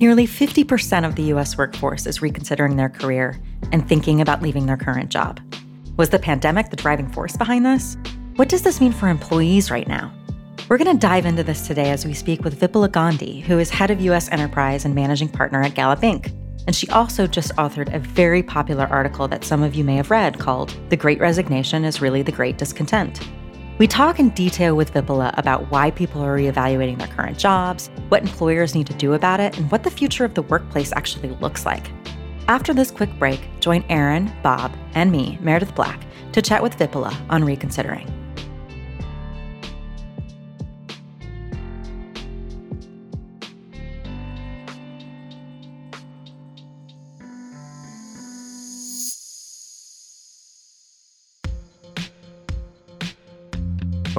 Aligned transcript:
Nearly 0.00 0.26
50% 0.26 1.06
of 1.06 1.14
the 1.14 1.22
US 1.34 1.56
workforce 1.56 2.06
is 2.06 2.20
reconsidering 2.20 2.76
their 2.76 2.88
career 2.88 3.40
and 3.70 3.88
thinking 3.88 4.20
about 4.20 4.42
leaving 4.42 4.66
their 4.66 4.76
current 4.76 5.08
job. 5.08 5.40
Was 5.96 6.10
the 6.10 6.18
pandemic 6.18 6.70
the 6.70 6.76
driving 6.76 7.08
force 7.08 7.36
behind 7.36 7.64
this? 7.64 7.96
What 8.34 8.48
does 8.48 8.62
this 8.62 8.80
mean 8.80 8.92
for 8.92 9.08
employees 9.08 9.70
right 9.70 9.86
now? 9.86 10.12
We're 10.68 10.78
going 10.78 10.92
to 10.92 11.06
dive 11.06 11.26
into 11.26 11.44
this 11.44 11.68
today 11.68 11.90
as 11.90 12.04
we 12.04 12.12
speak 12.12 12.42
with 12.42 12.58
Vipula 12.58 12.90
Gandhi, 12.90 13.40
who 13.40 13.60
is 13.60 13.70
head 13.70 13.92
of 13.92 14.00
US 14.00 14.28
enterprise 14.30 14.84
and 14.84 14.96
managing 14.96 15.28
partner 15.28 15.62
at 15.62 15.74
Gallup 15.74 16.00
Inc. 16.00 16.32
And 16.66 16.74
she 16.74 16.88
also 16.88 17.28
just 17.28 17.54
authored 17.54 17.94
a 17.94 18.00
very 18.00 18.42
popular 18.42 18.86
article 18.86 19.28
that 19.28 19.44
some 19.44 19.62
of 19.62 19.76
you 19.76 19.84
may 19.84 19.94
have 19.94 20.10
read 20.10 20.40
called 20.40 20.76
The 20.88 20.96
Great 20.96 21.20
Resignation 21.20 21.84
is 21.84 22.00
Really 22.00 22.22
the 22.22 22.32
Great 22.32 22.58
Discontent. 22.58 23.20
We 23.76 23.88
talk 23.88 24.20
in 24.20 24.28
detail 24.30 24.76
with 24.76 24.94
Vipula 24.94 25.36
about 25.36 25.68
why 25.68 25.90
people 25.90 26.22
are 26.22 26.38
reevaluating 26.38 26.96
their 26.96 27.08
current 27.08 27.36
jobs, 27.36 27.90
what 28.08 28.22
employers 28.22 28.72
need 28.72 28.86
to 28.86 28.94
do 28.94 29.14
about 29.14 29.40
it, 29.40 29.58
and 29.58 29.68
what 29.72 29.82
the 29.82 29.90
future 29.90 30.24
of 30.24 30.34
the 30.34 30.42
workplace 30.42 30.92
actually 30.92 31.30
looks 31.40 31.66
like. 31.66 31.90
After 32.46 32.72
this 32.72 32.92
quick 32.92 33.10
break, 33.18 33.48
join 33.58 33.84
Aaron, 33.88 34.32
Bob, 34.44 34.72
and 34.94 35.10
me, 35.10 35.38
Meredith 35.40 35.74
Black, 35.74 36.06
to 36.30 36.40
chat 36.40 36.62
with 36.62 36.78
Vipula 36.78 37.12
on 37.28 37.44
reconsidering. 37.44 38.23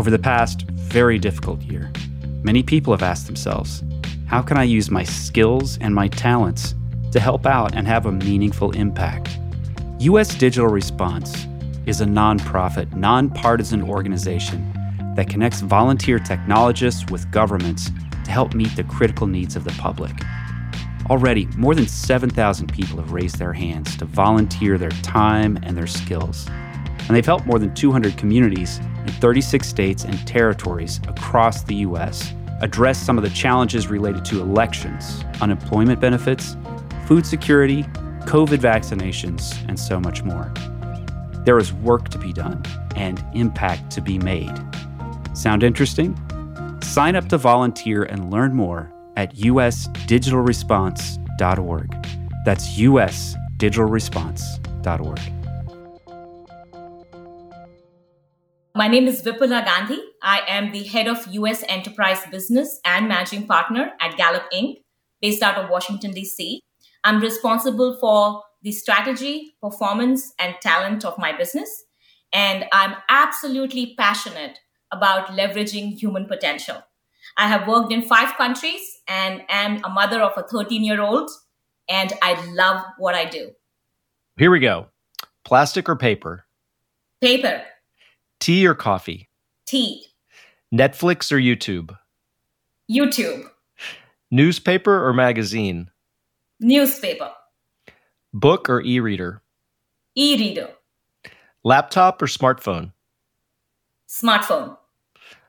Over 0.05 0.12
the 0.12 0.20
past 0.20 0.70
very 0.70 1.18
difficult 1.18 1.64
year, 1.64 1.91
many 2.44 2.62
people 2.62 2.94
have 2.94 3.02
asked 3.02 3.26
themselves 3.26 3.84
how 4.28 4.44
can 4.44 4.55
I 4.55 4.62
use 4.62 4.91
my 4.91 5.02
skills 5.02 5.80
and 5.80 5.95
my 5.95 6.09
talents 6.09 6.75
to 7.12 7.20
help 7.20 7.47
out 7.47 7.73
and 7.73 7.88
have 7.88 8.06
a 8.06 8.12
meaningful 8.12 8.70
impact? 8.73 9.39
U.S. 10.02 10.36
Digital 10.36 10.70
Response 10.70 11.47
is 11.88 12.02
a 12.02 12.06
nonprofit, 12.06 12.94
nonpartisan 12.94 13.81
organization 13.81 14.72
that 15.16 15.28
connects 15.28 15.62
volunteer 15.62 16.19
technologists 16.19 17.09
with 17.09 17.31
governments 17.31 17.90
to 18.25 18.30
help 18.30 18.53
meet 18.53 18.75
the 18.75 18.84
critical 18.84 19.25
needs 19.25 19.56
of 19.56 19.64
the 19.64 19.72
public. 19.72 20.14
Already, 21.09 21.47
more 21.58 21.73
than 21.73 21.88
7,000 21.88 22.72
people 22.72 23.00
have 23.00 23.12
raised 23.12 23.40
their 23.40 23.53
hands 23.53 23.97
to 23.97 24.06
volunteer 24.06 24.78
their 24.78 24.92
time 25.02 25.58
and 25.64 25.75
their 25.75 25.88
skills. 25.88 26.45
And 26.47 27.09
they've 27.09 27.25
helped 27.25 27.47
more 27.47 27.58
than 27.58 27.73
200 27.73 28.17
communities 28.17 28.80
in 29.06 29.11
36 29.14 29.67
states 29.67 30.03
and 30.03 30.28
territories 30.28 31.00
across 31.08 31.64
the 31.64 31.75
U.S. 31.75 32.34
address 32.61 32.98
some 32.98 33.17
of 33.17 33.23
the 33.23 33.30
challenges 33.30 33.88
related 33.88 34.25
to 34.25 34.42
elections, 34.42 35.23
unemployment 35.42 36.00
benefits, 36.00 36.58
food 37.06 37.25
security, 37.25 37.84
COVID 38.25 38.58
vaccinations, 38.58 39.53
and 39.67 39.80
so 39.80 40.00
much 40.00 40.23
more. 40.23 40.52
There 41.45 41.58
is 41.59 41.72
work 41.72 42.09
to 42.09 42.17
be 42.17 42.34
done 42.34 42.64
and 42.95 43.23
impact 43.34 43.92
to 43.92 44.02
be 44.02 44.17
made. 44.17 44.52
Sound 45.34 45.62
interesting? 45.64 46.19
Sign 46.81 47.16
up 47.16 47.30
to 47.30 47.38
volunteer 47.38 48.02
and 48.03 48.31
learn 48.31 48.56
more 48.56 48.92
at 49.16 49.36
usdigitalresponse.org. 49.36 52.08
That's 52.45 52.78
usdigitalresponse.org. 52.78 55.44
My 58.78 58.90
name 58.90 59.08
is 59.08 59.22
Vipula 59.22 59.64
Gandhi. 59.64 60.02
I 60.22 60.42
am 60.50 60.73
the 60.73 60.84
head 60.84 61.08
of 61.08 61.26
US 61.28 61.64
enterprise 61.70 62.26
business 62.30 62.81
and 62.84 63.08
managing 63.08 63.48
partner 63.48 63.94
at 64.02 64.18
Gallup 64.18 64.44
Inc., 64.54 64.81
based 65.22 65.42
out 65.42 65.58
of 65.58 65.70
Washington, 65.70 66.12
D.C. 66.12 66.62
I'm 67.06 67.22
responsible 67.22 67.98
for 68.02 68.44
the 68.64 68.73
strategy, 68.73 69.56
performance, 69.64 70.34
and 70.40 70.56
talent 70.62 71.06
of 71.06 71.18
my 71.18 71.31
business. 71.31 71.85
And 72.34 72.66
I'm 72.74 72.96
absolutely 73.08 73.96
passionate 73.97 74.59
about 74.91 75.28
leveraging 75.28 75.97
human 75.97 76.25
potential. 76.25 76.84
I 77.38 77.47
have 77.47 77.69
worked 77.69 77.94
in 77.94 78.02
five 78.02 78.35
countries 78.35 78.81
and 79.08 79.44
am 79.47 79.85
a 79.85 79.90
mother 79.90 80.22
of 80.22 80.34
a 80.35 80.44
13 80.44 80.84
year 80.84 81.02
old, 81.02 81.31
and 81.88 82.12
I 82.22 82.34
love 82.52 82.84
what 82.97 83.16
I 83.16 83.24
do. 83.24 83.52
Here 84.35 84.52
we 84.52 84.59
go 84.59 84.88
plastic 85.46 85.88
or 85.88 85.96
paper? 85.96 86.44
Paper. 87.22 87.64
Tea 88.45 88.67
or 88.67 88.75
coffee? 88.75 89.28
Tea. 89.66 90.06
Netflix 90.72 91.31
or 91.31 91.38
YouTube? 91.38 91.97
YouTube. 92.88 93.50
Newspaper 94.29 95.03
or 95.03 95.13
magazine? 95.13 95.89
Newspaper. 96.59 97.31
Book 98.35 98.69
or 98.69 98.81
e 98.84 99.00
reader? 99.00 99.41
E 100.13 100.38
reader. 100.38 100.69
Laptop 101.63 102.22
or 102.22 102.28
smartphone? 102.28 102.91
Smartphone. 104.07 104.78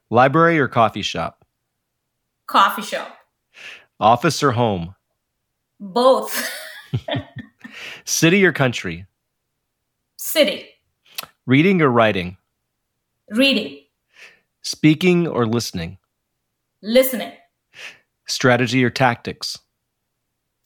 Library 0.08 0.58
or 0.58 0.66
coffee 0.66 1.02
shop? 1.02 1.44
Coffee 2.46 2.80
shop. 2.80 3.14
Office 4.00 4.42
or 4.42 4.52
home? 4.52 4.94
Both. 5.78 6.50
City 8.06 8.42
or 8.46 8.52
country? 8.52 9.04
City. 10.16 10.70
Reading 11.44 11.82
or 11.82 11.90
writing? 11.90 12.38
Reading. 13.31 13.81
Speaking 14.62 15.26
or 15.26 15.47
listening? 15.47 15.98
Listening. 16.82 17.32
Strategy 18.26 18.84
or 18.84 18.91
tactics? 18.91 19.59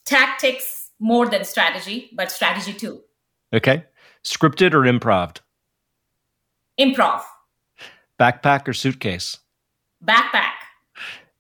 Tactics 0.05 0.91
more 0.99 1.27
than 1.29 1.45
strategy, 1.45 2.11
but 2.15 2.31
strategy 2.31 2.73
too. 2.73 3.01
Okay. 3.55 3.85
Scripted 4.23 4.75
or 4.75 4.81
improv? 4.83 5.39
Improv. 6.79 7.23
Backpack 8.19 8.69
or 8.69 8.75
suitcase? 8.75 9.39
Backpack. 10.05 10.53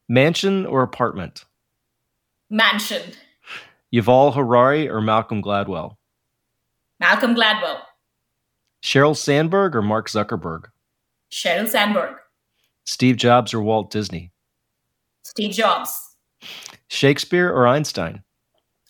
Mansion 0.08 0.64
or 0.64 0.82
apartment? 0.82 1.44
Mansion. 2.48 3.02
Yuval 3.92 4.34
Harari 4.34 4.88
or 4.88 5.00
Malcolm 5.00 5.42
Gladwell? 5.42 5.96
Malcolm 6.98 7.34
Gladwell. 7.34 7.80
Sheryl 8.82 9.16
Sandberg 9.16 9.76
or 9.76 9.82
Mark 9.82 10.08
Zuckerberg? 10.08 10.64
Sheryl 11.30 11.68
Sandberg. 11.68 12.16
Steve 12.84 13.16
Jobs 13.16 13.54
or 13.54 13.60
Walt 13.60 13.90
Disney? 13.90 14.32
Steve 15.22 15.52
Jobs. 15.52 16.16
Shakespeare 16.88 17.48
or 17.48 17.66
Einstein? 17.66 18.22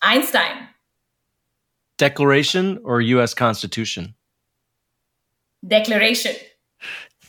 Einstein. 0.03 0.69
Declaration 1.99 2.81
or 2.83 3.01
U.S. 3.03 3.35
Constitution? 3.35 4.15
Declaration. 5.67 6.35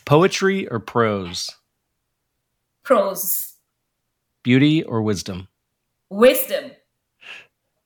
Poetry 0.05 0.67
or 0.69 0.79
prose? 0.79 1.49
Prose. 2.83 3.53
Beauty 4.43 4.83
or 4.83 5.01
wisdom? 5.01 5.49
Wisdom. 6.09 6.71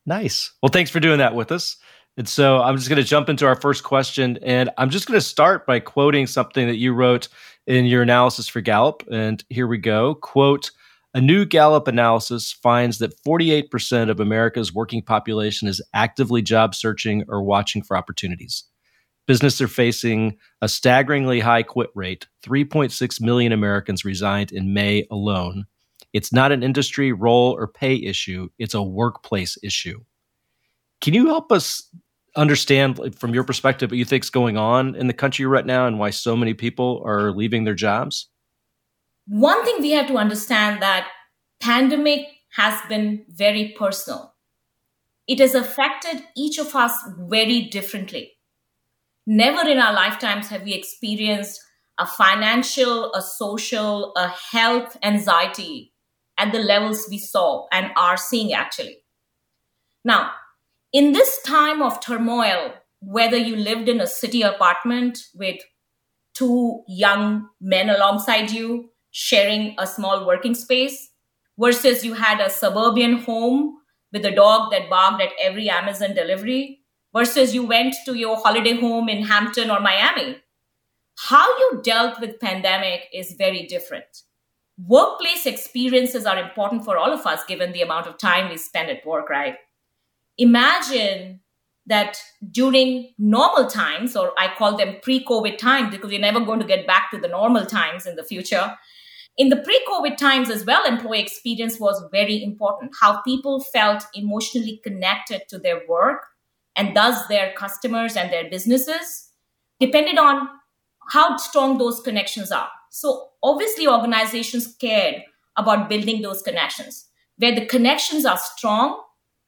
Nice. 0.05 0.53
Well, 0.61 0.69
thanks 0.69 0.91
for 0.91 0.99
doing 0.99 1.17
that 1.17 1.33
with 1.33 1.51
us. 1.51 1.77
And 2.17 2.27
so 2.29 2.61
I'm 2.61 2.77
just 2.77 2.87
going 2.87 3.01
to 3.01 3.07
jump 3.07 3.27
into 3.27 3.45
our 3.45 3.55
first 3.55 3.83
question. 3.83 4.39
And 4.41 4.69
I'm 4.77 4.89
just 4.89 5.07
going 5.07 5.17
to 5.17 5.25
start 5.25 5.65
by 5.65 5.79
quoting 5.79 6.27
something 6.27 6.67
that 6.67 6.77
you 6.77 6.93
wrote 6.93 7.27
in 7.67 7.85
your 7.85 8.03
analysis 8.03 8.47
for 8.47 8.61
Gallup. 8.61 9.03
And 9.11 9.43
here 9.49 9.67
we 9.67 9.77
go. 9.77 10.15
Quote, 10.15 10.71
a 11.13 11.21
new 11.21 11.45
Gallup 11.45 11.87
analysis 11.87 12.51
finds 12.51 12.97
that 12.99 13.21
48% 13.23 14.09
of 14.09 14.19
America's 14.19 14.73
working 14.73 15.01
population 15.01 15.67
is 15.67 15.81
actively 15.93 16.41
job 16.41 16.75
searching 16.75 17.23
or 17.27 17.41
watching 17.41 17.81
for 17.81 17.97
opportunities. 17.97 18.65
Businesses 19.25 19.61
are 19.61 19.67
facing 19.67 20.37
a 20.61 20.69
staggeringly 20.69 21.39
high 21.39 21.63
quit 21.63 21.89
rate. 21.95 22.27
3.6 22.43 23.21
million 23.21 23.51
Americans 23.51 24.05
resigned 24.05 24.51
in 24.51 24.73
May 24.73 25.07
alone. 25.09 25.65
It's 26.13 26.31
not 26.31 26.51
an 26.51 26.63
industry, 26.63 27.11
role, 27.11 27.51
or 27.53 27.67
pay 27.67 27.95
issue, 27.95 28.49
it's 28.59 28.73
a 28.73 28.83
workplace 28.83 29.57
issue. 29.63 30.01
Can 31.01 31.13
you 31.13 31.27
help 31.27 31.51
us 31.51 31.89
understand 32.35 33.15
from 33.17 33.33
your 33.33 33.43
perspective 33.43 33.91
what 33.91 33.97
you 33.97 34.05
think 34.05 34.23
is 34.23 34.29
going 34.29 34.57
on 34.57 34.95
in 34.95 35.07
the 35.07 35.13
country 35.13 35.45
right 35.45 35.65
now 35.65 35.87
and 35.87 35.99
why 35.99 36.09
so 36.09 36.35
many 36.35 36.53
people 36.53 37.01
are 37.05 37.31
leaving 37.31 37.63
their 37.63 37.75
jobs? 37.75 38.29
One 39.27 39.63
thing 39.65 39.77
we 39.79 39.91
have 39.91 40.07
to 40.07 40.17
understand 40.17 40.81
that 40.81 41.07
pandemic 41.59 42.27
has 42.55 42.79
been 42.87 43.25
very 43.29 43.75
personal. 43.77 44.33
It 45.27 45.39
has 45.39 45.55
affected 45.55 46.23
each 46.35 46.59
of 46.59 46.75
us 46.75 46.93
very 47.17 47.63
differently. 47.63 48.33
Never 49.25 49.67
in 49.67 49.79
our 49.79 49.93
lifetimes 49.93 50.49
have 50.49 50.63
we 50.63 50.73
experienced 50.73 51.61
a 51.97 52.05
financial, 52.05 53.11
a 53.13 53.21
social, 53.21 54.13
a 54.15 54.27
health 54.27 54.97
anxiety 55.01 55.93
at 56.37 56.51
the 56.51 56.59
levels 56.59 57.07
we 57.09 57.17
saw 57.17 57.65
and 57.71 57.91
are 57.95 58.17
seeing 58.17 58.53
actually. 58.53 58.97
Now, 60.03 60.31
in 60.95 61.11
this 61.11 61.41
time 61.41 61.81
of 61.81 61.99
turmoil, 61.99 62.73
whether 63.01 63.35
you 63.35 63.57
lived 63.57 63.89
in 63.89 63.99
a 63.99 64.07
city 64.07 64.43
apartment 64.43 65.25
with 65.33 65.59
two 66.33 66.83
young 66.87 67.49
men 67.59 67.89
alongside 67.89 68.49
you 68.49 68.91
sharing 69.11 69.75
a 69.77 69.85
small 69.85 70.25
working 70.25 70.55
space 70.55 71.09
versus 71.59 72.05
you 72.05 72.13
had 72.13 72.39
a 72.39 72.49
suburban 72.49 73.17
home 73.17 73.75
with 74.13 74.23
a 74.23 74.31
dog 74.31 74.71
that 74.71 74.89
barked 74.89 75.21
at 75.21 75.33
every 75.37 75.69
Amazon 75.69 76.13
delivery 76.15 76.79
versus 77.13 77.53
you 77.53 77.65
went 77.65 77.93
to 78.05 78.13
your 78.13 78.37
holiday 78.37 78.79
home 78.79 79.09
in 79.09 79.21
Hampton 79.21 79.69
or 79.69 79.81
Miami. 79.81 80.37
How 81.17 81.45
you 81.57 81.81
dealt 81.83 82.21
with 82.21 82.39
pandemic 82.39 83.09
is 83.13 83.35
very 83.37 83.67
different. 83.67 84.23
Workplace 84.77 85.45
experiences 85.45 86.25
are 86.25 86.39
important 86.39 86.85
for 86.85 86.97
all 86.97 87.11
of 87.11 87.25
us 87.25 87.43
given 87.43 87.73
the 87.73 87.81
amount 87.81 88.07
of 88.07 88.17
time 88.17 88.49
we 88.49 88.55
spend 88.55 88.89
at 88.89 89.05
work, 89.05 89.29
right? 89.29 89.55
Imagine 90.37 91.39
that 91.87 92.17
during 92.51 93.13
normal 93.17 93.69
times, 93.69 94.15
or 94.15 94.33
I 94.37 94.53
call 94.57 94.75
them 94.77 94.97
pre 95.01 95.23
COVID 95.23 95.57
times 95.57 95.91
because 95.91 96.09
we're 96.09 96.19
never 96.19 96.39
going 96.39 96.59
to 96.59 96.65
get 96.65 96.87
back 96.87 97.11
to 97.11 97.19
the 97.19 97.27
normal 97.27 97.65
times 97.65 98.05
in 98.05 98.15
the 98.15 98.23
future. 98.23 98.75
In 99.37 99.49
the 99.49 99.57
pre 99.57 99.79
COVID 99.87 100.17
times 100.17 100.49
as 100.49 100.65
well, 100.65 100.85
employee 100.85 101.19
experience 101.19 101.79
was 101.79 102.03
very 102.11 102.41
important. 102.43 102.91
How 102.99 103.21
people 103.21 103.59
felt 103.61 104.03
emotionally 104.13 104.79
connected 104.83 105.43
to 105.49 105.59
their 105.59 105.81
work 105.87 106.25
and 106.75 106.95
thus 106.95 107.27
their 107.27 107.53
customers 107.53 108.15
and 108.15 108.31
their 108.31 108.49
businesses 108.49 109.29
depended 109.79 110.17
on 110.17 110.47
how 111.09 111.37
strong 111.37 111.77
those 111.77 111.99
connections 111.99 112.51
are. 112.51 112.69
So, 112.89 113.29
obviously, 113.43 113.87
organizations 113.87 114.75
cared 114.79 115.21
about 115.57 115.89
building 115.89 116.21
those 116.21 116.41
connections. 116.41 117.07
Where 117.37 117.53
the 117.53 117.65
connections 117.65 118.25
are 118.25 118.37
strong, 118.37 119.01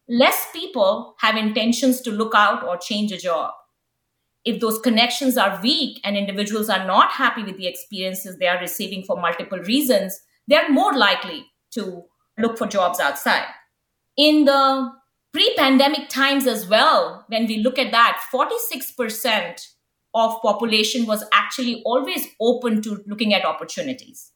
less 0.10 0.48
people 0.52 1.16
have 1.20 1.36
intentions 1.36 2.02
to 2.02 2.12
look 2.12 2.34
out 2.36 2.64
or 2.64 2.78
change 2.78 3.12
a 3.12 3.18
job. 3.18 3.52
If 4.46 4.62
those 4.62 4.80
connections 4.80 5.38
are 5.38 5.60
weak 5.62 6.00
and 6.04 6.16
individuals 6.16 6.70
are 6.70 6.86
not 6.86 7.12
happy 7.12 7.44
with 7.44 7.58
the 7.58 7.68
experiences 7.68 8.38
they 8.38 8.48
are 8.48 8.60
receiving 8.60 9.04
for 9.04 9.20
multiple 9.20 9.60
reasons, 9.60 10.20
they're 10.48 10.70
more 10.70 10.94
likely 10.94 11.46
to 11.72 12.06
look 12.38 12.58
for 12.58 12.68
jobs 12.68 13.00
outside. 13.00 13.48
In 14.16 14.46
the 14.46 14.92
pre 15.34 15.54
pandemic 15.56 16.08
times 16.08 16.48
as 16.48 16.68
well, 16.68 17.26
when 17.28 17.46
we 17.46 17.58
look 17.58 17.78
at 17.78 17.92
that, 17.92 18.22
46% 18.34 19.68
of 20.14 20.42
population 20.42 21.06
was 21.06 21.26
actually 21.34 21.84
always 21.86 22.26
open 22.40 22.82
to 22.84 23.04
looking 23.06 23.34
at 23.34 23.46
opportunities. 23.46 24.32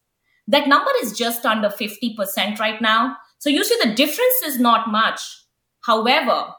That 0.46 0.68
number 0.68 0.90
is 1.02 1.16
just 1.16 1.46
under 1.46 1.68
50% 1.68 2.58
right 2.58 2.80
now. 2.82 3.16
So 3.38 3.48
you 3.48 3.64
see 3.64 3.78
the 3.82 3.94
difference 3.94 4.42
is 4.44 4.60
not 4.60 4.90
much 4.90 5.41
However, 5.82 6.54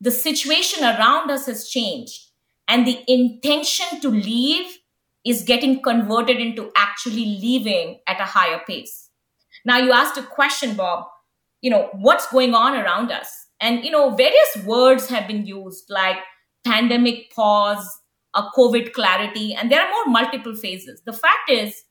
the 0.00 0.10
situation 0.10 0.84
around 0.84 1.30
us 1.30 1.46
has 1.46 1.68
changed, 1.68 2.30
and 2.68 2.86
the 2.86 3.02
intention 3.06 4.00
to 4.00 4.08
leave 4.08 4.78
is 5.24 5.42
getting 5.42 5.82
converted 5.82 6.38
into 6.38 6.70
actually 6.76 7.24
leaving 7.24 8.00
at 8.06 8.20
a 8.20 8.24
higher 8.24 8.60
pace. 8.66 9.10
Now, 9.64 9.78
you 9.78 9.92
asked 9.92 10.16
a 10.16 10.22
question, 10.22 10.74
Bob, 10.74 11.06
you 11.60 11.70
know, 11.70 11.88
what's 11.94 12.30
going 12.30 12.54
on 12.54 12.74
around 12.74 13.10
us? 13.10 13.46
And, 13.60 13.84
you 13.84 13.90
know, 13.90 14.10
various 14.10 14.64
words 14.64 15.08
have 15.08 15.26
been 15.26 15.46
used 15.46 15.86
like 15.88 16.18
pandemic 16.64 17.32
pause, 17.34 18.00
a 18.34 18.42
COVID 18.56 18.92
clarity, 18.92 19.54
and 19.54 19.70
there 19.70 19.80
are 19.80 19.90
more 19.90 20.06
multiple 20.06 20.54
phases. 20.54 21.00
The 21.06 21.12
fact 21.12 21.50
is, 21.50 21.84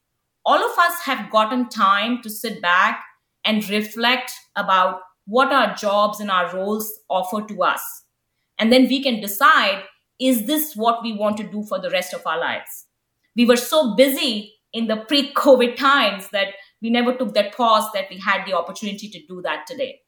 all 0.45 0.63
of 0.63 0.77
us 0.77 1.01
have 1.05 1.31
gotten 1.31 1.69
time 1.69 2.21
to 2.21 2.29
sit 2.29 2.61
back 2.61 3.03
and 3.43 3.67
reflect 3.69 4.31
about 4.55 5.01
what 5.25 5.51
our 5.51 5.75
jobs 5.75 6.19
and 6.19 6.29
our 6.29 6.53
roles 6.53 6.91
offer 7.09 7.41
to 7.47 7.63
us. 7.63 7.81
And 8.57 8.71
then 8.71 8.87
we 8.87 9.03
can 9.03 9.21
decide 9.21 9.83
is 10.19 10.45
this 10.45 10.75
what 10.75 11.03
we 11.03 11.13
want 11.13 11.37
to 11.37 11.43
do 11.43 11.63
for 11.63 11.79
the 11.79 11.89
rest 11.89 12.13
of 12.13 12.25
our 12.25 12.39
lives? 12.39 12.85
We 13.35 13.45
were 13.45 13.57
so 13.57 13.95
busy 13.95 14.53
in 14.71 14.87
the 14.87 14.97
pre 14.97 15.33
COVID 15.33 15.75
times 15.75 16.29
that 16.29 16.49
we 16.81 16.89
never 16.89 17.13
took 17.13 17.33
that 17.33 17.55
pause 17.55 17.89
that 17.93 18.05
we 18.09 18.17
had 18.19 18.45
the 18.45 18.53
opportunity 18.53 19.09
to 19.09 19.19
do 19.27 19.41
that 19.41 19.65
today. 19.67 20.01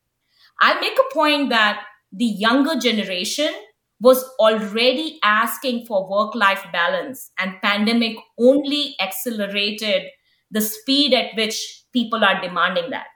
I'll 0.61 0.79
make 0.79 0.97
a 0.97 1.13
point 1.13 1.49
that 1.49 1.83
the 2.11 2.25
younger 2.25 2.79
generation 2.79 3.53
was 3.99 4.23
already 4.39 5.19
asking 5.23 5.85
for 5.85 6.07
work 6.09 6.35
life 6.35 6.63
balance, 6.71 7.31
and 7.39 7.61
pandemic 7.63 8.15
only 8.37 8.95
accelerated 9.01 10.03
the 10.51 10.61
speed 10.61 11.13
at 11.13 11.35
which 11.35 11.83
people 11.91 12.23
are 12.23 12.39
demanding 12.41 12.91
that. 12.91 13.07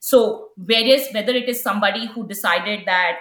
So, 0.00 0.48
various, 0.56 1.12
whether 1.12 1.32
it 1.32 1.48
is 1.48 1.62
somebody 1.62 2.06
who 2.06 2.26
decided 2.26 2.86
that 2.86 3.18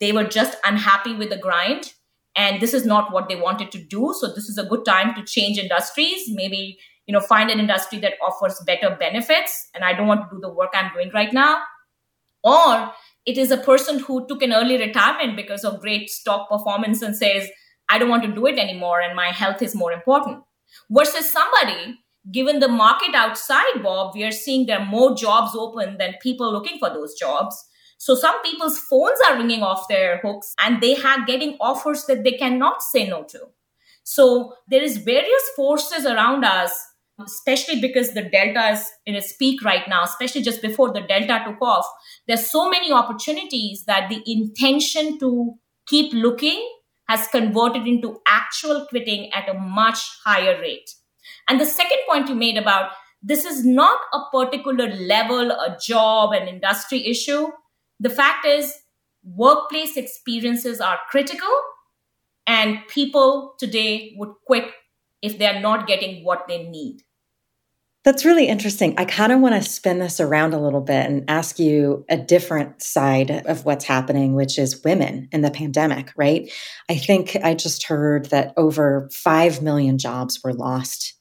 they 0.00 0.12
were 0.12 0.24
just 0.24 0.56
unhappy 0.64 1.14
with 1.14 1.30
the 1.30 1.36
grind 1.36 1.92
and 2.34 2.60
this 2.60 2.72
is 2.72 2.86
not 2.86 3.12
what 3.12 3.28
they 3.28 3.36
wanted 3.36 3.70
to 3.72 3.78
do. 3.78 4.14
So, 4.18 4.28
this 4.28 4.48
is 4.48 4.58
a 4.58 4.64
good 4.64 4.84
time 4.84 5.14
to 5.14 5.24
change 5.24 5.58
industries, 5.58 6.22
maybe, 6.28 6.78
you 7.06 7.12
know, 7.12 7.20
find 7.20 7.50
an 7.50 7.60
industry 7.60 7.98
that 8.00 8.14
offers 8.26 8.58
better 8.66 8.96
benefits. 8.98 9.68
And 9.74 9.84
I 9.84 9.92
don't 9.92 10.06
want 10.06 10.22
to 10.22 10.34
do 10.34 10.40
the 10.40 10.52
work 10.52 10.70
I'm 10.74 10.92
doing 10.94 11.10
right 11.12 11.32
now. 11.32 11.62
Or 12.42 12.90
it 13.26 13.38
is 13.38 13.50
a 13.50 13.58
person 13.58 13.98
who 13.98 14.26
took 14.26 14.42
an 14.42 14.52
early 14.52 14.78
retirement 14.78 15.36
because 15.36 15.64
of 15.64 15.80
great 15.80 16.10
stock 16.10 16.48
performance 16.48 17.02
and 17.02 17.14
says, 17.14 17.48
I 17.88 17.98
don't 17.98 18.08
want 18.08 18.22
to 18.24 18.32
do 18.32 18.46
it 18.46 18.58
anymore 18.58 19.00
and 19.00 19.14
my 19.14 19.28
health 19.28 19.62
is 19.62 19.74
more 19.74 19.92
important. 19.92 20.42
Versus 20.90 21.30
somebody 21.30 21.98
given 22.30 22.60
the 22.60 22.68
market 22.68 23.14
outside, 23.14 23.82
Bob, 23.82 24.14
we 24.14 24.24
are 24.24 24.32
seeing 24.32 24.66
there 24.66 24.80
are 24.80 24.86
more 24.86 25.16
jobs 25.16 25.54
open 25.56 25.96
than 25.98 26.14
people 26.22 26.52
looking 26.52 26.78
for 26.78 26.90
those 26.90 27.14
jobs. 27.14 27.56
So 27.98 28.14
some 28.14 28.40
people's 28.42 28.78
phones 28.78 29.18
are 29.28 29.36
ringing 29.36 29.62
off 29.62 29.88
their 29.88 30.18
hooks 30.18 30.54
and 30.58 30.80
they 30.80 30.96
are 30.96 31.24
getting 31.24 31.56
offers 31.60 32.04
that 32.06 32.24
they 32.24 32.32
cannot 32.32 32.82
say 32.82 33.08
no 33.08 33.24
to. 33.24 33.40
So 34.04 34.54
there 34.68 34.82
is 34.82 34.96
various 34.96 35.42
forces 35.54 36.04
around 36.04 36.44
us, 36.44 36.72
especially 37.24 37.80
because 37.80 38.12
the 38.12 38.22
delta 38.22 38.72
is 38.72 38.90
in 39.06 39.14
its 39.14 39.32
peak 39.36 39.62
right 39.62 39.88
now, 39.88 40.02
especially 40.02 40.42
just 40.42 40.62
before 40.62 40.92
the 40.92 41.02
delta 41.02 41.42
took 41.46 41.62
off. 41.62 41.86
There's 42.26 42.50
so 42.50 42.68
many 42.68 42.92
opportunities 42.92 43.84
that 43.86 44.08
the 44.08 44.22
intention 44.26 45.18
to 45.20 45.54
keep 45.86 46.12
looking 46.12 46.68
has 47.08 47.28
converted 47.28 47.86
into 47.86 48.20
actual 48.26 48.86
quitting 48.88 49.32
at 49.32 49.48
a 49.48 49.54
much 49.54 49.98
higher 50.24 50.60
rate. 50.60 50.90
And 51.48 51.60
the 51.60 51.66
second 51.66 51.98
point 52.08 52.28
you 52.28 52.34
made 52.34 52.56
about 52.56 52.92
this 53.22 53.44
is 53.44 53.64
not 53.64 54.00
a 54.12 54.20
particular 54.32 54.88
level, 54.94 55.50
a 55.50 55.76
job, 55.80 56.32
an 56.32 56.48
industry 56.48 57.06
issue. 57.06 57.48
The 58.00 58.10
fact 58.10 58.44
is, 58.44 58.74
workplace 59.22 59.96
experiences 59.96 60.80
are 60.80 60.98
critical, 61.08 61.48
and 62.46 62.78
people 62.88 63.54
today 63.58 64.14
would 64.16 64.32
quit 64.46 64.64
if 65.22 65.38
they 65.38 65.46
are 65.46 65.60
not 65.60 65.86
getting 65.86 66.24
what 66.24 66.48
they 66.48 66.64
need. 66.64 67.02
That's 68.04 68.24
really 68.24 68.48
interesting. 68.48 68.94
I 68.98 69.04
kind 69.04 69.30
of 69.30 69.38
want 69.38 69.54
to 69.54 69.62
spin 69.62 70.00
this 70.00 70.18
around 70.18 70.54
a 70.54 70.60
little 70.60 70.80
bit 70.80 71.06
and 71.06 71.24
ask 71.30 71.60
you 71.60 72.04
a 72.08 72.16
different 72.16 72.82
side 72.82 73.30
of 73.46 73.64
what's 73.64 73.84
happening, 73.84 74.34
which 74.34 74.58
is 74.58 74.82
women 74.82 75.28
in 75.30 75.42
the 75.42 75.52
pandemic, 75.52 76.12
right? 76.16 76.50
I 76.88 76.96
think 76.96 77.36
I 77.44 77.54
just 77.54 77.86
heard 77.86 78.26
that 78.30 78.54
over 78.56 79.08
5 79.12 79.62
million 79.62 79.98
jobs 79.98 80.40
were 80.42 80.52
lost 80.52 81.14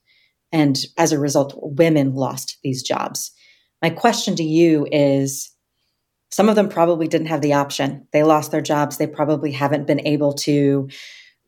and 0.52 0.78
as 0.98 1.12
a 1.12 1.20
result, 1.20 1.58
women 1.62 2.14
lost 2.14 2.58
these 2.64 2.84
jobs. 2.84 3.32
My 3.82 3.90
question 3.90 4.36
to 4.36 4.44
you 4.44 4.88
is 4.92 5.52
some 6.32 6.50
of 6.50 6.56
them 6.56 6.70
probably 6.70 7.08
didn't 7.08 7.28
have 7.28 7.42
the 7.42 7.54
option. 7.54 8.08
They 8.14 8.24
lost 8.24 8.52
their 8.52 8.62
jobs. 8.62 8.98
They 8.98 9.08
probably 9.08 9.52
haven't 9.52 9.88
been 9.88 10.06
able 10.06 10.34
to 10.34 10.90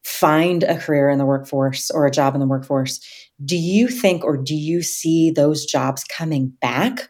find 0.04 0.64
a 0.64 0.78
career 0.78 1.10
in 1.10 1.18
the 1.18 1.26
workforce 1.26 1.90
or 1.90 2.06
a 2.06 2.12
job 2.12 2.34
in 2.34 2.42
the 2.42 2.48
workforce. 2.48 3.00
Do 3.44 3.56
you 3.56 3.88
think 3.88 4.26
or 4.26 4.36
do 4.36 4.56
you 4.56 4.82
see 4.82 5.32
those 5.32 5.66
jobs 5.66 6.04
coming 6.04 6.54
back? 6.62 7.10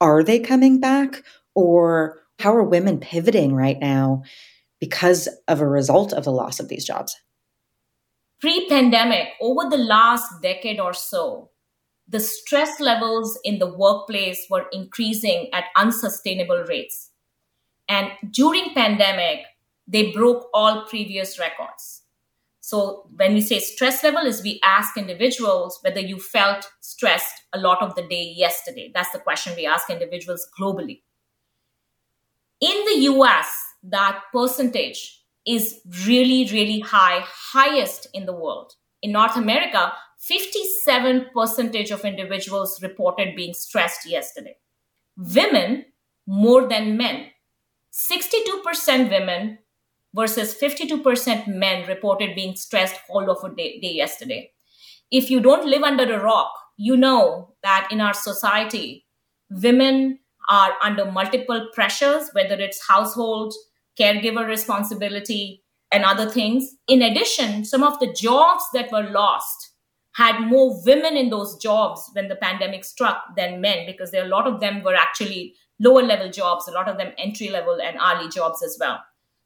Are 0.00 0.22
they 0.22 0.38
coming 0.38 0.78
back? 0.78 1.24
Or 1.54 2.20
how 2.38 2.54
are 2.54 2.62
women 2.62 3.00
pivoting 3.00 3.54
right 3.54 3.78
now 3.80 4.22
because 4.80 5.28
of 5.48 5.60
a 5.60 5.66
result 5.66 6.12
of 6.12 6.24
the 6.24 6.30
loss 6.30 6.60
of 6.60 6.68
these 6.68 6.84
jobs? 6.84 7.16
Pre 8.40 8.68
pandemic, 8.68 9.28
over 9.40 9.68
the 9.68 9.78
last 9.78 10.42
decade 10.42 10.80
or 10.80 10.92
so, 10.92 11.50
the 12.08 12.20
stress 12.20 12.80
levels 12.80 13.38
in 13.44 13.58
the 13.58 13.66
workplace 13.66 14.46
were 14.48 14.66
increasing 14.72 15.50
at 15.52 15.64
unsustainable 15.76 16.64
rates. 16.68 17.10
And 17.88 18.10
during 18.30 18.74
pandemic, 18.74 19.40
they 19.86 20.12
broke 20.12 20.48
all 20.54 20.86
previous 20.86 21.38
records. 21.38 22.02
So 22.60 23.08
when 23.16 23.32
we 23.32 23.40
say 23.40 23.60
stress 23.60 24.04
level 24.04 24.26
is 24.26 24.42
we 24.42 24.60
ask 24.62 24.98
individuals 24.98 25.78
whether 25.82 26.00
you 26.00 26.18
felt 26.18 26.70
stressed 26.80 27.32
a 27.54 27.58
lot 27.58 27.80
of 27.80 27.94
the 27.94 28.02
day 28.02 28.34
yesterday. 28.36 28.90
That's 28.94 29.10
the 29.10 29.20
question 29.20 29.54
we 29.56 29.66
ask 29.66 29.88
individuals 29.88 30.46
globally. 30.60 31.00
In 32.60 32.84
the 32.84 33.00
US, 33.12 33.50
that 33.84 34.20
percentage 34.34 35.22
is 35.48 35.80
really, 36.06 36.48
really 36.52 36.80
high, 36.80 37.20
highest 37.24 38.06
in 38.12 38.26
the 38.26 38.32
world. 38.32 38.74
In 39.00 39.12
North 39.12 39.36
America, 39.36 39.92
57 40.18 41.26
percentage 41.32 41.90
of 41.90 42.04
individuals 42.04 42.82
reported 42.82 43.34
being 43.34 43.54
stressed 43.54 44.08
yesterday. 44.08 44.56
Women 45.16 45.86
more 46.26 46.68
than 46.68 46.96
men. 46.96 47.28
62% 47.92 49.10
women 49.10 49.58
versus 50.14 50.54
52% 50.54 51.48
men 51.48 51.88
reported 51.88 52.34
being 52.34 52.54
stressed 52.54 53.00
all 53.08 53.30
of 53.30 53.42
a 53.42 53.54
day, 53.54 53.80
day 53.80 53.92
yesterday. 53.92 54.50
If 55.10 55.30
you 55.30 55.40
don't 55.40 55.66
live 55.66 55.82
under 55.82 56.12
a 56.12 56.22
rock, 56.22 56.52
you 56.76 56.96
know 56.96 57.54
that 57.62 57.88
in 57.90 58.00
our 58.00 58.14
society, 58.14 59.06
women 59.50 60.18
are 60.50 60.72
under 60.82 61.10
multiple 61.10 61.68
pressures, 61.74 62.30
whether 62.32 62.54
it's 62.54 62.86
household, 62.86 63.54
caregiver 63.98 64.46
responsibility, 64.46 65.62
and 65.90 66.04
other 66.04 66.28
things. 66.28 66.76
In 66.86 67.02
addition, 67.02 67.64
some 67.64 67.82
of 67.82 67.98
the 67.98 68.12
jobs 68.12 68.64
that 68.74 68.92
were 68.92 69.10
lost 69.10 69.72
had 70.14 70.40
more 70.40 70.82
women 70.84 71.16
in 71.16 71.30
those 71.30 71.56
jobs 71.56 72.10
when 72.12 72.28
the 72.28 72.36
pandemic 72.36 72.84
struck 72.84 73.36
than 73.36 73.60
men 73.60 73.86
because 73.86 74.10
there 74.10 74.24
a 74.24 74.28
lot 74.28 74.46
of 74.46 74.60
them 74.60 74.82
were 74.82 74.94
actually 74.94 75.54
lower 75.80 76.02
level 76.02 76.30
jobs, 76.30 76.66
a 76.66 76.72
lot 76.72 76.88
of 76.88 76.98
them 76.98 77.12
entry 77.18 77.48
level 77.48 77.78
and 77.80 77.96
hourly 77.98 78.28
jobs 78.28 78.62
as 78.62 78.76
well. 78.80 78.98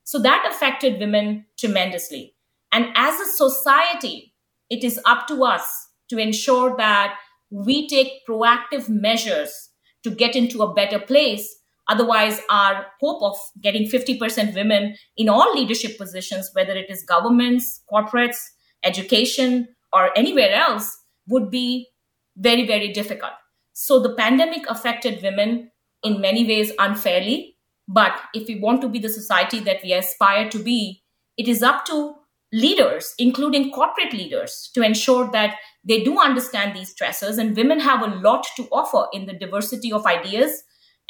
So 0.05 0.19
that 0.21 0.49
affected 0.51 0.99
women 0.99 1.47
tremendously. 1.59 2.35
And 2.73 2.87
as 2.95 3.21
a 3.21 3.31
society, 3.31 4.35
it 4.71 4.83
is 4.83 4.99
up 5.05 5.27
to 5.29 5.45
us 5.45 5.89
to 6.09 6.19
ensure 6.19 6.75
that 6.79 7.17
we 7.51 7.87
take 7.87 8.27
proactive 8.27 8.89
measures 8.89 9.69
to 10.03 10.11
get 10.11 10.35
into 10.35 10.63
a 10.63 10.73
better 10.73 10.99
place. 10.99 11.55
Otherwise, 11.89 12.41
our 12.49 12.87
hope 13.01 13.23
of 13.23 13.37
getting 13.61 13.89
50% 13.89 14.55
women 14.55 14.95
in 15.17 15.29
all 15.29 15.55
leadership 15.55 15.99
positions, 15.99 16.51
whether 16.53 16.73
it 16.73 16.89
is 16.89 17.05
governments, 17.05 17.83
corporates, 17.93 18.39
education, 18.85 19.69
or 19.93 20.17
anywhere 20.17 20.53
else, 20.53 20.97
would 21.29 21.51
be 21.51 21.89
very, 22.37 22.67
very 22.67 22.93
difficult. 22.93 23.33
So 23.73 24.01
the 24.01 24.15
pandemic 24.15 24.65
affected 24.69 25.23
women 25.23 25.71
in 26.03 26.21
many 26.21 26.47
ways 26.47 26.73
unfairly. 26.79 27.57
But 27.89 28.13
if 28.33 28.47
we 28.49 28.61
want 28.61 28.81
to 28.83 28.89
be 28.89 28.99
the 28.99 29.09
society 29.09 29.61
that 29.61 29.83
we 29.83 29.93
aspire 29.93 30.49
to 30.51 30.59
be, 30.59 31.03
it 31.37 31.49
is 31.49 31.63
up 31.63 31.85
to 31.87 32.15
leaders, 32.53 33.15
including 33.19 33.73
corporate 33.73 34.13
leaders, 34.13 34.71
to 34.75 34.83
ensure 34.83 35.31
that 35.33 35.57
they 35.85 36.05
do 36.05 36.21
understand 36.21 36.77
these 36.77 36.91
stresses. 36.91 37.39
And 37.39 37.57
women 37.57 37.81
have 37.81 38.03
a 38.03 38.15
lot 38.17 38.47
to 38.57 38.69
offer 38.71 39.09
in 39.13 39.27
the 39.27 39.33
diversity 39.33 39.93
of 39.93 40.07
ideas 40.07 40.63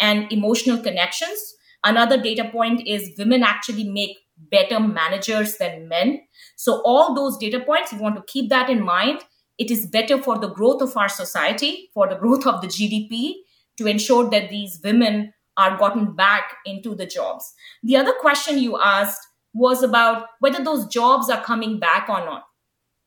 and 0.03 0.31
emotional 0.33 0.83
connections. 0.83 1.55
Another 1.85 2.21
data 2.21 2.49
point 2.51 2.87
is 2.87 3.13
women 3.17 3.43
actually 3.43 3.85
make 3.89 4.19
better 4.51 4.81
managers 4.81 5.57
than 5.57 5.89
men. 5.89 6.21
So, 6.57 6.83
all 6.85 7.15
those 7.15 7.39
data 7.39 7.61
points, 7.61 7.93
we 7.93 7.99
want 7.99 8.17
to 8.17 8.25
keep 8.27 8.51
that 8.51 8.69
in 8.69 8.83
mind. 8.83 9.21
It 9.59 9.71
is 9.71 9.87
better 9.87 10.21
for 10.21 10.39
the 10.39 10.51
growth 10.51 10.83
of 10.83 10.97
our 10.97 11.09
society, 11.09 11.91
for 11.95 12.09
the 12.09 12.17
growth 12.17 12.47
of 12.47 12.61
the 12.61 12.67
GDP, 12.67 13.35
to 13.79 13.87
ensure 13.87 14.29
that 14.31 14.51
these 14.51 14.81
women 14.83 15.33
are 15.57 15.77
gotten 15.77 16.17
back 16.17 16.57
into 16.67 16.95
the 16.95 17.07
jobs. 17.07 17.53
The 17.83 17.97
other 17.97 18.13
question 18.21 18.59
you 18.59 18.81
asked 18.81 19.21
was 19.55 19.83
about 19.83 20.27
whether 20.41 20.65
those 20.65 20.87
jobs 20.87 21.31
are 21.31 21.43
coming 21.45 21.79
back 21.79 22.09
or 22.09 22.25
not. 22.25 22.45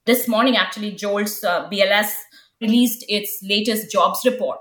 This 0.06 0.28
morning, 0.28 0.56
actually, 0.56 0.92
JOLTS 0.92 1.44
uh, 1.44 1.70
BLS 1.70 2.12
released 2.62 3.04
its 3.10 3.40
latest 3.44 3.92
jobs 3.92 4.22
report. 4.24 4.60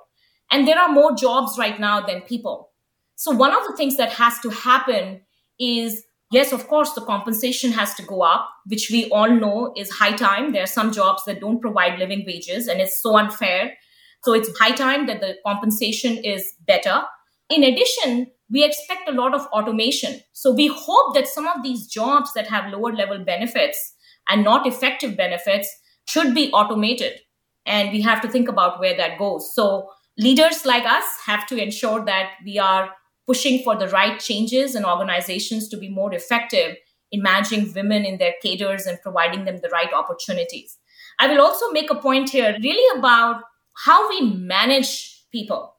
And 0.51 0.69
there 0.69 0.79
are 0.79 0.91
more 0.91 1.15
jobs 1.15 1.59
right 1.59 1.79
now 1.79 2.01
than 2.07 2.23
people. 2.23 2.71
So, 3.17 3.31
one 3.31 3.53
of 3.53 3.67
the 3.67 3.77
things 3.77 3.97
that 3.97 4.13
has 4.13 4.39
to 4.41 4.51
happen 4.51 5.23
is 5.59 6.05
yes, 6.31 6.53
of 6.53 6.67
course, 6.69 6.93
the 6.93 7.01
compensation 7.01 7.73
has 7.73 7.95
to 7.95 8.03
go 8.03 8.23
up, 8.23 8.49
which 8.67 8.91
we 8.91 9.09
all 9.11 9.31
know 9.31 9.73
is 9.77 9.91
high 9.91 10.13
time. 10.13 10.53
There 10.53 10.63
are 10.63 10.79
some 10.79 10.93
jobs 10.93 11.25
that 11.27 11.41
don't 11.41 11.61
provide 11.61 11.99
living 11.99 12.25
wages, 12.27 12.67
and 12.67 12.81
it's 12.81 13.01
so 13.01 13.17
unfair. 13.17 13.75
So, 14.25 14.33
it's 14.33 14.59
high 14.59 14.73
time 14.73 15.07
that 15.07 15.21
the 15.21 15.37
compensation 15.47 16.17
is 16.19 16.53
better. 16.67 17.03
In 17.51 17.63
addition, 17.63 18.29
we 18.51 18.65
expect 18.65 19.09
a 19.09 19.13
lot 19.13 19.35
of 19.35 19.47
automation. 19.47 20.21
So 20.33 20.53
we 20.53 20.69
hope 20.69 21.15
that 21.15 21.29
some 21.29 21.47
of 21.47 21.63
these 21.63 21.87
jobs 21.87 22.33
that 22.35 22.47
have 22.49 22.73
lower 22.73 22.93
level 22.93 23.19
benefits 23.25 23.95
and 24.29 24.45
not 24.45 24.67
effective 24.67 25.17
benefits 25.17 25.69
should 26.07 26.35
be 26.35 26.51
automated. 26.53 27.21
And 27.67 27.91
we 27.91 28.03
have 28.03 28.21
to 28.23 28.29
think 28.29 28.49
about 28.49 28.81
where 28.81 28.97
that 28.97 29.19
goes. 29.19 29.55
So 29.55 29.89
leaders 30.19 30.65
like 30.65 30.85
us 30.85 31.05
have 31.27 31.47
to 31.49 31.63
ensure 31.63 32.05
that 32.05 32.33
we 32.45 32.59
are 32.59 32.91
pushing 33.27 33.63
for 33.63 33.77
the 33.77 33.89
right 33.89 34.21
changes 34.21 34.75
and 34.75 34.85
organizations 34.85 35.69
to 35.69 35.77
be 35.77 35.89
more 35.89 36.13
effective 36.15 36.77
in 37.11 37.23
managing 37.23 37.73
women 37.75 38.05
in 38.05 38.19
their 38.19 38.35
cadres 38.43 38.87
and 38.87 39.01
providing 39.03 39.45
them 39.45 39.59
the 39.63 39.71
right 39.71 39.93
opportunities. 39.93 40.79
I 41.19 41.29
will 41.29 41.41
also 41.41 41.71
make 41.71 41.91
a 41.91 41.95
point 41.95 42.31
here 42.31 42.57
really 42.63 42.99
about 42.99 43.43
how 43.85 44.09
we 44.09 44.21
manage 44.23 45.23
people 45.33 45.75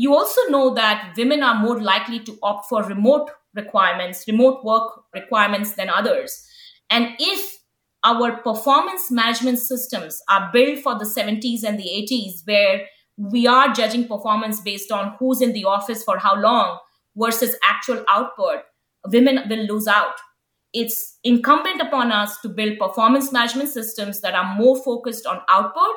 you 0.00 0.14
also 0.14 0.40
know 0.48 0.72
that 0.72 1.12
women 1.18 1.42
are 1.42 1.56
more 1.60 1.78
likely 1.78 2.20
to 2.20 2.38
opt 2.42 2.70
for 2.70 2.82
remote 2.84 3.30
requirements, 3.54 4.24
remote 4.26 4.64
work 4.64 5.02
requirements 5.12 5.74
than 5.74 5.90
others. 5.90 6.42
And 6.88 7.08
if 7.18 7.58
our 8.02 8.38
performance 8.38 9.10
management 9.10 9.58
systems 9.58 10.22
are 10.30 10.48
built 10.54 10.78
for 10.78 10.98
the 10.98 11.04
70s 11.04 11.64
and 11.64 11.78
the 11.78 11.90
80s, 12.10 12.46
where 12.46 12.86
we 13.20 13.46
are 13.46 13.72
judging 13.72 14.08
performance 14.08 14.60
based 14.60 14.90
on 14.90 15.14
who's 15.18 15.42
in 15.42 15.52
the 15.52 15.64
office 15.64 16.02
for 16.02 16.18
how 16.18 16.40
long 16.40 16.78
versus 17.16 17.54
actual 17.62 18.02
output, 18.08 18.60
women 19.06 19.40
will 19.48 19.66
lose 19.66 19.86
out. 19.86 20.14
It's 20.72 21.18
incumbent 21.22 21.80
upon 21.80 22.12
us 22.12 22.40
to 22.40 22.48
build 22.48 22.78
performance 22.78 23.30
management 23.30 23.68
systems 23.68 24.20
that 24.20 24.34
are 24.34 24.54
more 24.54 24.82
focused 24.82 25.26
on 25.26 25.42
output 25.48 25.94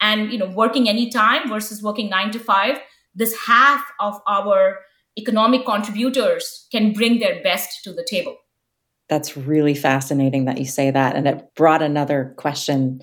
and 0.00 0.32
you 0.32 0.38
know 0.38 0.50
working 0.50 0.88
anytime 0.88 1.48
versus 1.48 1.82
working 1.82 2.10
nine 2.10 2.30
to 2.30 2.38
five 2.38 2.78
this 3.14 3.34
half 3.46 3.82
of 3.98 4.20
our 4.26 4.78
economic 5.18 5.64
contributors 5.64 6.66
can 6.70 6.92
bring 6.92 7.18
their 7.18 7.42
best 7.42 7.82
to 7.82 7.92
the 7.92 8.04
table. 8.04 8.36
That's 9.08 9.36
really 9.36 9.74
fascinating 9.74 10.44
that 10.44 10.58
you 10.58 10.66
say 10.66 10.90
that. 10.90 11.16
And 11.16 11.26
it 11.26 11.54
brought 11.54 11.80
another 11.80 12.34
question 12.36 13.00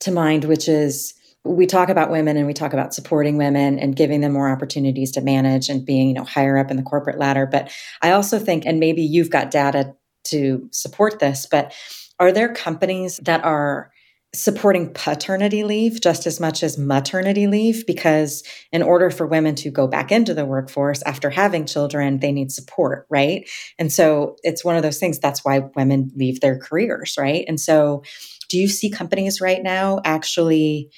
to 0.00 0.10
mind, 0.10 0.44
which 0.44 0.68
is 0.68 1.14
we 1.44 1.66
talk 1.66 1.88
about 1.88 2.10
women 2.10 2.36
and 2.36 2.46
we 2.46 2.54
talk 2.54 2.72
about 2.72 2.94
supporting 2.94 3.36
women 3.36 3.78
and 3.78 3.96
giving 3.96 4.20
them 4.20 4.32
more 4.32 4.50
opportunities 4.50 5.10
to 5.12 5.20
manage 5.20 5.68
and 5.68 5.84
being, 5.84 6.08
you 6.08 6.14
know, 6.14 6.24
higher 6.24 6.56
up 6.56 6.70
in 6.70 6.76
the 6.76 6.82
corporate 6.82 7.18
ladder. 7.18 7.46
But 7.46 7.72
I 8.00 8.12
also 8.12 8.38
think, 8.38 8.64
and 8.64 8.78
maybe 8.78 9.02
you've 9.02 9.30
got 9.30 9.50
data 9.50 9.94
to 10.24 10.68
support 10.70 11.18
this, 11.18 11.46
but 11.50 11.74
are 12.20 12.30
there 12.30 12.54
companies 12.54 13.16
that 13.24 13.44
are 13.44 13.90
supporting 14.34 14.90
paternity 14.94 15.62
leave 15.62 16.00
just 16.00 16.26
as 16.26 16.40
much 16.40 16.62
as 16.62 16.78
maternity 16.78 17.46
leave? 17.46 17.84
Because 17.86 18.44
in 18.70 18.82
order 18.82 19.10
for 19.10 19.26
women 19.26 19.56
to 19.56 19.70
go 19.70 19.86
back 19.86 20.10
into 20.12 20.32
the 20.32 20.46
workforce 20.46 21.02
after 21.02 21.28
having 21.28 21.66
children 21.66 22.20
they 22.20 22.32
need 22.32 22.52
support 22.52 23.06
right? 23.10 23.46
And 23.78 23.92
so 23.92 24.36
it's 24.42 24.64
one 24.64 24.76
of 24.76 24.82
those 24.82 24.98
things 24.98 25.18
that's 25.18 25.44
why 25.44 25.68
women 25.74 26.12
leave 26.14 26.40
their 26.40 26.56
careers 26.56 27.16
right? 27.18 27.44
And 27.46 27.60
so 27.60 28.04
do 28.48 28.58
you 28.58 28.68
see 28.68 28.88
companies 28.88 29.40
right 29.40 29.62
now 29.62 30.00
actually 30.04 30.90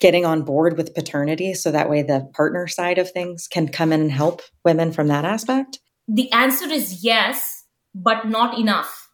getting 0.00 0.24
on 0.24 0.42
board 0.42 0.76
with 0.76 0.94
paternity 0.94 1.54
so 1.54 1.70
that 1.70 1.88
way 1.88 2.02
the 2.02 2.28
partner 2.34 2.66
side 2.66 2.98
of 2.98 3.10
things 3.10 3.46
can 3.48 3.68
come 3.68 3.92
in 3.92 4.00
and 4.00 4.12
help 4.12 4.42
women 4.64 4.92
from 4.92 5.08
that 5.08 5.24
aspect 5.24 5.78
the 6.08 6.30
answer 6.32 6.66
is 6.66 7.04
yes 7.04 7.64
but 7.94 8.26
not 8.28 8.58
enough 8.58 9.04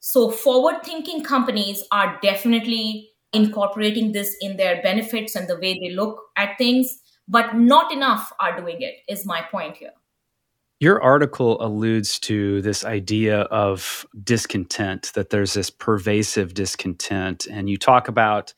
so, 0.00 0.30
forward 0.30 0.82
thinking 0.82 1.22
companies 1.22 1.84
are 1.92 2.18
definitely 2.22 3.10
incorporating 3.34 4.12
this 4.12 4.34
in 4.40 4.56
their 4.56 4.82
benefits 4.82 5.36
and 5.36 5.46
the 5.46 5.56
way 5.56 5.78
they 5.78 5.94
look 5.94 6.18
at 6.36 6.56
things, 6.56 6.98
but 7.28 7.54
not 7.54 7.92
enough 7.92 8.32
are 8.40 8.58
doing 8.58 8.80
it, 8.80 8.94
is 9.08 9.26
my 9.26 9.42
point 9.50 9.76
here. 9.76 9.92
Your 10.80 11.02
article 11.02 11.62
alludes 11.62 12.18
to 12.20 12.62
this 12.62 12.82
idea 12.82 13.42
of 13.42 14.06
discontent, 14.24 15.12
that 15.14 15.28
there's 15.28 15.52
this 15.52 15.68
pervasive 15.68 16.54
discontent. 16.54 17.46
And 17.50 17.68
you 17.68 17.76
talk 17.76 18.08
about 18.08 18.54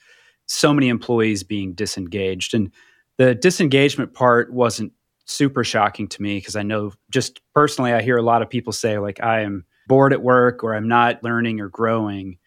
so 0.46 0.72
many 0.72 0.88
employees 0.88 1.42
being 1.42 1.74
disengaged. 1.74 2.54
And 2.54 2.70
the 3.18 3.34
disengagement 3.34 4.14
part 4.14 4.52
wasn't 4.52 4.92
super 5.24 5.64
shocking 5.64 6.08
to 6.08 6.22
me 6.22 6.38
because 6.38 6.56
I 6.56 6.62
know 6.62 6.92
just 7.10 7.40
personally, 7.54 7.92
I 7.92 8.02
hear 8.02 8.16
a 8.16 8.22
lot 8.22 8.42
of 8.42 8.50
people 8.50 8.72
say, 8.72 8.98
like, 8.98 9.22
I 9.22 9.40
am 9.40 9.64
bored 9.88 10.12
at 10.12 10.22
work 10.22 10.62
or 10.62 10.74
I'm 10.74 10.88
not 10.88 11.22
learning 11.22 11.60
or 11.60 11.68
growing. 11.68 12.38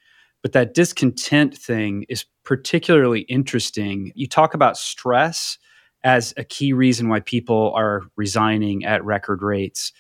But 0.42 0.52
that 0.52 0.74
discontent 0.74 1.58
thing 1.58 2.06
is 2.08 2.25
particularly 2.44 3.22
interesting. 3.22 4.12
You 4.14 4.28
talk 4.28 4.54
about 4.54 4.78
stress 4.78 5.58
as 6.04 6.34
a 6.38 6.44
key 6.44 6.72
reason 6.72 7.10
why 7.10 7.20
people 7.20 7.74
are 7.75 8.04
resigning 8.16 8.86
at 8.86 9.04
record 9.04 9.42
rates. 9.42 9.92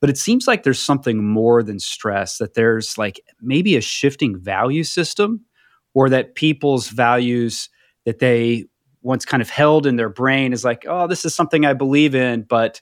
But 0.00 0.10
it 0.10 0.18
seems 0.18 0.48
like 0.48 0.64
there's 0.64 0.80
something 0.80 1.24
more 1.24 1.62
than 1.62 1.78
stress, 1.78 2.38
that 2.38 2.54
there's 2.54 2.98
like 2.98 3.20
maybe 3.40 3.76
a 3.76 3.80
shifting 3.80 4.36
value 4.36 4.82
system, 4.82 5.44
or 5.94 6.08
that 6.08 6.34
people's 6.34 6.88
values 6.88 7.68
that 8.04 8.18
they 8.18 8.66
once 9.02 9.24
kind 9.24 9.42
of 9.42 9.50
held 9.50 9.86
in 9.86 9.96
their 9.96 10.08
brain 10.08 10.52
is 10.52 10.64
like, 10.64 10.84
oh, 10.88 11.06
this 11.06 11.24
is 11.24 11.34
something 11.34 11.66
I 11.66 11.72
believe 11.72 12.14
in, 12.14 12.42
but 12.42 12.80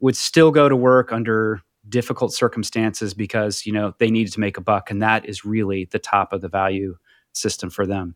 would 0.00 0.16
still 0.16 0.50
go 0.50 0.68
to 0.68 0.76
work 0.76 1.12
under 1.12 1.62
difficult 1.88 2.34
circumstances 2.34 3.14
because 3.14 3.64
you 3.64 3.72
know 3.72 3.94
they 3.98 4.10
needed 4.10 4.32
to 4.32 4.40
make 4.40 4.56
a 4.58 4.60
buck 4.60 4.90
and 4.90 5.00
that 5.00 5.24
is 5.26 5.44
really 5.44 5.86
the 5.90 5.98
top 5.98 6.32
of 6.32 6.40
the 6.40 6.48
value 6.48 6.96
system 7.32 7.70
for 7.70 7.86
them. 7.86 8.14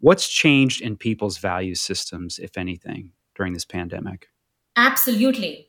What's 0.00 0.28
changed 0.28 0.82
in 0.82 0.96
people's 0.96 1.38
value 1.38 1.74
systems 1.74 2.38
if 2.38 2.58
anything 2.58 3.12
during 3.34 3.54
this 3.54 3.64
pandemic? 3.64 4.28
Absolutely. 4.76 5.68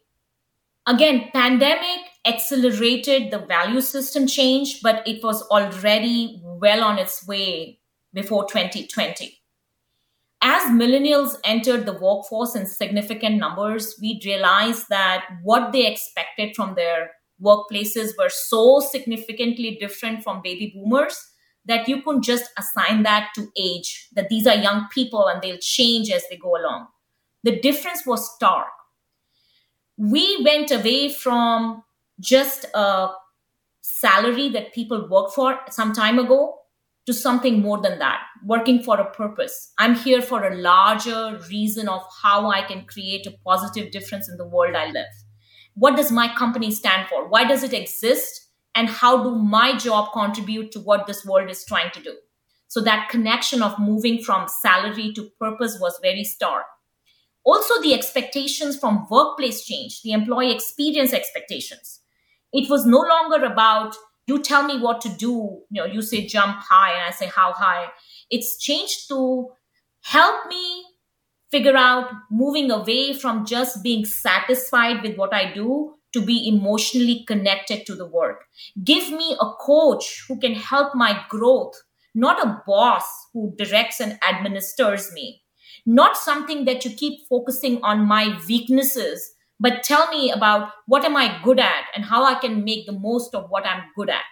Again 0.85 1.29
pandemic 1.33 1.99
accelerated 2.25 3.31
the 3.31 3.39
value 3.39 3.81
system 3.81 4.27
change 4.27 4.81
but 4.81 5.07
it 5.07 5.23
was 5.23 5.41
already 5.43 6.41
well 6.43 6.83
on 6.83 6.97
its 6.97 7.25
way 7.25 7.76
before 8.13 8.45
2020 8.45 9.37
as 10.41 10.71
millennials 10.71 11.35
entered 11.43 11.85
the 11.85 11.93
workforce 11.93 12.55
in 12.55 12.65
significant 12.65 13.37
numbers, 13.37 13.95
we 14.01 14.21
realized 14.23 14.85
that 14.89 15.25
what 15.43 15.71
they 15.71 15.87
expected 15.87 16.55
from 16.55 16.75
their 16.75 17.11
workplaces 17.43 18.11
were 18.17 18.29
so 18.29 18.79
significantly 18.79 19.77
different 19.79 20.23
from 20.23 20.41
baby 20.43 20.73
boomers 20.75 21.17
that 21.65 21.87
you 21.87 22.01
couldn't 22.01 22.23
just 22.23 22.49
assign 22.57 23.03
that 23.03 23.29
to 23.35 23.47
age, 23.57 24.07
that 24.13 24.29
these 24.29 24.47
are 24.47 24.55
young 24.55 24.87
people 24.93 25.27
and 25.27 25.41
they'll 25.41 25.57
change 25.57 26.09
as 26.11 26.23
they 26.29 26.37
go 26.37 26.55
along. 26.55 26.87
The 27.43 27.59
difference 27.59 28.05
was 28.05 28.33
stark. 28.35 28.67
We 29.97 30.41
went 30.43 30.71
away 30.71 31.09
from 31.09 31.83
just 32.19 32.65
a 32.73 33.09
salary 33.81 34.49
that 34.49 34.73
people 34.73 35.07
work 35.09 35.31
for 35.31 35.59
some 35.69 35.93
time 35.93 36.19
ago 36.19 36.55
to 37.07 37.13
something 37.13 37.61
more 37.61 37.81
than 37.81 37.99
that, 37.99 38.19
working 38.45 38.83
for 38.83 38.99
a 38.99 39.09
purpose. 39.11 39.71
I'm 39.77 39.95
here 39.95 40.21
for 40.21 40.45
a 40.45 40.55
larger 40.57 41.39
reason 41.49 41.87
of 41.87 42.03
how 42.21 42.51
I 42.51 42.61
can 42.61 42.85
create 42.85 43.25
a 43.25 43.35
positive 43.45 43.91
difference 43.91 44.29
in 44.29 44.37
the 44.37 44.47
world 44.47 44.75
I 44.75 44.91
live. 44.91 45.05
What 45.73 45.95
does 45.95 46.11
my 46.11 46.27
company 46.35 46.69
stand 46.69 47.07
for? 47.07 47.29
Why 47.29 47.45
does 47.45 47.63
it 47.63 47.73
exist? 47.73 48.49
And 48.75 48.89
how 48.89 49.23
do 49.23 49.35
my 49.35 49.77
job 49.77 50.11
contribute 50.11 50.71
to 50.73 50.81
what 50.81 51.07
this 51.07 51.25
world 51.25 51.49
is 51.49 51.63
trying 51.65 51.91
to 51.91 52.03
do? 52.03 52.15
So 52.67 52.81
that 52.81 53.07
connection 53.09 53.63
of 53.63 53.79
moving 53.79 54.21
from 54.21 54.49
salary 54.49 55.13
to 55.13 55.29
purpose 55.39 55.77
was 55.79 55.97
very 56.01 56.25
stark. 56.25 56.65
Also, 57.45 57.81
the 57.81 57.93
expectations 57.93 58.77
from 58.77 59.07
workplace 59.09 59.63
change, 59.63 60.01
the 60.01 60.11
employee 60.11 60.51
experience 60.51 61.13
expectations. 61.13 62.01
It 62.51 62.69
was 62.69 62.85
no 62.85 62.99
longer 62.99 63.45
about 63.45 63.95
you 64.27 64.41
tell 64.41 64.63
me 64.63 64.79
what 64.79 65.01
to 65.01 65.09
do. 65.09 65.61
You 65.69 65.81
know 65.81 65.85
you 65.85 66.01
say 66.01 66.25
jump 66.27 66.57
high 66.59 66.93
and 66.93 67.03
i 67.07 67.11
say 67.11 67.27
how 67.27 67.53
high. 67.53 67.87
It's 68.29 68.57
changed 68.57 69.07
to 69.09 69.49
help 70.03 70.47
me 70.47 70.85
figure 71.49 71.77
out 71.77 72.11
moving 72.29 72.71
away 72.71 73.13
from 73.13 73.45
just 73.45 73.81
being 73.83 74.05
satisfied 74.05 75.01
with 75.01 75.17
what 75.17 75.33
i 75.33 75.53
do 75.53 75.93
to 76.13 76.21
be 76.21 76.47
emotionally 76.47 77.23
connected 77.27 77.85
to 77.85 77.95
the 77.95 78.05
work. 78.05 78.45
Give 78.83 79.11
me 79.11 79.35
a 79.39 79.51
coach 79.59 80.25
who 80.27 80.39
can 80.39 80.55
help 80.55 80.95
my 80.95 81.21
growth 81.29 81.75
not 82.17 82.43
a 82.43 82.63
boss 82.65 83.05
who 83.31 83.53
directs 83.57 84.01
and 84.01 84.17
administers 84.27 85.13
me. 85.13 85.43
Not 85.85 86.17
something 86.17 86.65
that 86.65 86.83
you 86.83 86.91
keep 86.91 87.27
focusing 87.29 87.79
on 87.83 88.07
my 88.07 88.39
weaknesses 88.47 89.33
but 89.59 89.83
tell 89.83 90.09
me 90.09 90.31
about 90.31 90.69
what 90.85 91.03
am 91.03 91.15
i 91.15 91.39
good 91.43 91.59
at 91.59 91.85
and 91.95 92.05
how 92.05 92.23
i 92.23 92.35
can 92.35 92.63
make 92.63 92.85
the 92.85 92.91
most 92.91 93.33
of 93.35 93.49
what 93.49 93.65
i'm 93.65 93.83
good 93.95 94.09
at. 94.09 94.23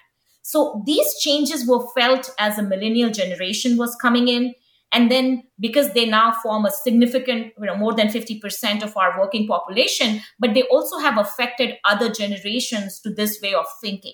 So 0.42 0.84
these 0.86 1.16
changes 1.16 1.68
were 1.68 1.88
felt 1.96 2.30
as 2.38 2.60
a 2.60 2.64
millennial 2.64 3.10
generation 3.10 3.78
was 3.78 3.96
coming 3.96 4.28
in. 4.28 4.54
And 4.92 5.10
then 5.10 5.42
because 5.60 5.94
they 5.94 6.06
now 6.06 6.34
form 6.44 6.66
a 6.66 6.72
significant 6.72 7.54
you 7.60 7.66
know 7.66 7.76
more 7.76 7.94
than 7.94 8.10
50% 8.10 8.84
of 8.84 8.96
our 8.96 9.20
working 9.20 9.48
population 9.48 10.22
but 10.40 10.54
they 10.54 10.62
also 10.64 11.00
have 11.00 11.18
affected 11.18 11.78
other 11.84 12.12
generations 12.12 13.00
to 13.00 13.10
this 13.10 13.42
way 13.42 13.56
of 13.56 13.66
thinking. 13.82 14.14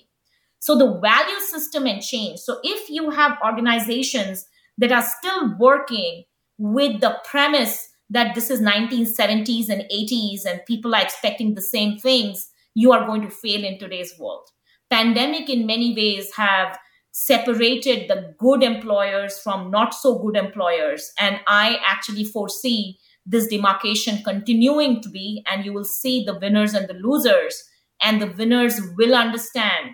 So 0.58 0.78
the 0.78 0.98
value 1.00 1.40
system 1.40 1.86
and 1.86 2.00
change. 2.00 2.38
So 2.38 2.58
if 2.62 2.88
you 2.88 3.10
have 3.10 3.36
organizations 3.44 4.46
that 4.78 4.90
are 4.90 5.04
still 5.04 5.54
working 5.58 6.24
with 6.56 7.00
the 7.00 7.18
premise 7.24 7.88
that 8.12 8.34
this 8.34 8.50
is 8.50 8.60
1970s 8.60 9.70
and 9.70 9.82
80s 9.90 10.44
and 10.44 10.64
people 10.66 10.94
are 10.94 11.00
expecting 11.00 11.54
the 11.54 11.62
same 11.62 11.98
things, 11.98 12.50
you 12.74 12.92
are 12.92 13.06
going 13.06 13.22
to 13.22 13.30
fail 13.30 13.64
in 13.64 13.78
today's 13.78 14.14
world. 14.18 14.46
Pandemic 14.90 15.48
in 15.48 15.66
many 15.66 15.94
ways 15.94 16.30
have 16.36 16.78
separated 17.10 18.08
the 18.08 18.34
good 18.38 18.62
employers 18.62 19.38
from 19.38 19.70
not 19.70 19.94
so 19.94 20.18
good 20.18 20.36
employers. 20.36 21.10
And 21.18 21.40
I 21.46 21.78
actually 21.86 22.24
foresee 22.24 22.98
this 23.24 23.46
demarcation 23.46 24.22
continuing 24.24 25.00
to 25.00 25.08
be, 25.08 25.42
and 25.50 25.64
you 25.64 25.72
will 25.72 25.84
see 25.84 26.22
the 26.22 26.38
winners 26.38 26.74
and 26.74 26.88
the 26.88 26.94
losers. 26.94 27.64
And 28.02 28.20
the 28.20 28.32
winners 28.36 28.78
will 28.96 29.14
understand 29.14 29.90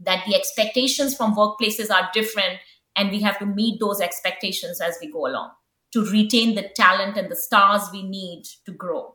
that 0.00 0.24
the 0.26 0.34
expectations 0.34 1.16
from 1.16 1.36
workplaces 1.36 1.90
are 1.90 2.10
different, 2.12 2.58
and 2.96 3.10
we 3.10 3.20
have 3.20 3.38
to 3.38 3.46
meet 3.46 3.78
those 3.78 4.00
expectations 4.00 4.80
as 4.80 4.96
we 5.00 5.10
go 5.10 5.26
along 5.26 5.50
to 5.94 6.04
retain 6.10 6.56
the 6.56 6.68
talent 6.74 7.16
and 7.16 7.30
the 7.30 7.36
stars 7.36 7.82
we 7.92 8.02
need 8.02 8.42
to 8.66 8.72
grow. 8.72 9.14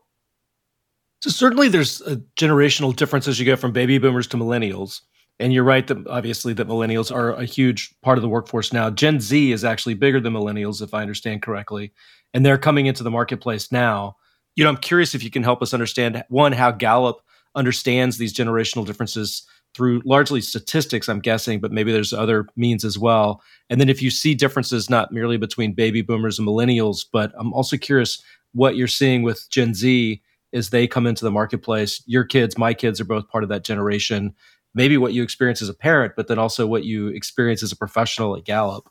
So 1.22 1.30
certainly 1.30 1.68
there's 1.68 2.00
a 2.02 2.15
generational 2.38 2.96
difference 2.96 3.28
as 3.28 3.38
you 3.38 3.46
go 3.46 3.58
from 3.58 3.74
baby 3.74 3.98
boomers 3.98 4.28
to 4.28 4.38
millennials. 4.38 5.02
And 5.42 5.52
you're 5.52 5.65
right 5.65 5.86
that 5.88 6.08
obviously 6.08 6.54
that 6.54 6.70
millennials 6.70 7.13
are 7.13 7.34
a 7.34 7.44
huge 7.44 7.94
part 8.02 8.18
of 8.18 8.22
the 8.22 8.30
workforce 8.30 8.72
now. 8.72 8.89
Gen 8.89 9.20
Z 9.20 9.52
is 9.52 9.65
actually 9.65 9.96
bigger 9.96 10.22
than 10.22 10.34
millennials, 10.34 10.82
if 10.82 10.94
I 10.94 11.02
understand 11.02 11.42
correctly. 11.42 11.92
And 12.34 12.46
they're 12.46 12.58
coming 12.58 12.86
into 12.86 13.04
the 13.04 13.12
marketplace 13.12 13.74
now. 13.74 14.15
You 14.56 14.63
know, 14.63 14.70
I'm 14.70 14.78
curious 14.78 15.13
if 15.13 15.24
you 15.24 15.30
can 15.30 15.44
help 15.44 15.62
us 15.62 15.74
understand 15.74 16.24
one, 16.30 16.54
how 16.54 16.72
Gallup 16.72 17.22
understands 17.56 18.18
these 18.18 18.34
generational 18.34 18.86
differences 18.86 19.46
through 19.75 20.01
largely 20.03 20.41
statistics, 20.41 21.08
I'm 21.08 21.19
guessing, 21.19 21.60
but 21.60 21.71
maybe 21.71 21.91
there's 21.91 22.13
other 22.13 22.47
means 22.55 22.84
as 22.84 22.97
well. 22.97 23.41
And 23.69 23.79
then 23.79 23.89
if 23.89 24.01
you 24.01 24.10
see 24.10 24.34
differences 24.34 24.89
not 24.89 25.12
merely 25.12 25.38
between 25.38 25.73
baby 25.73 26.01
boomers 26.01 26.39
and 26.39 26.47
millennials, 26.47 27.05
but 27.12 27.32
I'm 27.38 27.53
also 27.53 27.77
curious 27.77 28.21
what 28.53 28.75
you're 28.75 28.88
seeing 28.88 29.21
with 29.21 29.47
Gen 29.49 29.73
Z 29.73 30.21
as 30.53 30.71
they 30.71 30.88
come 30.88 31.05
into 31.05 31.23
the 31.23 31.32
marketplace. 31.32 32.01
Your 32.08 32.23
kids, 32.23 32.58
my 32.58 32.73
kids 32.73 32.99
are 32.99 33.05
both 33.05 33.29
part 33.29 33.43
of 33.43 33.49
that 33.49 33.63
generation. 33.63 34.34
Maybe 34.73 34.97
what 34.97 35.13
you 35.13 35.21
experience 35.21 35.62
as 35.62 35.69
a 35.69 35.73
parent, 35.73 36.13
but 36.15 36.27
then 36.27 36.39
also 36.39 36.65
what 36.65 36.84
you 36.84 37.08
experience 37.08 37.62
as 37.62 37.71
a 37.71 37.77
professional 37.77 38.36
at 38.36 38.45
Gallup. 38.45 38.89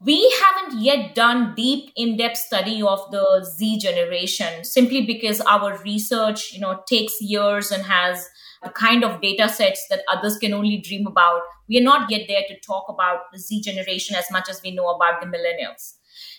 We 0.00 0.30
haven't 0.44 0.80
yet 0.80 1.14
done 1.14 1.54
deep 1.56 1.90
in-depth 1.96 2.36
study 2.36 2.80
of 2.82 3.10
the 3.10 3.44
Z 3.44 3.78
generation 3.78 4.62
simply 4.62 5.04
because 5.04 5.40
our 5.40 5.76
research, 5.78 6.52
you 6.52 6.60
know, 6.60 6.82
takes 6.86 7.20
years 7.20 7.72
and 7.72 7.82
has 7.84 8.28
the 8.62 8.70
kind 8.70 9.04
of 9.04 9.20
data 9.20 9.48
sets 9.48 9.86
that 9.90 10.02
others 10.08 10.36
can 10.38 10.52
only 10.52 10.78
dream 10.78 11.06
about. 11.06 11.42
We 11.68 11.78
are 11.78 11.84
not 11.84 12.10
yet 12.10 12.26
there 12.28 12.42
to 12.48 12.60
talk 12.60 12.86
about 12.88 13.30
the 13.32 13.38
Z 13.38 13.62
generation 13.62 14.16
as 14.16 14.30
much 14.30 14.48
as 14.48 14.60
we 14.62 14.70
know 14.70 14.88
about 14.88 15.20
the 15.20 15.26
millennials. 15.26 15.94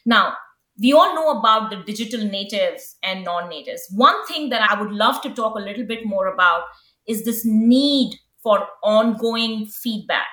Now, 0.06 0.34
we 0.82 0.94
all 0.94 1.14
know 1.14 1.40
about 1.40 1.70
the 1.70 1.78
digital 1.78 2.24
natives 2.24 2.96
and 3.04 3.24
non 3.24 3.50
natives. 3.50 3.86
One 3.92 4.26
thing 4.26 4.50
that 4.50 4.70
I 4.70 4.80
would 4.80 4.92
love 4.92 5.22
to 5.24 5.34
talk 5.34 5.56
a 5.56 5.62
little 5.62 5.86
bit 5.86 6.06
more 6.06 6.28
about 6.28 6.64
is 7.08 7.26
this 7.26 7.46
need 7.46 8.16
for 8.42 8.68
ongoing 8.84 9.66
feedback. 9.66 10.28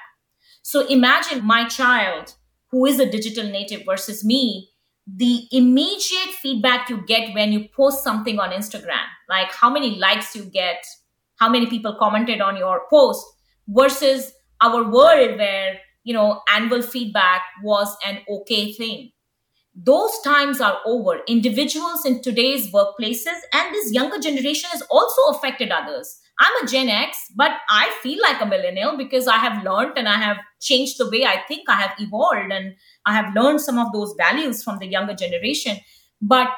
So 0.63 0.87
imagine 0.87 1.45
my 1.45 1.67
child 1.67 2.35
who 2.71 2.87
is 2.87 3.01
a 3.01 3.11
digital 3.11 3.45
native 3.45 3.85
versus 3.87 4.25
me 4.25 4.71
the 5.07 5.45
immediate 5.53 6.35
feedback 6.43 6.91
you 6.91 7.01
get 7.07 7.33
when 7.35 7.53
you 7.53 7.69
post 7.77 8.03
something 8.03 8.41
on 8.41 8.51
Instagram, 8.51 9.05
like 9.29 9.53
how 9.53 9.71
many 9.71 9.97
likes 9.99 10.35
you 10.35 10.45
get, 10.45 10.85
how 11.39 11.49
many 11.49 11.67
people 11.67 11.97
commented 11.99 12.41
on 12.41 12.57
your 12.57 12.83
post 12.91 13.25
versus 13.69 14.33
our 14.61 14.83
world 14.91 15.39
where 15.39 15.79
you 16.05 16.15
know 16.15 16.41
annual 16.53 16.83
feedback 16.83 17.43
was 17.63 17.97
an 18.07 18.21
okay 18.29 18.73
thing. 18.73 19.11
Those 19.75 20.19
times 20.23 20.61
are 20.61 20.79
over. 20.87 21.21
Individuals 21.29 22.07
in 22.07 22.23
today's 22.23 22.73
workplaces 22.73 23.41
and 23.53 23.75
this 23.75 23.93
younger 23.93 24.19
generation 24.19 24.71
has 24.73 24.83
also 24.91 25.37
affected 25.37 25.71
others. 25.71 26.19
I'm 26.39 26.65
a 26.65 26.67
gen 26.67 26.89
x 26.91 27.19
but 27.35 27.53
i 27.71 27.91
feel 28.03 28.21
like 28.23 28.41
a 28.43 28.47
millennial 28.47 28.97
because 28.99 29.27
i 29.27 29.39
have 29.39 29.65
learned 29.65 29.97
and 29.97 30.07
i 30.07 30.17
have 30.17 30.37
changed 30.61 30.99
the 30.99 31.09
way 31.11 31.25
i 31.25 31.43
think. 31.49 31.69
I 31.69 31.77
have 31.77 31.93
evolved 31.99 32.53
and 32.53 32.75
i 33.07 33.15
have 33.15 33.35
learned 33.35 33.61
some 33.61 33.79
of 33.79 33.93
those 33.93 34.15
values 34.19 34.63
from 34.63 34.79
the 34.79 34.87
younger 34.87 35.15
generation. 35.15 35.79
But 36.21 36.49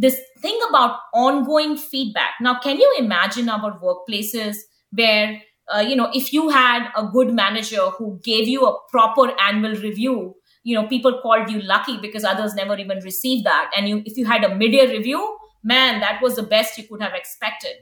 this 0.00 0.16
thing 0.40 0.58
about 0.68 1.00
ongoing 1.12 1.76
feedback. 1.76 2.34
Now, 2.40 2.60
can 2.60 2.78
you 2.78 2.96
imagine 2.98 3.48
our 3.48 3.80
workplaces 3.80 4.58
where, 4.92 5.42
uh, 5.74 5.80
you 5.80 5.96
know, 5.96 6.08
if 6.14 6.32
you 6.32 6.50
had 6.50 6.88
a 6.96 7.04
good 7.06 7.34
manager 7.34 7.90
who 7.98 8.20
gave 8.22 8.46
you 8.46 8.64
a 8.64 8.78
proper 8.90 9.32
annual 9.40 9.74
review, 9.74 10.36
you 10.62 10.76
know, 10.76 10.86
people 10.86 11.20
called 11.20 11.50
you 11.50 11.60
lucky 11.62 11.98
because 11.98 12.24
others 12.24 12.54
never 12.54 12.76
even 12.76 13.00
received 13.00 13.44
that. 13.44 13.72
And 13.76 13.88
you, 13.88 14.02
if 14.06 14.16
you 14.16 14.24
had 14.24 14.44
a 14.44 14.54
mid-year 14.54 14.88
review, 14.88 15.36
man, 15.64 16.00
that 16.00 16.22
was 16.22 16.36
the 16.36 16.44
best 16.44 16.78
you 16.78 16.84
could 16.84 17.02
have 17.02 17.14
expected. 17.14 17.72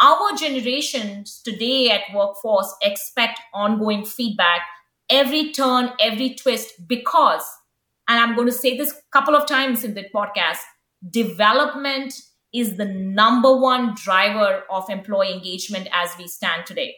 Our 0.00 0.34
generations 0.36 1.40
today 1.44 1.90
at 1.90 2.12
workforce 2.12 2.74
expect 2.82 3.38
ongoing 3.54 4.04
feedback 4.04 4.62
every 5.08 5.52
turn, 5.52 5.92
every 6.00 6.34
twist, 6.34 6.88
because, 6.88 7.44
and 8.08 8.18
I'm 8.18 8.34
going 8.34 8.48
to 8.48 8.52
say 8.52 8.76
this 8.76 8.92
a 8.92 9.12
couple 9.12 9.36
of 9.36 9.46
times 9.46 9.84
in 9.84 9.94
the 9.94 10.06
podcast, 10.14 10.58
development 11.08 12.14
is 12.52 12.76
the 12.76 12.84
number 12.84 13.56
one 13.56 13.94
driver 13.94 14.64
of 14.70 14.90
employee 14.90 15.32
engagement 15.32 15.88
as 15.92 16.10
we 16.18 16.26
stand 16.26 16.66
today. 16.66 16.96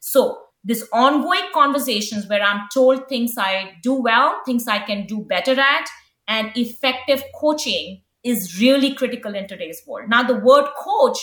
So, 0.00 0.38
this 0.66 0.88
ongoing 0.94 1.42
conversations 1.52 2.26
where 2.26 2.42
I'm 2.42 2.68
told 2.72 3.06
things 3.06 3.34
I 3.36 3.74
do 3.82 3.94
well, 3.94 4.40
things 4.46 4.66
I 4.66 4.78
can 4.78 5.06
do 5.06 5.20
better 5.20 5.60
at, 5.60 5.86
and 6.26 6.50
effective 6.56 7.22
coaching 7.38 8.00
is 8.24 8.58
really 8.58 8.94
critical 8.94 9.34
in 9.34 9.46
today's 9.46 9.82
world. 9.86 10.08
Now, 10.08 10.22
the 10.22 10.36
word 10.36 10.64
coach 10.78 11.18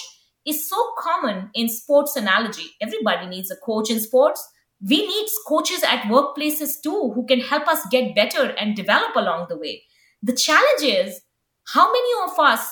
is 0.45 0.69
so 0.69 0.93
common 0.99 1.49
in 1.55 1.69
sports 1.69 2.15
analogy. 2.15 2.71
Everybody 2.79 3.27
needs 3.27 3.49
a 3.49 3.55
coach 3.55 3.89
in 3.89 3.99
sports. 3.99 4.47
We 4.79 5.05
need 5.07 5.27
coaches 5.47 5.83
at 5.83 6.03
workplaces 6.03 6.81
too 6.81 7.11
who 7.13 7.25
can 7.25 7.39
help 7.39 7.67
us 7.67 7.85
get 7.91 8.15
better 8.15 8.51
and 8.51 8.75
develop 8.75 9.15
along 9.15 9.47
the 9.49 9.57
way. 9.57 9.83
The 10.23 10.33
challenge 10.33 10.83
is 10.83 11.21
how 11.73 11.91
many 11.91 12.31
of 12.31 12.39
us 12.39 12.69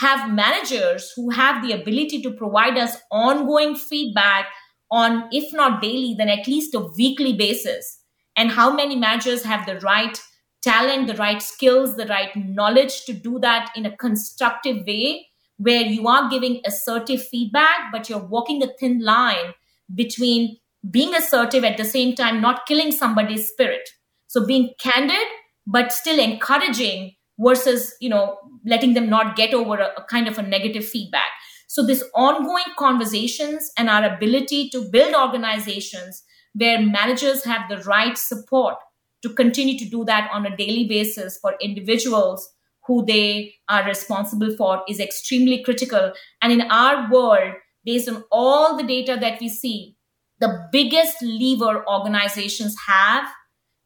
have 0.00 0.32
managers 0.32 1.12
who 1.14 1.30
have 1.30 1.62
the 1.62 1.72
ability 1.72 2.20
to 2.22 2.32
provide 2.32 2.76
us 2.76 2.96
ongoing 3.10 3.74
feedback 3.74 4.46
on, 4.90 5.28
if 5.32 5.52
not 5.52 5.80
daily, 5.80 6.14
then 6.18 6.28
at 6.28 6.46
least 6.46 6.74
a 6.74 6.80
weekly 6.98 7.32
basis? 7.32 8.00
And 8.36 8.50
how 8.50 8.74
many 8.74 8.96
managers 8.96 9.44
have 9.44 9.64
the 9.64 9.78
right 9.80 10.20
talent, 10.62 11.06
the 11.06 11.14
right 11.14 11.42
skills, 11.42 11.96
the 11.96 12.06
right 12.06 12.34
knowledge 12.34 13.04
to 13.04 13.12
do 13.12 13.38
that 13.38 13.70
in 13.76 13.86
a 13.86 13.96
constructive 13.96 14.84
way 14.86 15.28
where 15.56 15.82
you 15.82 16.08
are 16.08 16.28
giving 16.28 16.60
assertive 16.66 17.24
feedback, 17.26 17.92
but 17.92 18.08
you're 18.08 18.18
walking 18.18 18.62
a 18.62 18.72
thin 18.80 19.00
line 19.00 19.54
between 19.94 20.56
being 20.90 21.14
assertive 21.14 21.64
at 21.64 21.76
the 21.76 21.84
same 21.84 22.14
time, 22.14 22.40
not 22.40 22.66
killing 22.66 22.90
somebody's 22.90 23.48
spirit. 23.48 23.88
So 24.26 24.44
being 24.44 24.74
candid, 24.78 25.26
but 25.66 25.92
still 25.92 26.18
encouraging 26.18 27.14
versus, 27.38 27.94
you 28.00 28.08
know, 28.08 28.38
letting 28.64 28.94
them 28.94 29.08
not 29.08 29.36
get 29.36 29.54
over 29.54 29.78
a, 29.78 29.92
a 29.96 30.04
kind 30.08 30.28
of 30.28 30.38
a 30.38 30.42
negative 30.42 30.86
feedback. 30.86 31.30
So 31.66 31.84
this 31.84 32.04
ongoing 32.14 32.72
conversations 32.78 33.70
and 33.76 33.88
our 33.88 34.04
ability 34.04 34.70
to 34.70 34.88
build 34.92 35.14
organizations 35.14 36.22
where 36.54 36.80
managers 36.80 37.44
have 37.44 37.68
the 37.68 37.78
right 37.78 38.16
support 38.16 38.76
to 39.22 39.30
continue 39.30 39.78
to 39.78 39.88
do 39.88 40.04
that 40.04 40.30
on 40.32 40.46
a 40.46 40.56
daily 40.56 40.86
basis 40.86 41.38
for 41.38 41.56
individuals 41.60 42.48
who 42.86 43.04
they 43.06 43.54
are 43.68 43.84
responsible 43.86 44.54
for 44.56 44.82
is 44.88 45.00
extremely 45.00 45.62
critical. 45.64 46.12
And 46.42 46.52
in 46.52 46.60
our 46.70 47.10
world, 47.10 47.54
based 47.84 48.08
on 48.08 48.24
all 48.30 48.76
the 48.76 48.82
data 48.82 49.16
that 49.20 49.40
we 49.40 49.48
see, 49.48 49.96
the 50.40 50.68
biggest 50.70 51.16
lever 51.22 51.84
organizations 51.88 52.76
have 52.86 53.26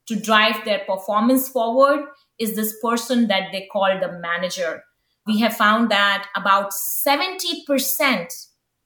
to 0.08 0.16
drive 0.18 0.64
their 0.64 0.80
performance 0.80 1.48
forward 1.48 2.04
is 2.38 2.56
this 2.56 2.74
person 2.82 3.28
that 3.28 3.50
they 3.52 3.68
call 3.72 3.98
the 4.00 4.18
manager. 4.20 4.82
We 5.26 5.40
have 5.40 5.56
found 5.56 5.90
that 5.90 6.26
about 6.34 6.72
70% 6.72 8.26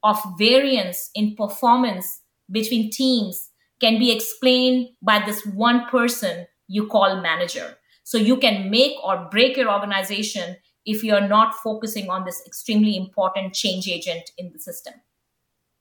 of 0.03 0.19
variance 0.38 1.11
in 1.15 1.37
performance 1.37 2.21
between 2.51 2.91
teams 2.91 3.51
can 3.81 3.99
be 3.99 4.15
explained 4.15 4.88
by 5.03 5.25
this 5.25 5.45
one 5.47 5.87
person 5.87 6.47
you 6.69 6.87
call 6.87 7.21
manager. 7.21 7.77
So 8.05 8.19
you 8.19 8.37
can 8.37 8.71
make 8.71 8.93
or 9.05 9.29
break 9.31 9.57
your 9.57 9.71
organization 9.71 10.57
if 10.85 11.05
you're 11.05 11.29
not 11.29 11.55
focusing 11.55 12.11
on 12.11 12.25
this 12.25 12.43
extremely 12.47 12.97
important 12.97 13.55
change 13.55 13.88
agent 13.88 14.31
in 14.37 14.51
the 14.53 14.59
system. 14.59 14.95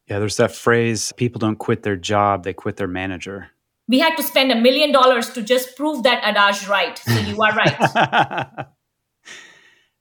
Yeah, 0.07 0.19
there's 0.19 0.37
that 0.37 0.51
phrase 0.51 1.11
people 1.17 1.39
don't 1.39 1.57
quit 1.57 1.83
their 1.83 1.95
job, 1.95 2.43
they 2.43 2.53
quit 2.53 2.77
their 2.77 2.87
manager. 2.87 3.49
We 3.87 3.99
had 3.99 4.15
to 4.15 4.23
spend 4.23 4.51
a 4.51 4.55
million 4.55 4.91
dollars 4.91 5.29
to 5.31 5.41
just 5.41 5.75
prove 5.75 6.03
that 6.03 6.23
adage 6.23 6.67
right. 6.67 6.97
So 6.97 7.19
you 7.19 7.41
are 7.41 7.53
right. 7.53 8.65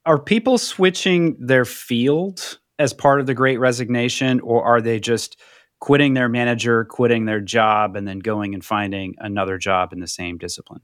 are 0.07 0.19
people 0.19 0.59
switching 0.59 1.37
their 1.39 1.65
field 1.65 2.59
as 2.79 2.93
part 2.93 3.21
of 3.21 3.27
the 3.27 3.35
great 3.35 3.59
resignation, 3.59 4.41
or 4.41 4.65
are 4.65 4.81
they 4.81 4.99
just 4.99 5.39
quitting 5.81 6.15
their 6.15 6.29
manager, 6.29 6.85
quitting 6.85 7.27
their 7.27 7.41
job, 7.41 7.97
and 7.97 8.09
then 8.09 8.19
going 8.21 8.55
and 8.55 8.65
finding 8.65 9.15
another 9.19 9.59
job 9.59 9.93
in 9.93 10.01
the 10.01 10.07
same 10.07 10.39
discipline? 10.39 10.81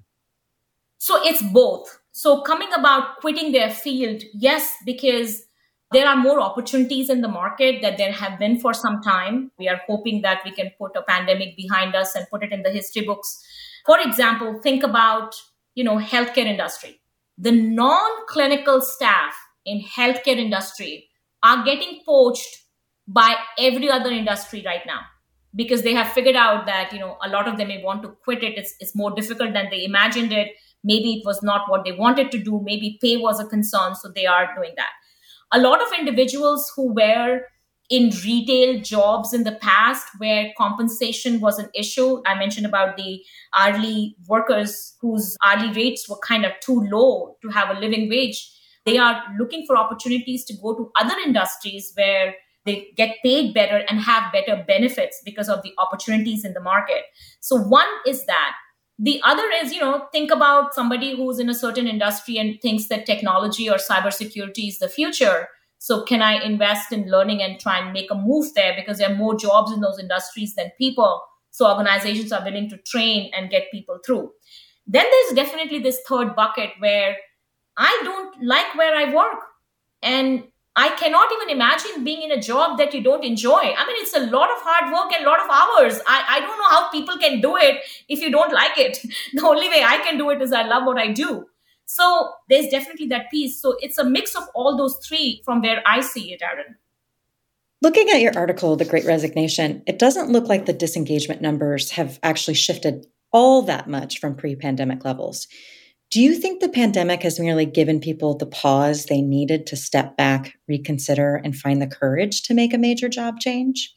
So 0.99 1.25
it's 1.25 1.43
both. 1.43 2.01
So 2.13 2.43
coming 2.43 2.69
about 2.77 3.19
quitting 3.21 3.53
their 3.53 3.71
field, 3.71 4.23
yes, 4.35 4.75
because 4.85 5.46
there 5.93 6.09
are 6.09 6.17
more 6.17 6.41
opportunities 6.41 7.11
in 7.11 7.21
the 7.21 7.29
market 7.29 7.81
that 7.83 7.97
there 7.97 8.13
have 8.13 8.39
been 8.39 8.59
for 8.59 8.75
some 8.75 9.01
time. 9.03 9.53
We 9.59 9.69
are 9.69 9.81
hoping 9.87 10.23
that 10.23 10.43
we 10.45 10.51
can 10.51 10.71
put 10.79 10.97
a 10.97 11.03
pandemic 11.03 11.57
behind 11.57 11.95
us 11.95 12.15
and 12.15 12.27
put 12.29 12.43
it 12.43 12.53
in 12.53 12.63
the 12.63 12.71
history 12.71 13.03
books. 13.03 13.43
For 13.85 14.01
example, 14.01 14.61
think 14.63 14.83
about, 14.83 15.35
you 15.75 15.85
know, 15.85 15.99
healthcare 15.99 16.47
industry. 16.47 17.01
The 17.39 17.53
non-clinical 17.53 18.81
staff 18.81 19.35
in 19.65 19.81
healthcare 19.81 20.39
industry 20.39 21.09
are 21.43 21.65
getting 21.65 22.01
poached 22.05 22.65
by 23.07 23.37
every 23.59 23.89
other 23.89 24.11
industry 24.11 24.63
right 24.67 24.85
now 24.87 25.01
because 25.55 25.83
they 25.83 25.95
have 25.95 26.13
figured 26.13 26.37
out 26.37 26.67
that 26.67 26.93
you 26.93 26.99
know 26.99 27.17
a 27.23 27.29
lot 27.29 27.47
of 27.49 27.57
them 27.57 27.69
may 27.69 27.83
want 27.83 28.03
to 28.03 28.09
quit 28.25 28.43
it 28.43 28.59
it's, 28.59 28.75
it's 28.81 28.97
more 28.97 29.13
difficult 29.15 29.53
than 29.53 29.69
they 29.71 29.85
imagined 29.85 30.33
it 30.33 30.49
maybe 30.83 31.15
it 31.15 31.23
was 31.25 31.43
not 31.43 31.69
what 31.69 31.85
they 31.85 31.93
wanted 31.93 32.33
to 32.33 32.39
do 32.39 32.61
maybe 32.65 32.99
pay 33.01 33.17
was 33.17 33.39
a 33.39 33.47
concern 33.47 33.95
so 33.95 34.09
they 34.09 34.27
are 34.27 34.55
doing 34.57 34.73
that 34.77 34.91
a 35.53 35.61
lot 35.61 35.81
of 35.81 35.99
individuals 35.99 36.73
who 36.75 36.93
were 36.93 37.41
in 37.89 38.11
retail 38.25 38.81
jobs 38.81 39.33
in 39.33 39.45
the 39.45 39.53
past 39.63 40.09
where 40.19 40.53
compensation 40.59 41.41
was 41.41 41.59
an 41.59 41.69
issue 41.73 42.21
i 42.27 42.35
mentioned 42.35 42.67
about 42.67 42.97
the 42.97 43.23
hourly 43.55 44.17
workers 44.27 44.97
whose 45.01 45.37
hourly 45.45 45.73
rates 45.73 46.09
were 46.09 46.19
kind 46.19 46.45
of 46.45 46.51
too 46.61 46.81
low 46.91 47.37
to 47.43 47.49
have 47.49 47.71
a 47.71 47.79
living 47.79 48.09
wage 48.09 48.51
they 48.87 48.99
are 48.99 49.23
looking 49.39 49.65
for 49.67 49.77
opportunities 49.77 50.45
to 50.45 50.55
go 50.63 50.75
to 50.75 50.91
other 50.97 51.17
industries 51.25 51.93
where 51.95 52.35
they 52.67 52.89
get 52.97 53.17
paid 53.23 53.55
better 53.55 53.85
and 53.89 54.01
have 54.01 54.33
better 54.33 54.63
benefits 54.67 55.23
because 55.25 55.49
of 55.49 55.63
the 55.63 55.73
opportunities 55.79 56.45
in 56.45 56.53
the 56.53 56.61
market. 56.61 57.05
So 57.41 57.57
one 57.57 57.87
is 58.07 58.27
that. 58.27 58.55
The 58.99 59.21
other 59.25 59.45
is, 59.63 59.73
you 59.73 59.81
know, 59.81 60.07
think 60.11 60.31
about 60.31 60.75
somebody 60.75 61.15
who's 61.15 61.39
in 61.39 61.51
a 61.51 61.55
certain 61.55 61.87
industry 61.87 62.39
and 62.39 62.61
thinks 62.63 62.87
that 62.89 63.05
technology 63.05 63.69
or 63.69 63.77
cybersecurity 63.77 64.69
is 64.69 64.79
the 64.79 64.89
future. 64.89 65.49
So 65.79 66.03
can 66.03 66.23
I 66.23 66.43
invest 66.43 66.93
in 66.93 67.11
learning 67.11 67.43
and 67.43 67.61
try 67.61 67.79
and 67.79 67.93
make 67.93 68.11
a 68.11 68.15
move 68.15 68.55
there 68.55 68.75
because 68.75 68.99
there 68.99 69.11
are 69.11 69.15
more 69.15 69.37
jobs 69.37 69.73
in 69.73 69.81
those 69.81 69.99
industries 69.99 70.55
than 70.55 70.73
people. 70.79 71.23
So 71.51 71.71
organizations 71.71 72.33
are 72.33 72.45
willing 72.45 72.71
to 72.71 72.79
train 72.79 73.31
and 73.37 73.51
get 73.51 73.71
people 73.71 73.99
through. 74.05 74.33
Then 74.87 75.05
there's 75.11 75.37
definitely 75.37 75.81
this 75.81 76.01
third 76.09 76.35
bucket 76.35 76.71
where 76.79 77.17
I 77.77 78.01
don't 78.05 78.43
like 78.43 78.75
where 78.77 78.97
I 78.97 79.15
work. 79.15 79.41
And 80.03 80.45
I 80.79 80.91
cannot 80.91 81.33
even 81.33 81.49
imagine 81.49 82.05
being 82.05 82.23
in 82.23 82.33
a 82.33 82.41
job 82.41 82.77
that 82.77 82.93
you 82.93 83.03
don't 83.03 83.25
enjoy. 83.25 83.61
I 83.61 83.87
mean, 83.87 83.97
it's 84.01 84.15
a 84.15 84.27
lot 84.27 84.51
of 84.51 84.59
hard 84.61 84.93
work 84.93 85.11
and 85.15 85.25
a 85.25 85.29
lot 85.29 85.41
of 85.41 85.49
hours. 85.51 85.99
I, 86.07 86.37
I 86.37 86.41
don't 86.41 86.59
know 86.59 86.69
how 86.69 86.91
people 86.91 87.17
can 87.17 87.41
do 87.41 87.57
it 87.57 87.83
if 88.11 88.21
you 88.21 88.31
don't 88.31 88.53
like 88.53 88.77
it. 88.77 88.99
The 89.33 89.47
only 89.47 89.69
way 89.69 89.83
I 89.83 89.99
can 89.99 90.19
do 90.19 90.29
it 90.31 90.43
is 90.43 90.53
I 90.53 90.67
love 90.67 90.85
what 90.85 90.99
I 90.99 91.13
do. 91.13 91.47
So 91.87 92.33
there's 92.51 92.69
definitely 92.69 93.07
that 93.07 93.31
piece. 93.31 93.61
So 93.61 93.77
it's 93.81 93.97
a 93.97 94.05
mix 94.05 94.35
of 94.35 94.43
all 94.55 94.77
those 94.77 94.99
three 94.99 95.41
from 95.45 95.63
where 95.63 95.83
I 95.87 96.01
see 96.03 96.33
it, 96.33 96.43
Aaron. 96.43 96.77
Looking 97.81 98.11
at 98.11 98.21
your 98.21 98.37
article, 98.37 98.77
The 98.77 98.85
Great 98.85 99.05
Resignation, 99.05 99.83
it 99.87 99.99
doesn't 99.99 100.31
look 100.31 100.47
like 100.47 100.67
the 100.67 100.73
disengagement 100.73 101.41
numbers 101.41 101.93
have 101.93 102.19
actually 102.23 102.55
shifted 102.55 103.07
all 103.33 103.63
that 103.63 103.89
much 103.89 104.19
from 104.19 104.35
pre 104.35 104.57
pandemic 104.57 105.05
levels. 105.05 105.47
Do 106.17 106.23
you 106.23 106.35
think 106.35 106.63
the 106.63 106.71
pandemic 106.71 107.25
has 107.25 107.39
merely 107.39 107.67
given 107.67 108.01
people 108.01 108.39
the 108.39 108.47
pause 108.47 109.05
they 109.05 109.21
needed 109.21 109.67
to 109.67 109.77
step 109.77 110.17
back, 110.17 110.55
reconsider, 110.67 111.43
and 111.45 111.55
find 111.55 111.83
the 111.83 111.87
courage 111.87 112.43
to 112.45 112.55
make 112.55 112.73
a 112.73 112.79
major 112.79 113.11
job 113.11 113.39
change? 113.39 113.93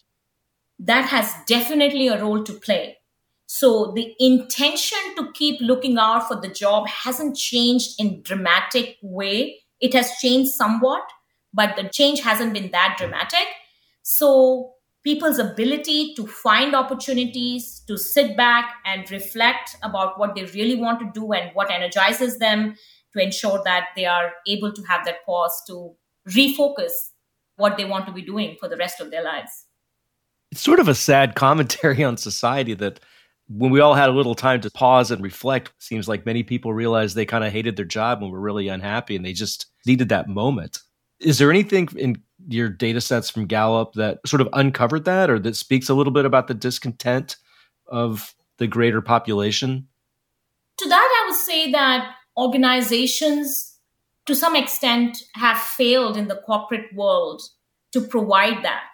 That 0.79 1.05
has 1.05 1.33
definitely 1.47 2.09
a 2.09 2.21
role 2.21 2.43
to 2.43 2.51
play. 2.51 2.97
So 3.45 3.93
the 3.95 4.15
intention 4.19 4.99
to 5.15 5.31
keep 5.31 5.61
looking 5.61 5.97
out 5.97 6.27
for 6.27 6.35
the 6.35 6.49
job 6.49 6.89
hasn't 6.89 7.37
changed 7.37 7.91
in 7.97 8.21
dramatic 8.21 8.97
way. 9.01 9.61
It 9.79 9.93
has 9.93 10.11
changed 10.17 10.51
somewhat, 10.51 11.03
but 11.53 11.77
the 11.77 11.87
change 11.87 12.19
hasn't 12.19 12.53
been 12.53 12.71
that 12.71 12.95
dramatic. 12.97 13.47
So 14.03 14.73
people's 15.03 15.39
ability 15.39 16.13
to 16.15 16.27
find 16.27 16.75
opportunities, 16.75 17.81
to 17.87 17.97
sit 17.97 18.35
back 18.35 18.75
and 18.85 19.09
reflect 19.11 19.75
about 19.81 20.19
what 20.19 20.35
they 20.35 20.43
really 20.45 20.75
want 20.75 20.99
to 20.99 21.09
do 21.13 21.31
and 21.31 21.51
what 21.53 21.71
energizes 21.71 22.37
them 22.37 22.75
to 23.13 23.23
ensure 23.23 23.61
that 23.63 23.87
they 23.95 24.05
are 24.05 24.31
able 24.47 24.71
to 24.71 24.81
have 24.83 25.05
that 25.05 25.25
pause 25.25 25.63
to 25.67 25.95
refocus 26.29 26.91
what 27.55 27.77
they 27.77 27.85
want 27.85 28.05
to 28.07 28.11
be 28.11 28.21
doing 28.21 28.55
for 28.59 28.67
the 28.67 28.77
rest 28.77 29.01
of 29.01 29.11
their 29.11 29.23
lives. 29.23 29.65
It's 30.51 30.61
sort 30.61 30.79
of 30.79 30.87
a 30.87 30.95
sad 30.95 31.35
commentary 31.35 32.03
on 32.03 32.17
society 32.17 32.73
that 32.75 32.99
when 33.47 33.71
we 33.71 33.79
all 33.79 33.95
had 33.95 34.09
a 34.09 34.13
little 34.13 34.35
time 34.35 34.61
to 34.61 34.69
pause 34.69 35.09
and 35.11 35.23
reflect, 35.23 35.71
seems 35.79 36.07
like 36.07 36.25
many 36.25 36.43
people 36.43 36.73
realized 36.73 37.15
they 37.15 37.25
kind 37.25 37.43
of 37.43 37.51
hated 37.51 37.75
their 37.75 37.85
job 37.85 38.21
and 38.21 38.31
were 38.31 38.39
really 38.39 38.67
unhappy 38.67 39.15
and 39.15 39.25
they 39.25 39.33
just 39.33 39.65
needed 39.85 40.09
that 40.09 40.27
moment. 40.27 40.79
Is 41.19 41.39
there 41.39 41.49
anything 41.49 41.89
in 41.95 42.21
your 42.51 42.69
data 42.69 42.99
sets 42.99 43.29
from 43.29 43.45
Gallup 43.45 43.93
that 43.93 44.19
sort 44.25 44.41
of 44.41 44.49
uncovered 44.53 45.05
that 45.05 45.29
or 45.29 45.39
that 45.39 45.55
speaks 45.55 45.89
a 45.89 45.93
little 45.93 46.13
bit 46.13 46.25
about 46.25 46.47
the 46.47 46.53
discontent 46.53 47.37
of 47.87 48.33
the 48.57 48.67
greater 48.67 49.01
population? 49.01 49.87
To 50.77 50.89
that, 50.89 51.23
I 51.23 51.27
would 51.27 51.37
say 51.37 51.71
that 51.71 52.15
organizations, 52.37 53.77
to 54.25 54.35
some 54.35 54.55
extent, 54.55 55.23
have 55.35 55.59
failed 55.59 56.17
in 56.17 56.27
the 56.27 56.41
corporate 56.45 56.93
world 56.95 57.41
to 57.91 58.01
provide 58.01 58.63
that. 58.63 58.93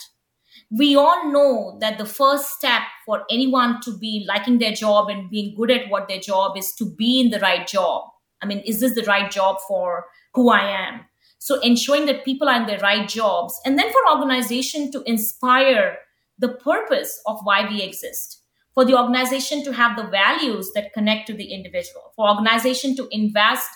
We 0.72 0.96
all 0.96 1.32
know 1.32 1.78
that 1.80 1.98
the 1.98 2.06
first 2.06 2.56
step 2.56 2.82
for 3.06 3.24
anyone 3.30 3.80
to 3.82 3.98
be 3.98 4.26
liking 4.28 4.58
their 4.58 4.74
job 4.74 5.10
and 5.10 5.30
being 5.30 5.56
good 5.56 5.70
at 5.70 5.90
what 5.90 6.08
their 6.08 6.20
job 6.20 6.58
is 6.58 6.74
to 6.76 6.86
be 6.86 7.22
in 7.22 7.30
the 7.30 7.40
right 7.40 7.68
job. 7.68 8.10
I 8.42 8.48
mean, 8.48 8.60
is 8.60 8.80
this 8.80 8.96
the 8.96 9.04
right 9.04 9.30
job 9.30 9.58
for 9.68 10.06
who 10.34 10.50
I 10.50 10.88
am? 10.88 11.02
So 11.46 11.60
ensuring 11.60 12.08
that 12.08 12.26
people 12.26 12.50
are 12.50 12.60
in 12.60 12.66
the 12.66 12.80
right 12.80 13.08
jobs. 13.08 13.62
And 13.66 13.78
then 13.78 13.92
for 13.92 14.18
organization 14.18 14.92
to 14.94 15.04
inspire 15.04 16.00
the 16.40 16.50
purpose 16.50 17.22
of 17.28 17.38
why 17.44 17.70
we 17.70 17.84
exist. 17.84 18.42
For 18.74 18.84
the 18.84 18.98
organization 18.98 19.64
to 19.66 19.72
have 19.72 19.96
the 19.96 20.08
values 20.08 20.72
that 20.74 20.92
connect 20.92 21.28
to 21.28 21.36
the 21.36 21.54
individual. 21.54 22.14
For 22.16 22.28
organization 22.28 22.96
to 22.96 23.08
invest 23.12 23.68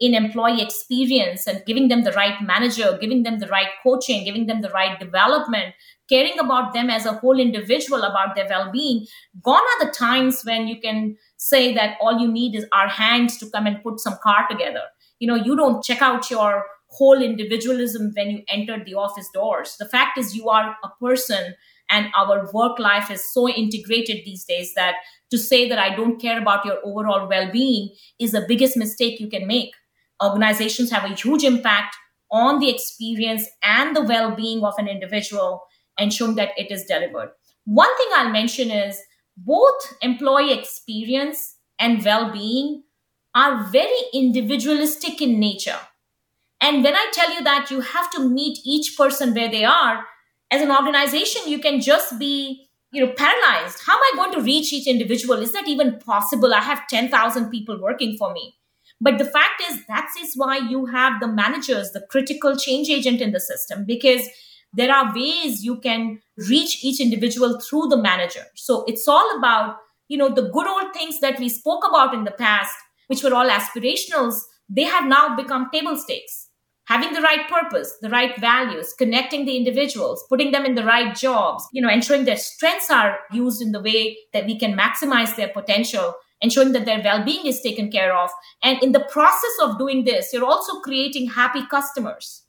in 0.00 0.12
employee 0.12 0.60
experience 0.60 1.46
and 1.46 1.64
giving 1.64 1.88
them 1.88 2.04
the 2.04 2.12
right 2.12 2.42
manager, 2.42 2.98
giving 3.00 3.22
them 3.22 3.38
the 3.38 3.48
right 3.48 3.70
coaching, 3.82 4.24
giving 4.24 4.44
them 4.44 4.60
the 4.60 4.68
right 4.68 5.00
development, 5.00 5.72
caring 6.10 6.38
about 6.38 6.74
them 6.74 6.90
as 6.90 7.06
a 7.06 7.14
whole 7.14 7.40
individual 7.40 8.02
about 8.02 8.34
their 8.34 8.46
well-being 8.50 9.06
gone 9.42 9.62
are 9.62 9.86
the 9.86 9.92
times 9.92 10.42
when 10.42 10.68
you 10.68 10.78
can 10.78 11.16
say 11.38 11.72
that 11.72 11.96
all 12.02 12.20
you 12.20 12.30
need 12.30 12.54
is 12.54 12.66
our 12.72 12.88
hands 12.88 13.38
to 13.38 13.48
come 13.48 13.66
and 13.66 13.82
put 13.82 13.98
some 13.98 14.18
car 14.22 14.46
together 14.50 14.82
you 15.18 15.26
know 15.26 15.34
you 15.34 15.56
don't 15.56 15.82
check 15.82 16.02
out 16.02 16.30
your 16.30 16.64
whole 16.96 17.22
individualism 17.22 18.12
when 18.14 18.30
you 18.30 18.42
entered 18.48 18.84
the 18.86 18.94
office 18.94 19.28
doors 19.34 19.76
the 19.78 19.88
fact 19.88 20.18
is 20.18 20.36
you 20.36 20.48
are 20.48 20.76
a 20.84 20.88
person 21.00 21.54
and 21.90 22.06
our 22.16 22.50
work 22.52 22.78
life 22.78 23.10
is 23.10 23.32
so 23.32 23.48
integrated 23.48 24.24
these 24.24 24.44
days 24.44 24.72
that 24.74 24.94
to 25.30 25.38
say 25.38 25.68
that 25.68 25.78
i 25.78 25.94
don't 25.94 26.20
care 26.20 26.40
about 26.40 26.64
your 26.64 26.78
overall 26.84 27.28
well-being 27.28 27.88
is 28.18 28.32
the 28.32 28.44
biggest 28.48 28.76
mistake 28.76 29.20
you 29.20 29.28
can 29.28 29.46
make 29.46 29.72
organizations 30.22 30.90
have 30.90 31.04
a 31.04 31.14
huge 31.14 31.44
impact 31.44 31.96
on 32.30 32.58
the 32.58 32.70
experience 32.70 33.48
and 33.62 33.94
the 33.94 34.02
well-being 34.02 34.64
of 34.64 34.74
an 34.78 34.88
individual 34.88 35.62
ensuring 35.98 36.34
that 36.34 36.50
it 36.56 36.70
is 36.70 36.84
delivered. 36.84 37.30
One 37.64 37.96
thing 37.96 38.08
I'll 38.14 38.30
mention 38.30 38.70
is 38.70 39.00
both 39.36 39.96
employee 40.02 40.52
experience 40.52 41.56
and 41.78 42.04
well 42.04 42.32
being 42.32 42.82
are 43.34 43.64
very 43.64 43.98
individualistic 44.12 45.20
in 45.20 45.40
nature. 45.40 45.78
And 46.60 46.82
when 46.82 46.94
I 46.94 47.10
tell 47.12 47.32
you 47.34 47.42
that 47.44 47.70
you 47.70 47.80
have 47.80 48.10
to 48.12 48.28
meet 48.28 48.58
each 48.64 48.96
person 48.96 49.34
where 49.34 49.50
they 49.50 49.64
are, 49.64 50.04
as 50.50 50.62
an 50.62 50.70
organization, 50.70 51.42
you 51.46 51.58
can 51.58 51.80
just 51.80 52.18
be 52.18 52.68
you 52.92 53.04
know 53.04 53.12
paralyzed. 53.12 53.80
How 53.84 53.94
am 53.94 54.02
i 54.02 54.12
going 54.16 54.32
to 54.32 54.40
reach 54.40 54.72
each 54.72 54.86
individual? 54.86 55.42
Is 55.42 55.52
that 55.52 55.68
even 55.68 55.98
possible? 55.98 56.54
I 56.54 56.60
have 56.60 56.86
10000 56.88 57.50
people 57.50 57.80
working 57.80 58.16
for 58.16 58.32
me. 58.32 58.54
But 59.00 59.18
the 59.18 59.24
fact 59.24 59.62
is 59.68 59.84
that 59.86 60.08
is 60.22 60.34
why 60.36 60.58
you 60.58 60.86
have 60.86 61.20
the 61.20 61.26
managers 61.26 61.90
the 61.90 62.06
critical 62.08 62.56
change 62.56 62.88
agent 62.88 63.20
in 63.20 63.32
the 63.32 63.40
system 63.40 63.84
because 63.84 64.28
there 64.72 64.92
are 64.92 65.14
ways 65.14 65.64
you 65.64 65.78
can 65.80 66.20
reach 66.48 66.84
each 66.84 67.00
individual 67.00 67.60
through 67.60 67.88
the 67.88 67.96
manager. 67.96 68.44
So 68.54 68.84
it's 68.86 69.06
all 69.08 69.38
about 69.38 69.76
you 70.08 70.18
know 70.18 70.28
the 70.28 70.48
good 70.50 70.66
old 70.66 70.92
things 70.94 71.20
that 71.20 71.38
we 71.38 71.48
spoke 71.48 71.84
about 71.86 72.14
in 72.14 72.24
the 72.24 72.30
past 72.30 72.74
which 73.08 73.22
were 73.22 73.34
all 73.34 73.48
aspirationals 73.48 74.36
they 74.68 74.82
have 74.82 75.06
now 75.06 75.36
become 75.36 75.70
table 75.72 75.96
stakes 75.96 76.43
having 76.86 77.12
the 77.12 77.22
right 77.22 77.48
purpose 77.48 77.96
the 78.02 78.10
right 78.10 78.38
values 78.38 78.94
connecting 78.98 79.44
the 79.44 79.56
individuals 79.56 80.24
putting 80.28 80.52
them 80.52 80.64
in 80.64 80.74
the 80.74 80.84
right 80.84 81.16
jobs 81.16 81.66
you 81.72 81.80
know 81.80 81.88
ensuring 81.88 82.24
their 82.24 82.36
strengths 82.36 82.90
are 82.90 83.18
used 83.32 83.62
in 83.62 83.72
the 83.72 83.80
way 83.80 84.16
that 84.32 84.46
we 84.46 84.58
can 84.58 84.76
maximize 84.76 85.34
their 85.36 85.48
potential 85.48 86.14
ensuring 86.44 86.72
that 86.72 86.84
their 86.84 87.00
well-being 87.02 87.46
is 87.46 87.60
taken 87.62 87.90
care 87.90 88.14
of. 88.14 88.30
And 88.62 88.80
in 88.82 88.92
the 88.92 89.06
process 89.10 89.56
of 89.62 89.78
doing 89.78 90.04
this 90.04 90.32
you're 90.32 90.44
also 90.44 90.80
creating 90.80 91.30
happy 91.30 91.66
customers. 91.70 92.42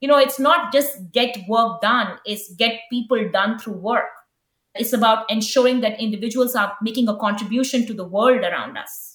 You 0.00 0.08
know 0.08 0.18
it's 0.18 0.38
not 0.38 0.72
just 0.72 1.12
get 1.12 1.36
work 1.48 1.80
done 1.80 2.18
it's 2.24 2.54
get 2.54 2.80
people 2.90 3.30
done 3.30 3.58
through 3.58 3.74
work. 3.74 4.10
It's 4.74 4.92
about 4.92 5.30
ensuring 5.30 5.80
that 5.82 6.00
individuals 6.00 6.54
are 6.54 6.76
making 6.80 7.08
a 7.08 7.16
contribution 7.16 7.86
to 7.86 7.94
the 7.94 8.06
world 8.06 8.40
around 8.40 8.78
us 8.78 9.11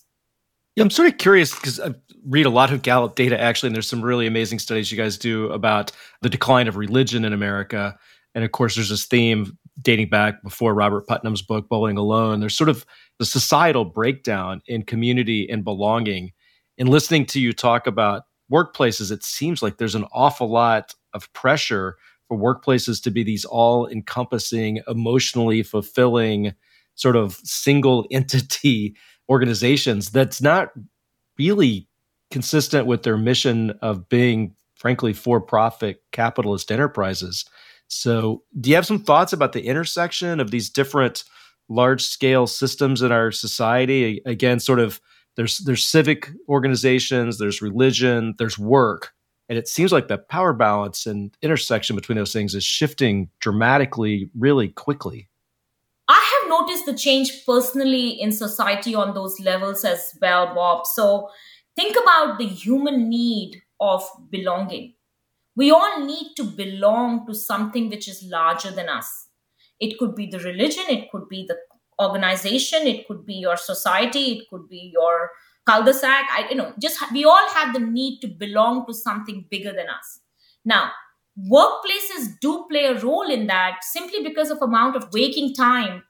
yeah 0.77 0.83
i'm 0.83 0.89
sort 0.89 1.09
of 1.09 1.17
curious 1.17 1.53
because 1.53 1.81
i 1.81 1.93
read 2.25 2.45
a 2.45 2.49
lot 2.49 2.71
of 2.71 2.81
gallup 2.81 3.15
data 3.15 3.39
actually 3.39 3.67
and 3.67 3.75
there's 3.75 3.87
some 3.87 4.01
really 4.01 4.27
amazing 4.27 4.59
studies 4.59 4.91
you 4.91 4.97
guys 4.97 5.17
do 5.17 5.49
about 5.51 5.91
the 6.21 6.29
decline 6.29 6.67
of 6.67 6.77
religion 6.77 7.25
in 7.25 7.33
america. 7.33 7.97
And 8.35 8.43
of 8.43 8.51
course 8.51 8.75
there's 8.75 8.89
this 8.89 9.05
theme 9.05 9.57
dating 9.81 10.09
back 10.09 10.43
before 10.43 10.73
robert 10.73 11.07
putnam's 11.07 11.41
book 11.41 11.69
bowling 11.69 11.97
alone. 11.97 12.39
There's 12.39 12.55
sort 12.55 12.69
of 12.69 12.85
the 13.17 13.25
societal 13.25 13.85
breakdown 13.85 14.61
in 14.67 14.83
community 14.83 15.49
and 15.49 15.63
belonging. 15.63 16.33
And 16.77 16.89
listening 16.89 17.25
to 17.27 17.39
you 17.39 17.51
talk 17.51 17.87
about 17.87 18.23
workplaces, 18.51 19.11
it 19.11 19.23
seems 19.23 19.63
like 19.63 19.77
there's 19.77 19.95
an 19.95 20.05
awful 20.11 20.49
lot 20.49 20.93
of 21.13 21.31
pressure 21.33 21.97
for 22.27 22.37
workplaces 22.37 23.01
to 23.03 23.09
be 23.09 23.23
these 23.23 23.45
all 23.45 23.87
encompassing, 23.87 24.81
emotionally 24.87 25.63
fulfilling, 25.63 26.53
sort 26.93 27.15
of 27.15 27.35
single 27.43 28.05
entity 28.11 28.95
organizations 29.29 30.09
that's 30.09 30.41
not 30.41 30.71
really 31.37 31.87
consistent 32.31 32.87
with 32.87 33.03
their 33.03 33.17
mission 33.17 33.71
of 33.81 34.09
being, 34.09 34.55
frankly, 34.75 35.13
for 35.13 35.39
profit 35.39 36.01
capitalist 36.11 36.71
enterprises. 36.71 37.45
So, 37.87 38.43
do 38.59 38.69
you 38.69 38.75
have 38.75 38.85
some 38.85 38.99
thoughts 39.03 39.33
about 39.33 39.53
the 39.53 39.65
intersection 39.65 40.39
of 40.39 40.51
these 40.51 40.69
different 40.69 41.23
large 41.69 42.03
scale 42.03 42.47
systems 42.47 43.01
in 43.01 43.11
our 43.11 43.31
society? 43.31 44.21
Again, 44.25 44.59
sort 44.59 44.79
of 44.79 44.99
there's 45.35 45.59
there's 45.59 45.85
civic 45.85 46.29
organizations, 46.49 47.37
there's 47.37 47.61
religion, 47.61 48.35
there's 48.39 48.59
work, 48.59 49.13
and 49.47 49.57
it 49.57 49.67
seems 49.67 49.91
like 49.91 50.09
the 50.09 50.17
power 50.17 50.51
balance 50.51 51.05
and 51.05 51.35
intersection 51.41 51.95
between 51.95 52.17
those 52.17 52.33
things 52.33 52.55
is 52.55 52.63
shifting 52.63 53.29
dramatically, 53.39 54.29
really 54.37 54.69
quickly. 54.69 55.29
I 56.07 56.39
have 56.41 56.49
noticed 56.49 56.85
the 56.85 56.93
change 56.93 57.45
personally 57.45 58.09
in 58.21 58.31
society 58.31 58.95
on 58.95 59.13
those 59.13 59.39
levels 59.39 59.83
as 59.83 60.13
well, 60.21 60.53
Bob. 60.55 60.85
So 60.85 61.29
think 61.75 61.97
about 62.01 62.37
the 62.39 62.47
human 62.47 63.09
need 63.09 63.61
of 63.79 64.03
belonging. 64.29 64.93
We 65.55 65.71
all 65.71 66.05
need 66.05 66.33
to 66.37 66.43
belong 66.43 67.25
to 67.27 67.33
something 67.33 67.89
which 67.89 68.07
is 68.07 68.23
larger 68.23 68.71
than 68.71 68.89
us. 68.89 69.27
It 69.79 69.97
could 69.97 70.15
be 70.15 70.27
the 70.27 70.39
religion, 70.39 70.85
it 70.87 71.11
could 71.11 71.27
be 71.27 71.45
the 71.47 71.57
organization 71.99 72.85
it 72.85 73.07
could 73.07 73.25
be 73.25 73.35
your 73.35 73.57
society 73.57 74.31
it 74.33 74.49
could 74.49 74.67
be 74.69 74.91
your 74.93 75.31
cul-de-sac 75.65 76.25
I, 76.31 76.47
you 76.49 76.55
know 76.55 76.73
just 76.79 76.99
we 77.11 77.25
all 77.25 77.49
have 77.49 77.73
the 77.73 77.79
need 77.79 78.19
to 78.19 78.27
belong 78.27 78.85
to 78.85 78.93
something 78.93 79.45
bigger 79.49 79.73
than 79.73 79.89
us 79.89 80.19
now 80.63 80.91
workplaces 81.51 82.29
do 82.41 82.65
play 82.69 82.85
a 82.85 82.99
role 82.99 83.29
in 83.29 83.47
that 83.47 83.83
simply 83.83 84.23
because 84.23 84.49
of 84.49 84.61
amount 84.61 84.95
of 84.95 85.07
waking 85.13 85.53
time 85.53 86.03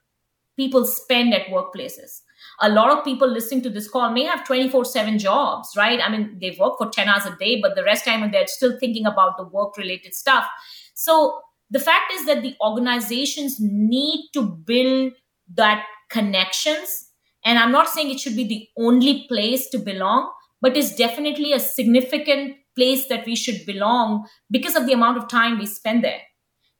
people 0.56 0.84
spend 0.84 1.34
at 1.34 1.46
workplaces 1.48 2.20
a 2.60 2.68
lot 2.68 2.96
of 2.96 3.04
people 3.04 3.28
listening 3.28 3.62
to 3.62 3.70
this 3.70 3.88
call 3.88 4.10
may 4.10 4.24
have 4.24 4.46
24 4.46 4.84
7 4.84 5.18
jobs 5.18 5.68
right 5.76 6.00
i 6.02 6.08
mean 6.10 6.38
they 6.40 6.56
work 6.58 6.78
for 6.78 6.88
10 6.88 7.08
hours 7.08 7.26
a 7.26 7.36
day 7.36 7.60
but 7.60 7.76
the 7.76 7.84
rest 7.84 8.04
time 8.04 8.30
they're 8.30 8.46
still 8.46 8.78
thinking 8.78 9.06
about 9.06 9.36
the 9.36 9.44
work 9.44 9.76
related 9.76 10.14
stuff 10.14 10.46
so 10.94 11.40
the 11.70 11.78
fact 11.78 12.12
is 12.12 12.26
that 12.26 12.42
the 12.42 12.56
organizations 12.60 13.58
need 13.60 14.30
to 14.32 14.42
build 14.42 15.12
that 15.54 15.84
connections. 16.08 17.10
And 17.44 17.58
I'm 17.58 17.72
not 17.72 17.88
saying 17.88 18.10
it 18.10 18.20
should 18.20 18.36
be 18.36 18.46
the 18.46 18.68
only 18.76 19.26
place 19.28 19.68
to 19.70 19.78
belong, 19.78 20.30
but 20.60 20.76
it's 20.76 20.94
definitely 20.94 21.52
a 21.52 21.60
significant 21.60 22.56
place 22.78 23.08
that 23.08 23.26
we 23.26 23.34
should 23.34 23.66
belong 23.66 24.26
because 24.50 24.76
of 24.76 24.86
the 24.86 24.92
amount 24.92 25.18
of 25.18 25.28
time 25.28 25.58
we 25.58 25.66
spend 25.66 26.04
there. 26.04 26.20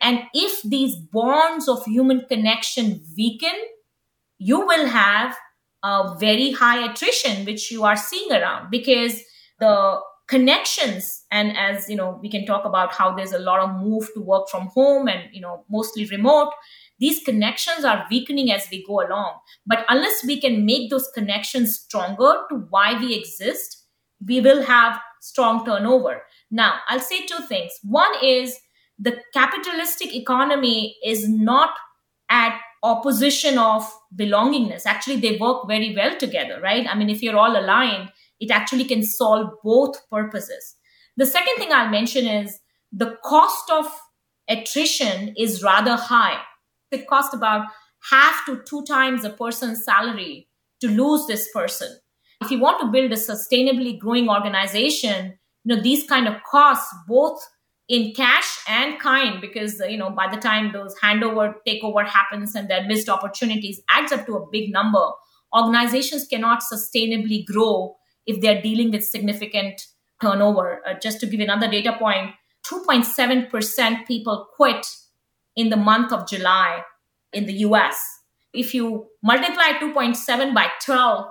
And 0.00 0.22
if 0.32 0.62
these 0.62 0.94
bonds 0.96 1.68
of 1.68 1.84
human 1.84 2.24
connection 2.28 3.02
weaken, 3.16 3.58
you 4.38 4.60
will 4.64 4.86
have 4.86 5.36
a 5.82 6.16
very 6.20 6.52
high 6.52 6.88
attrition, 6.88 7.44
which 7.44 7.70
you 7.72 7.84
are 7.84 7.96
seeing 7.96 8.30
around 8.32 8.70
because 8.70 9.20
the 9.58 10.00
connections 10.28 11.24
and 11.30 11.56
as 11.56 11.88
you 11.88 11.96
know 11.96 12.18
we 12.20 12.30
can 12.30 12.44
talk 12.44 12.66
about 12.66 12.92
how 12.92 13.14
there's 13.14 13.32
a 13.32 13.38
lot 13.38 13.60
of 13.60 13.74
move 13.76 14.06
to 14.12 14.20
work 14.20 14.46
from 14.50 14.66
home 14.74 15.08
and 15.08 15.22
you 15.32 15.40
know 15.40 15.64
mostly 15.70 16.04
remote 16.10 16.50
these 16.98 17.22
connections 17.24 17.84
are 17.84 18.06
weakening 18.10 18.50
as 18.50 18.68
we 18.70 18.84
go 18.84 19.00
along. 19.00 19.38
But 19.66 19.84
unless 19.88 20.24
we 20.24 20.40
can 20.40 20.66
make 20.66 20.90
those 20.90 21.08
connections 21.14 21.78
stronger 21.78 22.42
to 22.50 22.66
why 22.70 22.98
we 22.98 23.14
exist, 23.14 23.84
we 24.26 24.40
will 24.40 24.62
have 24.62 24.98
strong 25.20 25.64
turnover. 25.64 26.22
Now, 26.50 26.80
I'll 26.88 27.00
say 27.00 27.26
two 27.26 27.42
things. 27.46 27.72
One 27.82 28.10
is 28.22 28.58
the 28.98 29.20
capitalistic 29.32 30.14
economy 30.14 30.96
is 31.04 31.28
not 31.28 31.70
at 32.30 32.58
opposition 32.82 33.58
of 33.58 33.90
belongingness. 34.16 34.82
Actually, 34.86 35.16
they 35.16 35.36
work 35.36 35.66
very 35.66 35.94
well 35.94 36.16
together, 36.16 36.60
right? 36.60 36.86
I 36.88 36.94
mean, 36.94 37.10
if 37.10 37.22
you're 37.22 37.36
all 37.36 37.58
aligned, 37.58 38.10
it 38.40 38.50
actually 38.50 38.84
can 38.84 39.02
solve 39.02 39.50
both 39.64 39.96
purposes. 40.10 40.76
The 41.16 41.26
second 41.26 41.56
thing 41.56 41.72
I'll 41.72 41.90
mention 41.90 42.26
is 42.26 42.58
the 42.92 43.16
cost 43.24 43.70
of 43.70 43.86
attrition 44.48 45.34
is 45.36 45.62
rather 45.62 45.96
high 45.96 46.40
it 46.90 47.06
costs 47.06 47.34
about 47.34 47.66
half 48.10 48.44
to 48.46 48.62
two 48.64 48.84
times 48.84 49.24
a 49.24 49.30
person's 49.30 49.84
salary 49.84 50.48
to 50.80 50.88
lose 50.88 51.26
this 51.26 51.50
person. 51.52 51.98
If 52.40 52.50
you 52.50 52.58
want 52.58 52.80
to 52.80 52.86
build 52.86 53.12
a 53.12 53.16
sustainably 53.16 53.98
growing 53.98 54.28
organization, 54.28 55.38
you 55.64 55.76
know, 55.76 55.82
these 55.82 56.06
kind 56.06 56.28
of 56.28 56.42
costs, 56.44 56.94
both 57.06 57.40
in 57.88 58.12
cash 58.14 58.60
and 58.68 59.00
kind, 59.00 59.40
because, 59.40 59.80
you 59.88 59.96
know, 59.96 60.10
by 60.10 60.28
the 60.28 60.40
time 60.40 60.72
those 60.72 60.94
handover 61.02 61.54
takeover 61.66 62.06
happens 62.06 62.54
and 62.54 62.68
their 62.68 62.86
missed 62.86 63.08
opportunities 63.08 63.80
adds 63.88 64.12
up 64.12 64.26
to 64.26 64.36
a 64.36 64.46
big 64.50 64.72
number, 64.72 65.04
organizations 65.56 66.26
cannot 66.26 66.62
sustainably 66.72 67.44
grow 67.44 67.96
if 68.26 68.40
they're 68.40 68.62
dealing 68.62 68.90
with 68.92 69.04
significant 69.04 69.82
turnover. 70.20 70.80
Uh, 70.86 70.94
just 70.94 71.20
to 71.20 71.26
give 71.26 71.40
another 71.40 71.68
data 71.68 71.96
point, 71.98 72.30
2.7% 72.66 74.06
people 74.06 74.48
quit 74.54 74.86
in 75.56 75.70
the 75.70 75.76
month 75.76 76.12
of 76.12 76.28
July 76.28 76.82
in 77.32 77.46
the 77.46 77.54
US. 77.64 77.98
If 78.52 78.74
you 78.74 79.08
multiply 79.22 79.72
2.7 79.80 80.54
by 80.54 80.68
12, 80.84 81.26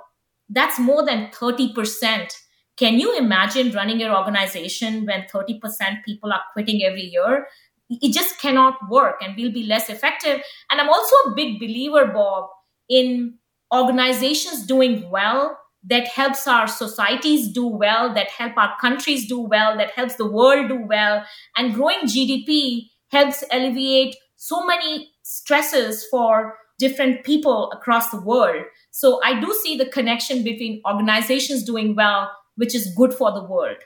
that's 0.49 0.79
more 0.79 1.05
than 1.05 1.27
30% 1.27 2.33
Can 2.77 2.99
you 2.99 3.17
imagine 3.17 3.71
running 3.71 3.99
your 3.99 4.15
organization 4.15 5.05
when 5.07 5.25
30% 5.33 6.03
people 6.05 6.31
are 6.31 6.43
quitting 6.53 6.83
every 6.83 7.01
year? 7.05 7.47
It 7.89 8.13
just 8.13 8.39
cannot 8.39 8.75
work 8.89 9.15
and 9.21 9.35
we'll 9.35 9.51
be 9.51 9.63
less 9.63 9.89
effective. 9.89 10.41
And 10.69 10.79
I'm 10.79 10.89
also 10.89 11.15
a 11.25 11.35
big 11.35 11.59
believer, 11.59 12.05
Bob, 12.05 12.49
in 12.87 13.39
organizations 13.73 14.67
doing 14.67 15.09
well 15.09 15.57
that 15.89 16.07
helps 16.07 16.47
our 16.47 16.67
societies 16.67 17.47
do 17.47 17.65
well, 17.65 18.13
that 18.13 18.29
help 18.29 18.57
our 18.57 18.75
countries 18.79 19.27
do 19.27 19.39
well, 19.39 19.75
that 19.77 19.91
helps 19.91 20.15
the 20.15 20.29
world 20.29 20.67
do 20.67 20.85
well. 20.85 21.25
And 21.55 21.73
growing 21.73 22.01
GDP 22.01 22.89
helps 23.09 23.43
alleviate 23.51 24.15
so 24.35 24.65
many 24.65 25.11
stresses 25.23 26.05
for 26.11 26.57
different 26.79 27.23
people 27.23 27.71
across 27.71 28.09
the 28.09 28.21
world. 28.21 28.63
So 28.91 29.19
I 29.23 29.39
do 29.39 29.53
see 29.63 29.77
the 29.77 29.85
connection 29.85 30.43
between 30.43 30.81
organizations 30.85 31.63
doing 31.63 31.95
well, 31.95 32.31
which 32.55 32.75
is 32.75 32.93
good 32.95 33.13
for 33.13 33.31
the 33.31 33.43
world. 33.43 33.77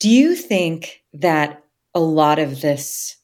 Do 0.00 0.08
you 0.08 0.34
think 0.34 1.02
that 1.12 1.62
a 1.94 2.00
lot 2.00 2.38
of 2.38 2.60
this 2.60 3.16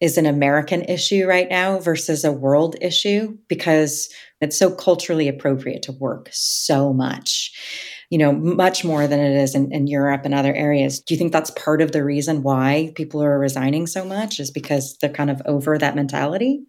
is 0.00 0.18
an 0.18 0.26
American 0.26 0.82
issue 0.82 1.26
right 1.26 1.48
now 1.48 1.78
versus 1.78 2.24
a 2.24 2.32
world 2.32 2.76
issue 2.80 3.36
because 3.48 4.12
it's 4.40 4.58
so 4.58 4.70
culturally 4.70 5.26
appropriate 5.26 5.82
to 5.82 5.92
work 5.92 6.28
so 6.32 6.92
much, 6.92 7.50
you 8.10 8.18
know, 8.18 8.32
much 8.32 8.84
more 8.84 9.06
than 9.06 9.20
it 9.20 9.34
is 9.40 9.54
in, 9.54 9.72
in, 9.72 9.86
Europe 9.86 10.22
and 10.24 10.34
other 10.34 10.54
areas. 10.54 11.00
Do 11.00 11.14
you 11.14 11.18
think 11.18 11.32
that's 11.32 11.50
part 11.52 11.80
of 11.80 11.92
the 11.92 12.04
reason 12.04 12.42
why 12.42 12.92
people 12.94 13.22
are 13.22 13.38
resigning 13.38 13.86
so 13.86 14.04
much 14.04 14.38
is 14.38 14.50
because 14.50 14.98
they're 15.00 15.08
kind 15.08 15.30
of 15.30 15.40
over 15.46 15.78
that 15.78 15.96
mentality? 15.96 16.66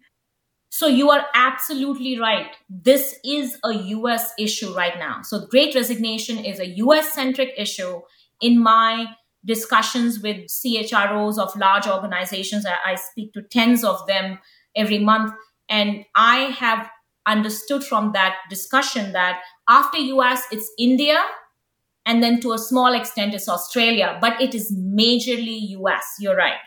So 0.70 0.86
you 0.86 1.10
are 1.10 1.26
absolutely 1.34 2.18
right. 2.18 2.54
This 2.68 3.18
is 3.24 3.58
a 3.64 3.72
US 3.72 4.32
issue 4.38 4.74
right 4.74 4.98
now. 4.98 5.22
So 5.22 5.46
great 5.46 5.74
resignation 5.74 6.44
is 6.44 6.60
a 6.60 6.68
US 6.76 7.12
centric 7.12 7.52
issue 7.56 8.00
in 8.40 8.62
my 8.62 9.06
discussions 9.44 10.20
with 10.20 10.46
CHROs 10.48 11.38
of 11.38 11.56
large 11.56 11.86
organizations. 11.86 12.66
I, 12.66 12.92
I 12.92 12.94
speak 12.96 13.32
to 13.32 13.42
tens 13.42 13.82
of 13.82 14.06
them 14.06 14.38
every 14.76 14.98
month. 14.98 15.32
And 15.68 16.04
I 16.14 16.54
have 16.58 16.90
understood 17.26 17.84
from 17.84 18.12
that 18.12 18.36
discussion 18.50 19.12
that 19.12 19.40
after 19.68 19.98
US, 19.98 20.42
it's 20.50 20.70
India, 20.78 21.22
and 22.06 22.22
then 22.22 22.40
to 22.40 22.52
a 22.52 22.58
small 22.58 22.94
extent, 22.94 23.34
it's 23.34 23.48
Australia, 23.48 24.18
but 24.20 24.40
it 24.40 24.54
is 24.54 24.74
majorly 24.74 25.70
US. 25.78 26.04
You're 26.18 26.36
right. 26.36 26.60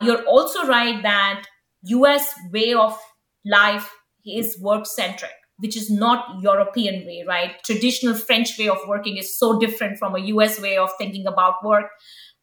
You're 0.00 0.24
also 0.24 0.66
right 0.66 1.02
that 1.02 1.44
US 1.84 2.32
way 2.52 2.72
of 2.72 2.98
life 3.44 3.90
is 4.26 4.58
work 4.60 4.86
centric 4.86 5.32
which 5.58 5.76
is 5.76 5.90
not 5.90 6.40
European 6.40 7.04
way, 7.04 7.24
right? 7.26 7.56
Traditional 7.64 8.14
French 8.14 8.58
way 8.58 8.68
of 8.68 8.78
working 8.86 9.16
is 9.16 9.36
so 9.36 9.58
different 9.58 9.98
from 9.98 10.14
a 10.14 10.20
US 10.20 10.60
way 10.60 10.76
of 10.76 10.90
thinking 10.98 11.26
about 11.26 11.64
work. 11.64 11.86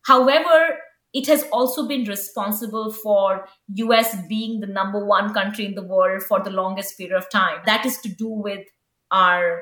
However, 0.05 0.77
it 1.13 1.27
has 1.27 1.43
also 1.53 1.87
been 1.87 2.03
responsible 2.03 2.91
for 2.91 3.47
US 3.67 4.17
being 4.27 4.59
the 4.59 4.67
number 4.67 5.03
one 5.05 5.33
country 5.33 5.65
in 5.65 5.75
the 5.75 5.83
world 5.83 6.23
for 6.23 6.43
the 6.43 6.49
longest 6.49 6.97
period 6.97 7.15
of 7.15 7.29
time. 7.29 7.59
That 7.65 7.85
is 7.85 7.97
to 7.99 8.09
do 8.09 8.27
with 8.27 8.65
our 9.11 9.61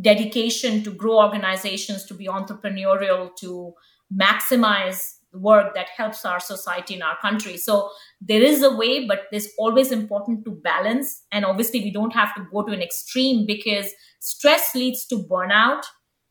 dedication 0.00 0.84
to 0.84 0.92
grow 0.92 1.18
organizations, 1.18 2.04
to 2.04 2.14
be 2.14 2.26
entrepreneurial, 2.26 3.30
to 3.40 3.72
maximize 4.14 5.15
work 5.38 5.74
that 5.74 5.88
helps 5.96 6.24
our 6.24 6.40
society 6.40 6.94
and 6.94 7.02
our 7.02 7.16
country. 7.18 7.56
So 7.56 7.90
there 8.20 8.42
is 8.42 8.62
a 8.62 8.74
way, 8.74 9.06
but 9.06 9.24
it's 9.32 9.48
always 9.58 9.92
important 9.92 10.44
to 10.44 10.50
balance. 10.50 11.22
And 11.32 11.44
obviously, 11.44 11.80
we 11.80 11.90
don't 11.90 12.12
have 12.12 12.34
to 12.34 12.46
go 12.52 12.62
to 12.62 12.72
an 12.72 12.82
extreme 12.82 13.46
because 13.46 13.92
stress 14.20 14.74
leads 14.74 15.06
to 15.06 15.16
burnout. 15.16 15.84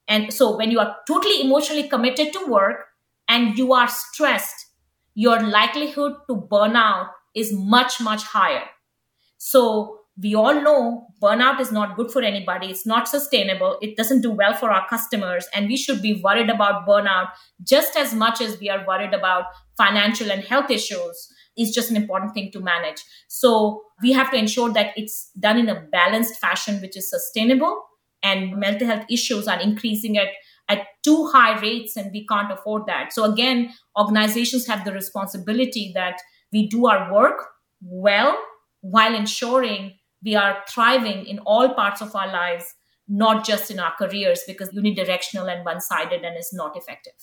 And 0.08 0.32
so 0.32 0.56
when 0.56 0.72
you 0.72 0.80
are 0.80 0.96
totally 1.08 1.41
emotionally 1.41 1.88
committed 1.88 2.34
to 2.34 2.46
work 2.48 2.86
and 3.28 3.58
you 3.58 3.74
are 3.74 3.88
stressed, 3.88 4.68
your 5.15 5.41
likelihood 5.41 6.13
to 6.30 6.36
burn 6.36 6.76
out 6.76 7.08
is 7.36 7.52
much, 7.54 8.00
much 8.00 8.24
higher. 8.24 8.63
So 9.38 10.02
we 10.21 10.34
all 10.34 10.62
know 10.62 11.08
burnout 11.21 11.60
is 11.60 11.71
not 11.71 11.97
good 11.97 12.10
for 12.10 12.21
anybody. 12.21 12.67
It's 12.67 12.86
not 12.86 13.08
sustainable. 13.08 13.78
It 13.82 13.97
doesn't 13.97 14.21
do 14.21 14.32
well 14.32 14.54
for 14.54 14.71
our 14.71 14.88
customers. 14.88 15.45
And 15.54 15.67
we 15.67 15.75
should 15.75 16.01
be 16.01 16.21
worried 16.23 16.49
about 16.49 16.88
burnout 16.88 17.30
just 17.63 17.97
as 17.97 18.13
much 18.13 18.39
as 18.39 18.60
we 18.60 18.69
are 18.69 18.86
worried 18.88 19.13
about 19.13 19.45
financial 19.78 20.32
and 20.32 20.43
health 20.43 20.71
issues. 20.71 21.30
Is 21.58 21.73
just 21.73 21.89
an 21.89 21.95
important 21.95 22.34
thing 22.34 22.51
to 22.51 22.60
manage. 22.60 23.01
So 23.30 23.82
we 24.01 24.12
have 24.12 24.30
to 24.32 24.38
ensure 24.38 24.73
that 24.73 24.91
it's 24.97 25.32
done 25.39 25.58
in 25.58 25.69
a 25.69 25.88
balanced 25.89 26.36
fashion, 26.36 26.82
which 26.82 26.97
is 26.97 27.10
sustainable. 27.10 27.82
And 28.21 28.58
mental 28.58 28.88
health 28.88 29.06
issues 29.10 29.47
are 29.47 29.62
increasing 29.62 30.17
at 30.17 30.28
at 30.67 30.80
too 31.04 31.28
high 31.28 31.58
rates 31.62 31.95
and 31.95 32.12
we 32.12 32.25
can't 32.28 32.51
afford 32.51 32.88
that. 32.88 33.13
So 33.13 33.23
again, 33.23 33.71
organizations 33.97 34.67
have 34.67 34.84
the 34.84 34.91
responsibility 34.91 35.91
that 35.95 36.19
we 36.51 36.67
do 36.67 36.88
our 36.88 37.13
work 37.13 37.45
well 37.82 38.38
while 38.82 39.15
ensuring 39.15 39.93
we 40.26 40.36
are 40.36 40.64
thriving 40.68 41.26
in 41.26 41.40
all 41.40 41.70
parts 41.74 42.02
of 42.02 42.16
our 42.16 42.28
lives, 42.28 42.66
not 43.08 43.46
just 43.46 43.70
in 43.70 43.80
our 43.80 43.94
careers, 43.96 44.42
because 44.48 44.70
unidirectional 44.72 45.54
and 45.54 45.64
one 45.64 45.80
sided 45.80 46.24
and 46.24 46.36
is 46.38 46.52
not 46.52 46.76
effective. 46.76 47.14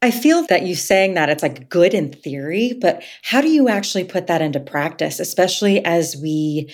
I 0.00 0.10
feel 0.10 0.44
that 0.46 0.62
you 0.62 0.74
saying 0.74 1.14
that 1.14 1.28
it's 1.28 1.44
like 1.44 1.68
good 1.68 1.94
in 1.94 2.12
theory, 2.12 2.76
but 2.80 3.04
how 3.22 3.40
do 3.40 3.48
you 3.48 3.68
actually 3.68 4.02
put 4.02 4.26
that 4.26 4.42
into 4.42 4.58
practice, 4.58 5.20
especially 5.20 5.84
as 5.84 6.16
we 6.16 6.72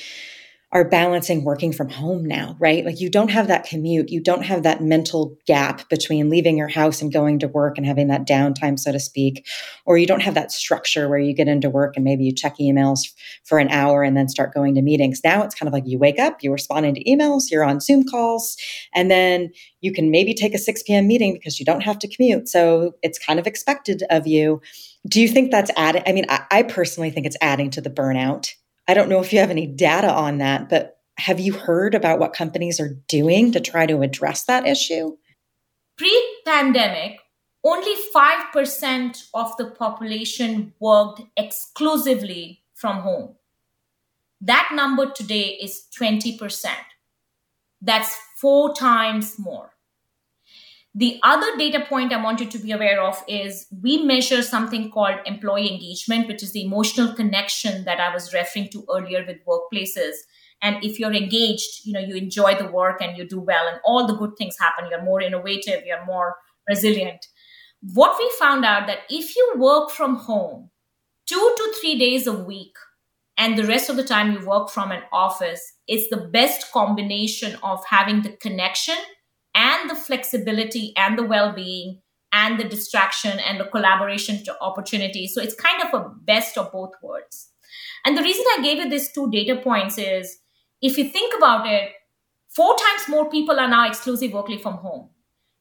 are 0.70 0.86
balancing 0.86 1.44
working 1.44 1.72
from 1.72 1.88
home 1.88 2.26
now, 2.26 2.54
right? 2.58 2.84
Like 2.84 3.00
you 3.00 3.08
don't 3.08 3.30
have 3.30 3.46
that 3.48 3.64
commute, 3.64 4.10
you 4.10 4.22
don't 4.22 4.44
have 4.44 4.64
that 4.64 4.82
mental 4.82 5.34
gap 5.46 5.88
between 5.88 6.28
leaving 6.28 6.58
your 6.58 6.68
house 6.68 7.00
and 7.00 7.10
going 7.10 7.38
to 7.38 7.48
work 7.48 7.78
and 7.78 7.86
having 7.86 8.08
that 8.08 8.26
downtime, 8.26 8.78
so 8.78 8.92
to 8.92 9.00
speak, 9.00 9.46
or 9.86 9.96
you 9.96 10.06
don't 10.06 10.20
have 10.20 10.34
that 10.34 10.52
structure 10.52 11.08
where 11.08 11.18
you 11.18 11.32
get 11.32 11.48
into 11.48 11.70
work 11.70 11.96
and 11.96 12.04
maybe 12.04 12.24
you 12.24 12.34
check 12.34 12.58
emails 12.58 13.00
for 13.44 13.58
an 13.58 13.70
hour 13.70 14.02
and 14.02 14.14
then 14.14 14.28
start 14.28 14.52
going 14.52 14.74
to 14.74 14.82
meetings. 14.82 15.22
Now 15.24 15.42
it's 15.42 15.54
kind 15.54 15.68
of 15.68 15.72
like 15.72 15.86
you 15.86 15.98
wake 15.98 16.18
up, 16.18 16.42
you're 16.42 16.52
responding 16.52 16.94
to 16.96 17.04
emails, 17.04 17.50
you're 17.50 17.64
on 17.64 17.80
Zoom 17.80 18.04
calls, 18.04 18.58
and 18.94 19.10
then 19.10 19.50
you 19.80 19.90
can 19.90 20.10
maybe 20.10 20.34
take 20.34 20.54
a 20.54 20.58
6 20.58 20.82
p.m. 20.82 21.08
meeting 21.08 21.32
because 21.32 21.58
you 21.58 21.64
don't 21.64 21.82
have 21.82 21.98
to 22.00 22.08
commute. 22.08 22.46
So 22.46 22.92
it's 23.02 23.18
kind 23.18 23.38
of 23.38 23.46
expected 23.46 24.02
of 24.10 24.26
you. 24.26 24.60
Do 25.06 25.22
you 25.22 25.28
think 25.28 25.50
that's 25.50 25.70
adding? 25.78 26.02
I 26.06 26.12
mean, 26.12 26.26
I, 26.28 26.44
I 26.50 26.62
personally 26.62 27.10
think 27.10 27.24
it's 27.24 27.36
adding 27.40 27.70
to 27.70 27.80
the 27.80 27.88
burnout 27.88 28.52
I 28.88 28.94
don't 28.94 29.10
know 29.10 29.20
if 29.20 29.32
you 29.32 29.38
have 29.40 29.50
any 29.50 29.66
data 29.66 30.10
on 30.10 30.38
that, 30.38 30.70
but 30.70 30.98
have 31.18 31.38
you 31.38 31.52
heard 31.52 31.94
about 31.94 32.18
what 32.18 32.32
companies 32.32 32.80
are 32.80 32.96
doing 33.06 33.52
to 33.52 33.60
try 33.60 33.84
to 33.86 34.00
address 34.00 34.44
that 34.44 34.66
issue? 34.66 35.16
Pre 35.98 36.40
pandemic, 36.46 37.18
only 37.62 37.94
5% 38.14 39.28
of 39.34 39.56
the 39.58 39.66
population 39.66 40.72
worked 40.80 41.20
exclusively 41.36 42.62
from 42.74 43.00
home. 43.00 43.34
That 44.40 44.70
number 44.72 45.10
today 45.10 45.58
is 45.60 45.86
20%. 45.98 46.66
That's 47.82 48.16
four 48.40 48.74
times 48.74 49.38
more. 49.38 49.72
The 50.98 51.20
other 51.22 51.56
data 51.56 51.86
point 51.88 52.12
I 52.12 52.20
want 52.20 52.40
you 52.40 52.46
to 52.46 52.58
be 52.58 52.72
aware 52.72 53.00
of 53.00 53.22
is 53.28 53.68
we 53.82 54.02
measure 54.02 54.42
something 54.42 54.90
called 54.90 55.14
employee 55.26 55.72
engagement, 55.72 56.26
which 56.26 56.42
is 56.42 56.50
the 56.50 56.64
emotional 56.64 57.14
connection 57.14 57.84
that 57.84 58.00
I 58.00 58.12
was 58.12 58.34
referring 58.34 58.68
to 58.70 58.84
earlier 58.92 59.24
with 59.24 59.36
workplaces. 59.46 60.14
And 60.60 60.82
if 60.82 60.98
you're 60.98 61.14
engaged, 61.14 61.86
you 61.86 61.92
know, 61.92 62.00
you 62.00 62.16
enjoy 62.16 62.56
the 62.56 62.66
work 62.66 63.00
and 63.00 63.16
you 63.16 63.28
do 63.28 63.38
well 63.38 63.68
and 63.68 63.78
all 63.84 64.08
the 64.08 64.16
good 64.16 64.32
things 64.36 64.56
happen. 64.58 64.88
You're 64.90 65.04
more 65.04 65.22
innovative, 65.22 65.84
you're 65.86 66.04
more 66.04 66.34
resilient. 66.68 67.24
What 67.94 68.18
we 68.18 68.28
found 68.36 68.64
out 68.64 68.88
that 68.88 69.02
if 69.08 69.36
you 69.36 69.52
work 69.56 69.90
from 69.90 70.16
home 70.16 70.70
two 71.28 71.54
to 71.58 71.74
three 71.80 71.96
days 71.96 72.26
a 72.26 72.32
week, 72.32 72.74
and 73.36 73.56
the 73.56 73.66
rest 73.66 73.88
of 73.88 73.94
the 73.94 74.02
time 74.02 74.32
you 74.32 74.44
work 74.44 74.68
from 74.68 74.90
an 74.90 75.04
office, 75.12 75.74
it's 75.86 76.10
the 76.10 76.28
best 76.32 76.72
combination 76.72 77.56
of 77.62 77.84
having 77.86 78.22
the 78.22 78.30
connection 78.30 78.96
and 79.58 79.90
the 79.90 79.96
flexibility 79.96 80.92
and 80.96 81.18
the 81.18 81.24
well-being 81.24 82.00
and 82.32 82.60
the 82.60 82.64
distraction 82.64 83.38
and 83.40 83.58
the 83.58 83.64
collaboration 83.64 84.44
to 84.44 84.56
opportunity. 84.60 85.26
So 85.26 85.42
it's 85.42 85.54
kind 85.54 85.82
of 85.82 85.92
a 85.92 86.08
best 86.22 86.56
of 86.56 86.70
both 86.70 86.92
worlds. 87.02 87.50
And 88.04 88.16
the 88.16 88.22
reason 88.22 88.44
I 88.56 88.62
gave 88.62 88.78
you 88.78 88.88
these 88.88 89.10
two 89.12 89.28
data 89.30 89.56
points 89.56 89.98
is 89.98 90.38
if 90.80 90.96
you 90.96 91.08
think 91.08 91.34
about 91.36 91.66
it, 91.66 91.90
four 92.48 92.76
times 92.76 93.08
more 93.08 93.28
people 93.28 93.58
are 93.58 93.68
now 93.68 93.88
exclusive 93.88 94.32
working 94.32 94.60
from 94.60 94.74
home. 94.74 95.10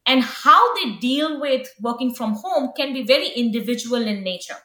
And 0.06 0.24
how 0.24 0.76
they 0.76 0.92
deal 0.98 1.42
with 1.42 1.68
working 1.82 2.14
from 2.14 2.36
home 2.36 2.72
can 2.78 2.94
be 2.94 3.04
very 3.04 3.30
individual 3.30 4.06
in 4.06 4.24
nature. 4.24 4.58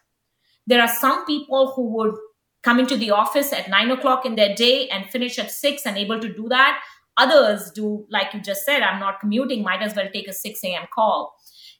There 0.67 0.83
are 0.83 0.95
some 1.01 1.25
people 1.25 1.73
who 1.73 1.89
would 1.97 2.15
come 2.63 2.79
into 2.79 2.97
the 2.97 3.11
office 3.11 3.53
at 3.53 3.69
nine 3.69 3.91
o'clock 3.91 4.27
in 4.27 4.37
their 4.37 4.55
day 4.55 4.89
and 4.89 5.11
finish 5.11 5.39
at 5.39 5.51
six 5.51 5.87
and 5.87 5.97
able 5.97 6.21
to 6.21 6.33
do 6.33 6.49
that. 6.49 6.81
Others 7.19 7.73
do, 7.73 8.07
like 8.11 8.33
you 8.33 8.41
just 8.41 8.65
said, 8.65 8.83
I'm 8.83 9.01
not 9.01 9.21
commuting, 9.21 9.63
might 9.63 9.83
as 9.83 9.95
well 9.95 10.09
take 10.13 10.29
a 10.29 10.33
6 10.33 10.65
a.m. 10.65 10.87
call. 10.95 11.35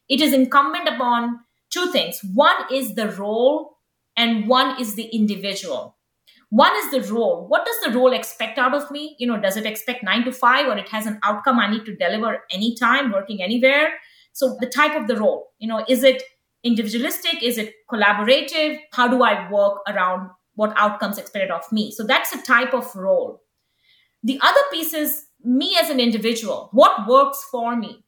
It 0.09 0.21
is 0.21 0.33
incumbent 0.33 0.89
upon 0.89 1.41
two 1.71 1.91
things. 1.91 2.21
One 2.35 2.57
is 2.71 2.95
the 2.95 3.11
role, 3.13 3.79
and 4.17 4.47
one 4.47 4.81
is 4.81 4.95
the 4.95 5.05
individual. 5.05 5.97
One 6.51 6.73
is 6.77 6.91
the 6.91 7.13
role. 7.15 7.47
What 7.49 7.65
does 7.65 7.81
the 7.81 7.99
role 7.99 8.13
expect 8.13 8.59
out 8.59 8.75
of 8.75 8.91
me? 8.91 9.17
You 9.19 9.27
know, 9.27 9.41
does 9.41 9.57
it 9.57 9.65
expect 9.65 10.05
nine 10.05 10.25
to 10.25 10.33
five 10.33 10.67
or 10.67 10.77
it 10.77 10.89
has 10.91 11.07
an 11.07 11.19
outcome 11.23 11.59
I 11.59 11.71
need 11.71 11.87
to 11.87 11.97
deliver 11.97 12.41
anytime, 12.51 13.11
working 13.11 13.43
anywhere? 13.43 13.95
So 14.35 14.59
the 14.61 14.67
type 14.67 14.95
of 14.95 15.07
the 15.07 15.17
role, 15.17 15.49
you 15.59 15.67
know, 15.69 15.83
is 15.89 16.05
it 16.05 16.23
individualistic? 16.63 17.43
Is 17.43 17.57
it 17.57 17.73
collaborative? 17.91 18.81
How 18.93 19.09
do 19.09 19.23
I 19.23 19.51
work 19.51 19.79
around 19.89 20.31
what 20.55 20.75
outcomes 20.77 21.17
expected 21.17 21.51
of 21.51 21.71
me? 21.73 21.91
So 21.91 22.05
that's 22.05 22.35
a 22.35 22.43
type 22.43 22.75
of 22.75 22.95
role. 22.95 23.42
The 24.23 24.39
other 24.43 24.61
piece 24.71 24.95
is 24.95 25.25
me 25.45 25.77
as 25.81 25.91
an 25.91 26.01
individual. 26.01 26.69
What 26.73 27.09
works 27.09 27.45
for 27.51 27.77
me? 27.77 28.05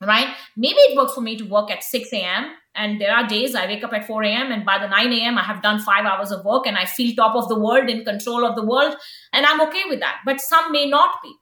Right? 0.00 0.34
Maybe 0.56 0.78
it 0.78 0.96
works 0.96 1.14
for 1.14 1.20
me 1.20 1.36
to 1.38 1.44
work 1.44 1.70
at 1.70 1.82
6 1.82 2.12
a.m. 2.12 2.50
And 2.74 3.00
there 3.00 3.14
are 3.14 3.26
days 3.26 3.54
I 3.54 3.66
wake 3.66 3.84
up 3.84 3.92
at 3.92 4.06
4 4.06 4.24
a.m. 4.24 4.50
and 4.50 4.66
by 4.66 4.78
the 4.78 4.88
9 4.88 5.12
a.m. 5.12 5.38
I 5.38 5.44
have 5.44 5.62
done 5.62 5.78
five 5.78 6.04
hours 6.04 6.32
of 6.32 6.44
work 6.44 6.66
and 6.66 6.76
I 6.76 6.84
feel 6.84 7.14
top 7.14 7.36
of 7.36 7.48
the 7.48 7.58
world, 7.58 7.88
in 7.88 8.04
control 8.04 8.44
of 8.44 8.56
the 8.56 8.64
world. 8.64 8.96
And 9.32 9.46
I'm 9.46 9.60
okay 9.62 9.84
with 9.88 10.00
that. 10.00 10.16
But 10.26 10.40
some 10.40 10.72
may 10.72 10.86
not 10.86 11.22
be. 11.22 11.32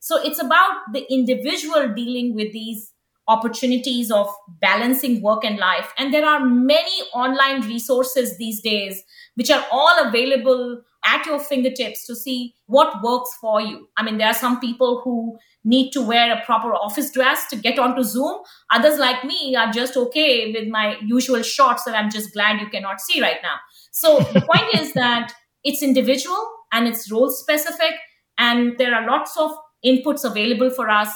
So 0.00 0.20
it's 0.22 0.42
about 0.42 0.78
the 0.92 1.06
individual 1.12 1.92
dealing 1.94 2.34
with 2.34 2.52
these 2.52 2.92
opportunities 3.28 4.10
of 4.10 4.34
balancing 4.60 5.20
work 5.20 5.44
and 5.44 5.58
life. 5.58 5.92
And 5.98 6.12
there 6.12 6.24
are 6.24 6.44
many 6.44 7.02
online 7.14 7.60
resources 7.60 8.38
these 8.38 8.62
days 8.62 9.02
which 9.34 9.50
are 9.50 9.64
all 9.70 10.08
available 10.08 10.80
at 11.04 11.24
your 11.26 11.38
fingertips 11.38 12.06
to 12.06 12.14
see 12.14 12.54
what 12.66 13.02
works 13.02 13.30
for 13.40 13.60
you. 13.60 13.88
I 13.96 14.02
mean, 14.02 14.18
there 14.18 14.28
are 14.28 14.34
some 14.34 14.60
people 14.60 15.00
who 15.02 15.38
need 15.64 15.90
to 15.92 16.02
wear 16.02 16.32
a 16.32 16.44
proper 16.44 16.74
office 16.74 17.10
dress 17.10 17.48
to 17.50 17.56
get 17.56 17.78
onto 17.78 18.02
Zoom. 18.02 18.38
Others, 18.72 18.98
like 18.98 19.24
me, 19.24 19.54
are 19.56 19.72
just 19.72 19.96
okay 19.96 20.52
with 20.52 20.68
my 20.68 20.96
usual 21.02 21.42
shorts 21.42 21.84
that 21.84 21.94
I'm 21.94 22.10
just 22.10 22.32
glad 22.32 22.60
you 22.60 22.68
cannot 22.68 23.00
see 23.00 23.20
right 23.20 23.38
now. 23.42 23.56
So 23.90 24.18
the 24.32 24.40
point 24.52 24.74
is 24.74 24.92
that 24.94 25.32
it's 25.64 25.82
individual 25.82 26.44
and 26.72 26.86
it's 26.86 27.10
role 27.10 27.30
specific, 27.30 27.94
and 28.36 28.76
there 28.78 28.94
are 28.94 29.06
lots 29.06 29.36
of 29.38 29.50
inputs 29.84 30.24
available 30.24 30.70
for 30.70 30.90
us 30.90 31.10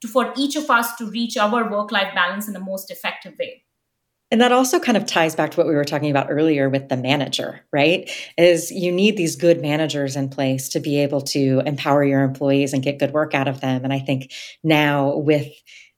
to, 0.00 0.08
for 0.08 0.32
each 0.36 0.56
of 0.56 0.68
us 0.70 0.96
to 0.96 1.10
reach 1.10 1.36
our 1.36 1.70
work 1.70 1.92
life 1.92 2.14
balance 2.14 2.46
in 2.46 2.54
the 2.54 2.60
most 2.60 2.90
effective 2.90 3.34
way. 3.38 3.62
And 4.32 4.40
that 4.40 4.50
also 4.50 4.80
kind 4.80 4.96
of 4.96 5.06
ties 5.06 5.36
back 5.36 5.52
to 5.52 5.56
what 5.56 5.68
we 5.68 5.74
were 5.74 5.84
talking 5.84 6.10
about 6.10 6.26
earlier 6.30 6.68
with 6.68 6.88
the 6.88 6.96
manager, 6.96 7.60
right? 7.72 8.10
Is 8.36 8.72
you 8.72 8.90
need 8.90 9.16
these 9.16 9.36
good 9.36 9.62
managers 9.62 10.16
in 10.16 10.28
place 10.28 10.68
to 10.70 10.80
be 10.80 11.00
able 11.00 11.20
to 11.22 11.62
empower 11.64 12.02
your 12.04 12.22
employees 12.22 12.72
and 12.72 12.82
get 12.82 12.98
good 12.98 13.12
work 13.12 13.34
out 13.34 13.46
of 13.46 13.60
them. 13.60 13.84
And 13.84 13.92
I 13.92 14.00
think 14.00 14.32
now 14.64 15.16
with 15.16 15.46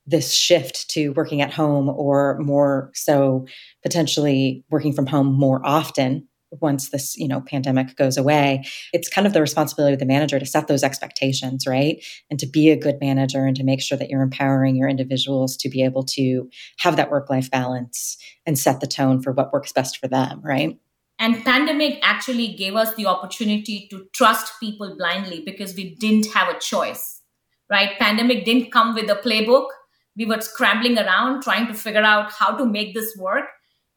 this 0.07 0.35
shift 0.35 0.91
to 0.91 1.11
working 1.11 1.41
at 1.41 1.53
home 1.53 1.89
or 1.89 2.39
more 2.39 2.91
so 2.95 3.47
potentially 3.83 4.65
working 4.71 4.93
from 4.93 5.07
home 5.07 5.27
more 5.27 5.61
often 5.65 6.28
once 6.61 6.91
this 6.91 7.17
you 7.17 7.29
know 7.29 7.41
pandemic 7.41 7.95
goes 7.97 8.17
away 8.17 8.65
it's 8.93 9.09
kind 9.09 9.27
of 9.27 9.33
the 9.33 9.41
responsibility 9.41 9.93
of 9.93 9.99
the 9.99 10.07
manager 10.07 10.39
to 10.39 10.47
set 10.47 10.69
those 10.69 10.83
expectations 10.83 11.67
right? 11.67 12.05
And 12.31 12.39
to 12.41 12.47
be 12.47 12.71
a 12.71 12.77
good 12.77 12.99
manager 13.01 13.45
and 13.45 13.57
to 13.57 13.65
make 13.65 13.81
sure 13.81 13.99
that 13.99 14.09
you're 14.09 14.23
empowering 14.23 14.77
your 14.77 14.89
individuals 14.89 15.57
to 15.59 15.69
be 15.69 15.83
able 15.83 16.05
to 16.05 16.49
have 16.81 16.97
that 16.97 17.11
work 17.11 17.29
life 17.31 17.51
balance 17.51 18.17
and 18.47 18.59
set 18.59 18.81
the 18.81 18.87
tone 18.87 19.21
for 19.21 19.33
what 19.33 19.53
works 19.53 19.73
best 19.73 19.99
for 19.99 20.09
them 20.09 20.41
right? 20.43 20.79
And 21.21 21.45
pandemic 21.45 21.99
actually 22.03 22.55
gave 22.55 22.77
us 22.77 22.95
the 22.95 23.07
opportunity 23.07 23.89
to 23.91 24.07
trust 24.15 24.53
people 24.61 24.97
blindly 24.97 25.43
because 25.45 25.75
we 25.75 25.97
didn't 25.97 26.33
have 26.33 26.49
a 26.49 26.59
choice 26.59 27.19
right? 27.71 27.99
Pandemic 27.99 28.45
didn't 28.45 28.73
come 28.73 28.95
with 28.95 29.11
a 29.11 29.17
playbook. 29.17 29.67
We 30.17 30.27
were 30.27 30.41
scrambling 30.41 30.99
around 30.99 31.43
trying 31.43 31.67
to 31.69 31.75
figure 31.75 32.03
out 32.03 32.33
how 32.33 32.57
to 32.57 32.67
make 32.67 32.95
this 32.95 33.17
work 33.17 33.45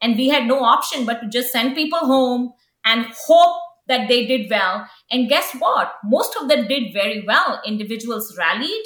and 0.02 0.16
we 0.16 0.28
had 0.28 0.46
no 0.46 0.62
option 0.64 1.06
but 1.06 1.20
to 1.20 1.28
just 1.28 1.52
send 1.52 1.74
people 1.74 2.00
home 2.00 2.52
and 2.84 3.06
hope 3.26 3.56
that 3.86 4.08
they 4.08 4.26
did 4.26 4.50
well. 4.50 4.88
And 5.10 5.28
guess 5.28 5.52
what? 5.58 5.94
Most 6.04 6.36
of 6.40 6.48
them 6.48 6.66
did 6.66 6.92
very 6.92 7.24
well. 7.26 7.60
Individuals 7.64 8.36
rallied 8.38 8.84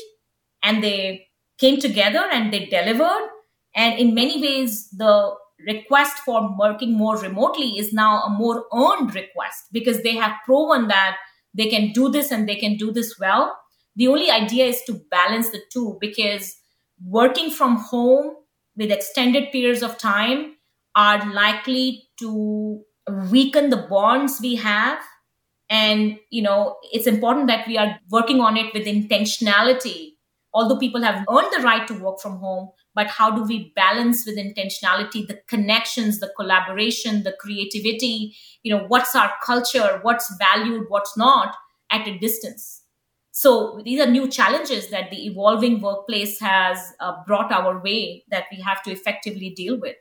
and 0.63 0.83
they 0.83 1.27
came 1.59 1.81
together 1.81 2.25
and 2.31 2.53
they 2.53 2.67
delivered. 2.67 3.29
And 3.75 3.99
in 3.99 4.15
many 4.15 4.41
ways, 4.41 4.89
the 4.91 5.35
request 5.67 6.19
for 6.19 6.57
working 6.59 6.93
more 6.93 7.19
remotely 7.19 7.79
is 7.79 7.93
now 7.93 8.23
a 8.25 8.31
more 8.31 8.67
earned 8.75 9.15
request 9.15 9.65
because 9.73 10.03
they 10.03 10.15
have 10.15 10.33
proven 10.45 10.89
that 10.89 11.17
they 11.55 11.69
can 11.69 11.93
do 11.93 12.11
this 12.11 12.31
and 12.31 12.49
they 12.49 12.57
can 12.57 12.77
do 12.77 12.93
this 12.93 13.19
well. 13.19 13.57
The 13.97 14.09
only 14.09 14.31
idea 14.31 14.67
is 14.67 14.83
to 14.87 15.01
balance 15.11 15.51
the 15.51 15.61
two 15.73 15.97
because 16.01 16.55
working 17.03 17.51
from 17.51 17.77
home 17.77 18.35
with 18.77 18.91
extended 18.91 19.51
periods 19.53 19.83
of 19.83 19.97
time 19.97 20.56
are 20.97 21.33
likely 21.33 22.09
to 22.19 22.83
weaken 23.31 23.71
the 23.71 23.77
bonds 23.77 24.41
we 24.41 24.57
have. 24.57 24.99
And 25.69 26.19
you 26.31 26.43
know 26.43 26.77
it's 26.93 27.07
important 27.07 27.49
that 27.49 27.67
we 27.67 27.77
are 27.77 27.99
working 28.11 28.41
on 28.41 28.57
it 28.57 28.73
with 28.75 28.87
intentionality. 28.87 30.13
Although 30.55 30.79
people 30.79 31.03
have 31.03 31.27
earned 31.31 31.53
the 31.53 31.63
right 31.63 31.87
to 31.89 31.95
work 32.03 32.21
from 32.21 32.39
home 32.39 32.71
but 32.97 33.09
how 33.09 33.31
do 33.31 33.43
we 33.43 33.75
balance 33.77 34.25
with 34.25 34.39
intentionality 34.39 35.27
the 35.29 35.39
connections 35.47 36.19
the 36.19 36.33
collaboration 36.35 37.23
the 37.23 37.37
creativity? 37.39 38.35
You 38.63 38.75
know 38.75 38.85
what's 38.89 39.15
our 39.15 39.33
culture? 39.45 40.01
What's 40.03 40.35
valued? 40.39 40.87
What's 40.89 41.17
not 41.17 41.55
at 41.91 42.09
a 42.09 42.19
distance? 42.19 42.83
So 43.33 43.83
these 43.85 44.01
are 44.01 44.11
new 44.11 44.29
challenges 44.29 44.89
that 44.89 45.11
the 45.11 45.27
evolving 45.27 45.83
workplace 45.83 46.41
has 46.41 46.79
uh, 47.01 47.23
brought 47.27 47.53
our 47.53 47.83
way 47.83 48.25
that 48.31 48.45
we 48.51 48.63
have 48.63 48.83
to 48.85 48.91
effectively 48.91 49.51
deal 49.51 49.79
with 49.79 49.97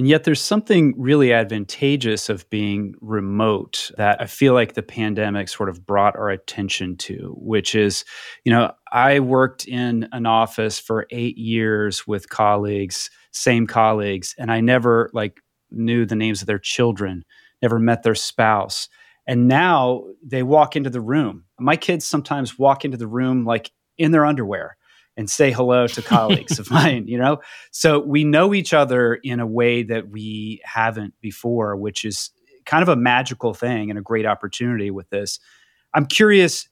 and 0.00 0.08
yet, 0.08 0.24
there's 0.24 0.40
something 0.40 0.94
really 0.96 1.30
advantageous 1.30 2.30
of 2.30 2.48
being 2.48 2.94
remote 3.02 3.90
that 3.98 4.18
I 4.18 4.24
feel 4.24 4.54
like 4.54 4.72
the 4.72 4.82
pandemic 4.82 5.50
sort 5.50 5.68
of 5.68 5.84
brought 5.84 6.16
our 6.16 6.30
attention 6.30 6.96
to, 7.00 7.34
which 7.36 7.74
is, 7.74 8.06
you 8.42 8.50
know, 8.50 8.72
I 8.90 9.20
worked 9.20 9.68
in 9.68 10.08
an 10.12 10.24
office 10.24 10.78
for 10.78 11.06
eight 11.10 11.36
years 11.36 12.06
with 12.06 12.30
colleagues, 12.30 13.10
same 13.32 13.66
colleagues, 13.66 14.34
and 14.38 14.50
I 14.50 14.62
never 14.62 15.10
like 15.12 15.38
knew 15.70 16.06
the 16.06 16.16
names 16.16 16.40
of 16.40 16.46
their 16.46 16.58
children, 16.58 17.22
never 17.60 17.78
met 17.78 18.02
their 18.02 18.14
spouse. 18.14 18.88
And 19.26 19.48
now 19.48 20.04
they 20.24 20.42
walk 20.42 20.76
into 20.76 20.88
the 20.88 21.02
room. 21.02 21.44
My 21.58 21.76
kids 21.76 22.06
sometimes 22.06 22.58
walk 22.58 22.86
into 22.86 22.96
the 22.96 23.06
room 23.06 23.44
like 23.44 23.70
in 23.98 24.12
their 24.12 24.24
underwear 24.24 24.78
and 25.20 25.28
say 25.28 25.52
hello 25.52 25.86
to 25.86 26.02
colleagues 26.16 26.58
of 26.58 26.70
mine, 26.70 27.06
you 27.06 27.18
know? 27.18 27.40
So 27.70 28.00
we 28.00 28.24
know 28.24 28.54
each 28.54 28.72
other 28.72 29.14
in 29.14 29.38
a 29.38 29.46
way 29.46 29.82
that 29.84 30.08
we 30.08 30.60
haven't 30.64 31.14
before, 31.20 31.76
which 31.76 32.04
is 32.06 32.30
kind 32.64 32.82
of 32.82 32.88
a 32.88 32.96
magical 32.96 33.52
thing 33.52 33.90
and 33.90 33.98
a 33.98 34.02
great 34.02 34.26
opportunity 34.26 34.90
with 34.90 35.10
this. 35.10 35.38
I'm 35.92 36.06
curious 36.06 36.68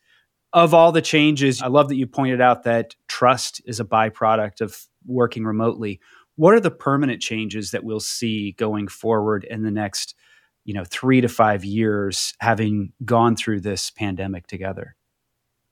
of 0.54 0.72
all 0.72 0.92
the 0.92 1.02
changes, 1.02 1.60
I 1.60 1.66
love 1.66 1.88
that 1.90 1.96
you 1.96 2.06
pointed 2.06 2.40
out 2.40 2.62
that 2.62 2.96
trust 3.06 3.60
is 3.66 3.80
a 3.80 3.84
byproduct 3.84 4.62
of 4.62 4.86
working 5.06 5.44
remotely. 5.44 6.00
What 6.36 6.54
are 6.54 6.60
the 6.60 6.70
permanent 6.70 7.20
changes 7.20 7.72
that 7.72 7.84
we'll 7.84 8.00
see 8.00 8.52
going 8.52 8.88
forward 8.88 9.44
in 9.44 9.62
the 9.62 9.70
next, 9.70 10.14
you 10.64 10.72
know, 10.72 10.84
3 10.84 11.20
to 11.20 11.28
5 11.28 11.64
years 11.66 12.32
having 12.40 12.94
gone 13.04 13.36
through 13.36 13.60
this 13.60 13.90
pandemic 13.90 14.46
together? 14.46 14.96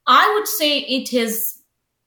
I 0.06 0.30
would 0.34 0.46
say 0.46 0.80
it 0.80 1.14
is 1.14 1.55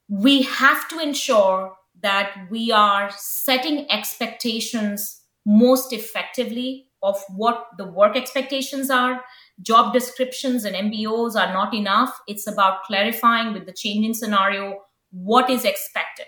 we 0.10 0.42
have 0.42 0.90
to 0.90 1.00
ensure 1.00 1.74
that 2.02 2.48
we 2.50 2.72
are 2.72 3.12
setting 3.16 3.90
expectations 3.92 5.22
most 5.46 5.94
effectively 5.94 6.88
of 7.04 7.22
what 7.30 7.68
the 7.78 7.86
work 7.86 8.18
expectations 8.18 8.90
are. 8.90 9.22
Job 9.62 9.94
descriptions 9.94 10.66
and 10.66 10.76
MBOs 10.76 11.36
are 11.36 11.54
not 11.54 11.74
enough. 11.74 12.20
It's 12.28 12.48
about 12.48 12.84
clarifying 12.84 13.54
with 13.54 13.66
the 13.66 13.74
changing 13.74 14.16
scenario 14.16 14.80
what 15.12 15.50
is 15.50 15.64
expected. 15.64 16.26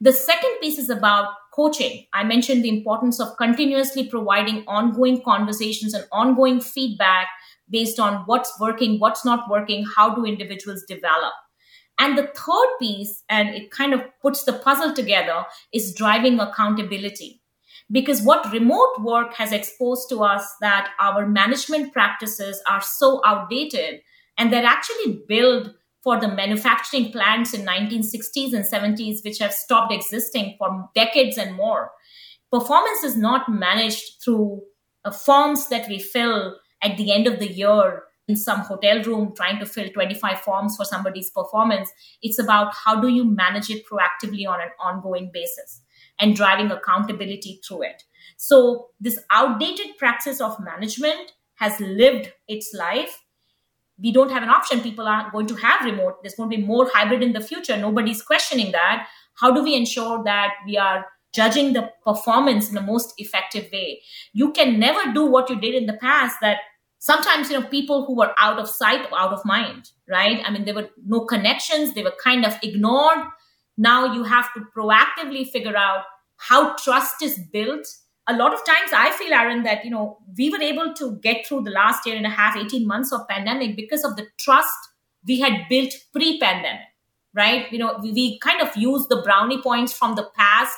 The 0.00 0.12
second 0.12 0.58
piece 0.60 0.78
is 0.78 0.90
about 0.90 1.32
coaching. 1.54 2.06
I 2.12 2.24
mentioned 2.24 2.64
the 2.64 2.68
importance 2.68 3.20
of 3.20 3.36
continuously 3.36 4.08
providing 4.08 4.64
ongoing 4.66 5.22
conversations 5.22 5.94
and 5.94 6.06
ongoing 6.12 6.60
feedback 6.60 7.28
based 7.70 7.98
on 7.98 8.24
what's 8.26 8.52
working, 8.60 8.98
what's 8.98 9.24
not 9.24 9.48
working, 9.48 9.86
how 9.96 10.14
do 10.14 10.24
individuals 10.24 10.84
develop. 10.86 11.32
And 12.02 12.18
the 12.18 12.26
third 12.26 12.68
piece, 12.80 13.22
and 13.28 13.50
it 13.50 13.70
kind 13.70 13.94
of 13.94 14.02
puts 14.20 14.42
the 14.42 14.54
puzzle 14.54 14.92
together, 14.92 15.44
is 15.72 15.94
driving 15.94 16.40
accountability. 16.40 17.40
Because 17.92 18.22
what 18.22 18.52
remote 18.52 18.96
work 18.98 19.34
has 19.34 19.52
exposed 19.52 20.08
to 20.08 20.24
us 20.24 20.44
that 20.60 20.90
our 20.98 21.28
management 21.28 21.92
practices 21.92 22.60
are 22.68 22.80
so 22.80 23.20
outdated 23.24 24.00
and 24.36 24.52
they're 24.52 24.66
actually 24.66 25.22
built 25.28 25.68
for 26.02 26.18
the 26.18 26.26
manufacturing 26.26 27.12
plants 27.12 27.54
in 27.54 27.64
1960s 27.64 28.52
and 28.52 28.64
70s 28.64 29.24
which 29.24 29.38
have 29.38 29.52
stopped 29.52 29.92
existing 29.92 30.56
for 30.58 30.88
decades 30.96 31.38
and 31.38 31.54
more 31.54 31.92
performance 32.50 33.04
is 33.04 33.16
not 33.16 33.48
managed 33.48 34.20
through 34.24 34.60
uh, 35.04 35.12
forms 35.12 35.68
that 35.68 35.88
we 35.88 36.00
fill 36.00 36.56
at 36.82 36.96
the 36.96 37.12
end 37.12 37.28
of 37.28 37.38
the 37.38 37.52
year 37.52 38.02
in 38.32 38.36
some 38.36 38.60
hotel 38.60 39.02
room 39.02 39.32
trying 39.36 39.58
to 39.58 39.66
fill 39.66 39.88
25 39.88 40.40
forms 40.40 40.76
for 40.76 40.84
somebody's 40.84 41.30
performance. 41.30 41.90
It's 42.22 42.38
about 42.38 42.72
how 42.74 43.00
do 43.00 43.08
you 43.08 43.24
manage 43.24 43.70
it 43.70 43.84
proactively 43.86 44.46
on 44.48 44.60
an 44.60 44.70
ongoing 44.80 45.30
basis 45.32 45.82
and 46.18 46.34
driving 46.36 46.70
accountability 46.70 47.60
through 47.66 47.82
it. 47.82 48.02
So, 48.36 48.88
this 49.00 49.18
outdated 49.30 49.98
practice 49.98 50.40
of 50.40 50.58
management 50.60 51.32
has 51.56 51.78
lived 51.80 52.32
its 52.48 52.72
life. 52.74 53.20
We 54.02 54.12
don't 54.12 54.30
have 54.30 54.42
an 54.42 54.48
option. 54.48 54.80
People 54.80 55.06
are 55.06 55.30
going 55.30 55.46
to 55.46 55.54
have 55.56 55.84
remote. 55.84 56.22
There's 56.22 56.34
going 56.34 56.50
to 56.50 56.56
be 56.56 56.62
more 56.62 56.88
hybrid 56.92 57.22
in 57.22 57.32
the 57.32 57.40
future. 57.40 57.76
Nobody's 57.76 58.22
questioning 58.22 58.72
that. 58.72 59.06
how 59.40 59.50
do 59.50 59.62
we 59.62 59.74
ensure 59.74 60.22
that 60.24 60.50
we 60.66 60.76
are 60.76 61.06
judging 61.36 61.72
the 61.72 61.90
performance 62.04 62.68
in 62.68 62.74
the 62.74 62.82
most 62.88 63.14
effective 63.18 63.70
way 63.72 64.02
you 64.40 64.52
can 64.52 64.78
never 64.78 65.12
do 65.14 65.24
what 65.34 65.48
you 65.50 65.56
did 65.60 65.74
in 65.74 65.86
the 65.86 65.98
past 66.02 66.36
that 66.42 66.58
sometimes 67.02 67.50
you 67.50 67.58
know 67.58 67.66
people 67.66 68.06
who 68.06 68.14
were 68.16 68.32
out 68.38 68.60
of 68.60 68.68
sight 68.68 69.04
or 69.10 69.18
out 69.18 69.32
of 69.32 69.44
mind 69.44 69.90
right? 70.08 70.42
I 70.44 70.50
mean 70.50 70.64
there 70.64 70.74
were 70.74 70.90
no 71.04 71.20
connections 71.24 71.94
they 71.94 72.02
were 72.02 72.14
kind 72.22 72.44
of 72.46 72.56
ignored. 72.62 73.24
Now 73.76 74.12
you 74.14 74.22
have 74.24 74.52
to 74.54 74.60
proactively 74.76 75.48
figure 75.48 75.76
out 75.76 76.04
how 76.36 76.76
trust 76.76 77.22
is 77.22 77.38
built. 77.52 77.86
A 78.28 78.36
lot 78.36 78.54
of 78.54 78.64
times 78.64 78.92
i 78.94 79.10
feel 79.10 79.32
aaron 79.34 79.64
that 79.64 79.84
you 79.84 79.90
know 79.90 80.18
we 80.38 80.48
were 80.48 80.62
able 80.66 80.94
to 81.00 81.18
get 81.26 81.44
through 81.44 81.62
the 81.62 81.72
last 81.72 82.06
year 82.06 82.16
and 82.16 82.26
a 82.26 82.34
half 82.40 82.56
18 82.56 82.86
months 82.86 83.12
of 83.12 83.26
pandemic 83.28 83.74
because 83.74 84.04
of 84.04 84.14
the 84.14 84.26
trust 84.38 84.90
we 85.26 85.40
had 85.40 85.68
built 85.68 85.92
pre-pandemic 86.12 86.88
right? 87.34 87.72
You 87.72 87.78
know 87.78 87.98
we, 88.02 88.12
we 88.12 88.38
kind 88.38 88.62
of 88.62 88.76
used 88.76 89.08
the 89.08 89.22
brownie 89.22 89.60
points 89.60 89.92
from 89.92 90.14
the 90.14 90.28
past 90.36 90.76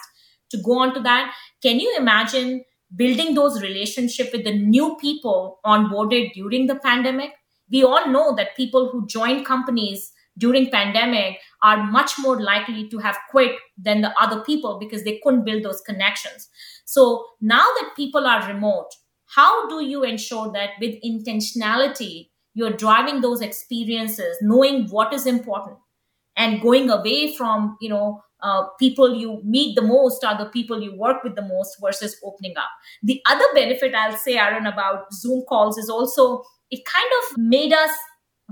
to 0.50 0.56
go 0.68 0.78
on 0.78 0.94
to 0.94 1.00
that. 1.00 1.34
Can 1.62 1.80
you 1.80 1.94
imagine 1.98 2.64
building 2.96 3.34
those 3.34 3.60
relationships 3.62 4.30
with 4.32 4.44
the 4.44 4.56
new 4.56 4.96
people 5.00 5.58
onboarded 5.64 6.32
during 6.32 6.66
the 6.66 6.76
pandemic. 6.76 7.32
We 7.70 7.82
all 7.82 8.08
know 8.08 8.34
that 8.36 8.56
people 8.56 8.90
who 8.90 9.06
join 9.06 9.44
companies 9.44 10.12
during 10.36 10.70
pandemic 10.70 11.38
are 11.62 11.90
much 11.90 12.12
more 12.18 12.40
likely 12.40 12.88
to 12.88 12.98
have 12.98 13.16
quit 13.30 13.52
than 13.78 14.00
the 14.00 14.12
other 14.20 14.40
people 14.40 14.78
because 14.78 15.04
they 15.04 15.20
couldn't 15.22 15.44
build 15.44 15.62
those 15.62 15.80
connections. 15.80 16.48
So 16.84 17.24
now 17.40 17.64
that 17.80 17.92
people 17.96 18.26
are 18.26 18.46
remote 18.48 18.90
how 19.34 19.68
do 19.68 19.84
you 19.84 20.04
ensure 20.04 20.52
that 20.52 20.70
with 20.80 20.94
intentionality 21.04 22.28
you're 22.54 22.76
driving 22.84 23.20
those 23.20 23.40
experiences 23.40 24.36
knowing 24.40 24.86
what 24.88 25.12
is 25.12 25.26
important 25.26 25.76
and 26.36 26.60
going 26.60 26.90
away 26.90 27.34
from 27.36 27.76
you 27.80 27.88
know 27.88 28.22
uh, 28.44 28.64
people 28.78 29.16
you 29.16 29.40
meet 29.42 29.74
the 29.74 29.82
most 29.82 30.22
are 30.24 30.36
the 30.38 30.50
people 30.50 30.80
you 30.80 30.94
work 30.96 31.24
with 31.24 31.34
the 31.34 31.42
most 31.42 31.76
versus 31.80 32.16
opening 32.22 32.56
up. 32.56 32.68
The 33.02 33.20
other 33.26 33.44
benefit 33.54 33.94
i'll 33.94 34.16
say 34.16 34.36
aaron 34.38 34.66
about 34.66 35.12
zoom 35.12 35.44
calls 35.48 35.78
is 35.78 35.88
also 35.88 36.42
it 36.70 36.84
kind 36.84 37.10
of 37.20 37.38
made 37.38 37.72
us 37.72 37.90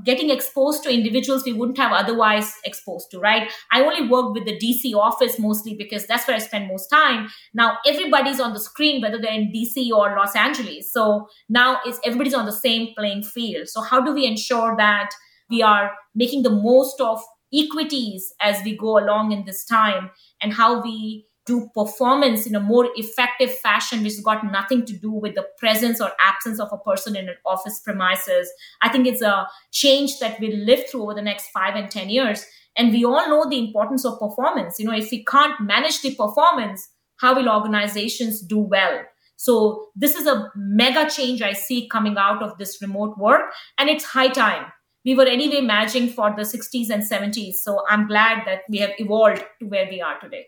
getting 0.05 0.31
exposed 0.31 0.83
to 0.83 0.93
individuals 0.93 1.45
we 1.45 1.53
wouldn't 1.53 1.77
have 1.77 1.93
otherwise 1.93 2.55
exposed 2.65 3.11
to 3.11 3.19
right? 3.21 3.53
I 3.73 3.83
only 3.83 4.09
work 4.09 4.33
with 4.33 4.47
the 4.47 4.59
dc 4.59 4.95
office 4.95 5.39
mostly 5.39 5.75
because 5.75 6.07
that's 6.07 6.27
where 6.27 6.37
i 6.37 6.41
spend 6.41 6.69
most 6.69 6.89
time. 6.89 7.29
Now 7.53 7.79
everybody's 7.87 8.41
on 8.41 8.55
the 8.55 8.61
screen 8.61 9.03
whether 9.03 9.21
they're 9.21 9.33
in 9.33 9.53
dc 9.53 9.91
or 9.91 10.17
los 10.17 10.35
angeles. 10.35 10.93
So 10.93 11.29
now 11.49 11.81
it's 11.85 12.01
everybody's 12.05 12.35
on 12.35 12.47
the 12.47 12.53
same 12.53 12.95
playing 12.97 13.25
field. 13.25 13.69
So 13.69 13.83
how 13.83 14.01
do 14.01 14.15
we 14.15 14.27
ensure 14.27 14.75
that 14.79 15.11
we 15.51 15.63
are 15.63 15.93
making 16.15 16.43
the 16.43 16.51
most 16.51 17.01
of 17.01 17.23
equities 17.53 18.33
as 18.41 18.63
we 18.65 18.77
go 18.77 18.99
along 18.99 19.33
in 19.33 19.45
this 19.45 19.65
time 19.65 20.11
and 20.41 20.53
how 20.53 20.83
we 20.83 21.27
do 21.45 21.69
performance 21.75 22.47
in 22.47 22.55
a 22.55 22.61
more 22.61 22.89
effective 22.95 23.53
fashion, 23.59 24.03
which 24.03 24.15
has 24.15 24.21
got 24.21 24.51
nothing 24.53 24.85
to 24.85 24.93
do 24.93 25.11
with 25.11 25.35
the 25.35 25.47
presence 25.59 26.01
or 26.01 26.13
absence 26.21 26.61
of 26.61 26.69
a 26.73 26.79
person 26.79 27.17
in 27.17 27.29
an 27.29 27.35
office 27.45 27.81
premises. 27.81 28.49
I 28.81 28.89
think 28.89 29.07
it's 29.07 29.23
a 29.23 29.49
change 29.73 30.21
that 30.21 30.39
we'll 30.39 30.57
live 30.57 30.89
through 30.89 31.03
over 31.03 31.15
the 31.15 31.23
next 31.23 31.49
five 31.49 31.75
and 31.75 31.91
10 31.91 32.11
years. 32.11 32.47
And 32.77 32.93
we 32.93 33.05
all 33.05 33.29
know 33.29 33.49
the 33.49 33.59
importance 33.59 34.05
of 34.05 34.21
performance. 34.21 34.79
You 34.79 34.87
know, 34.87 34.97
if 34.97 35.11
we 35.11 35.25
can't 35.25 35.61
manage 35.61 36.01
the 36.01 36.15
performance, 36.15 36.89
how 37.17 37.35
will 37.35 37.49
organizations 37.49 38.41
do 38.41 38.59
well? 38.59 39.03
So 39.37 39.89
this 39.97 40.15
is 40.15 40.27
a 40.29 40.51
mega 40.55 41.11
change 41.11 41.43
I 41.43 41.53
see 41.53 41.89
coming 41.89 42.17
out 42.17 42.43
of 42.43 42.57
this 42.59 42.81
remote 42.81 43.19
work, 43.19 43.53
and 43.77 43.91
it's 43.91 44.05
high 44.05 44.29
time. 44.29 44.67
We 45.05 45.15
were 45.15 45.27
anyway 45.27 45.61
managing 45.61 46.09
for 46.11 46.33
the 46.37 46.43
60s 46.43 46.91
and 46.91 47.03
70s. 47.03 47.55
So 47.55 47.83
I'm 47.89 48.07
glad 48.07 48.47
that 48.47 48.61
we 48.69 48.79
have 48.79 48.91
evolved 48.99 49.45
to 49.61 49.67
where 49.67 49.89
we 49.91 50.01
are 50.01 50.19
today. 50.21 50.47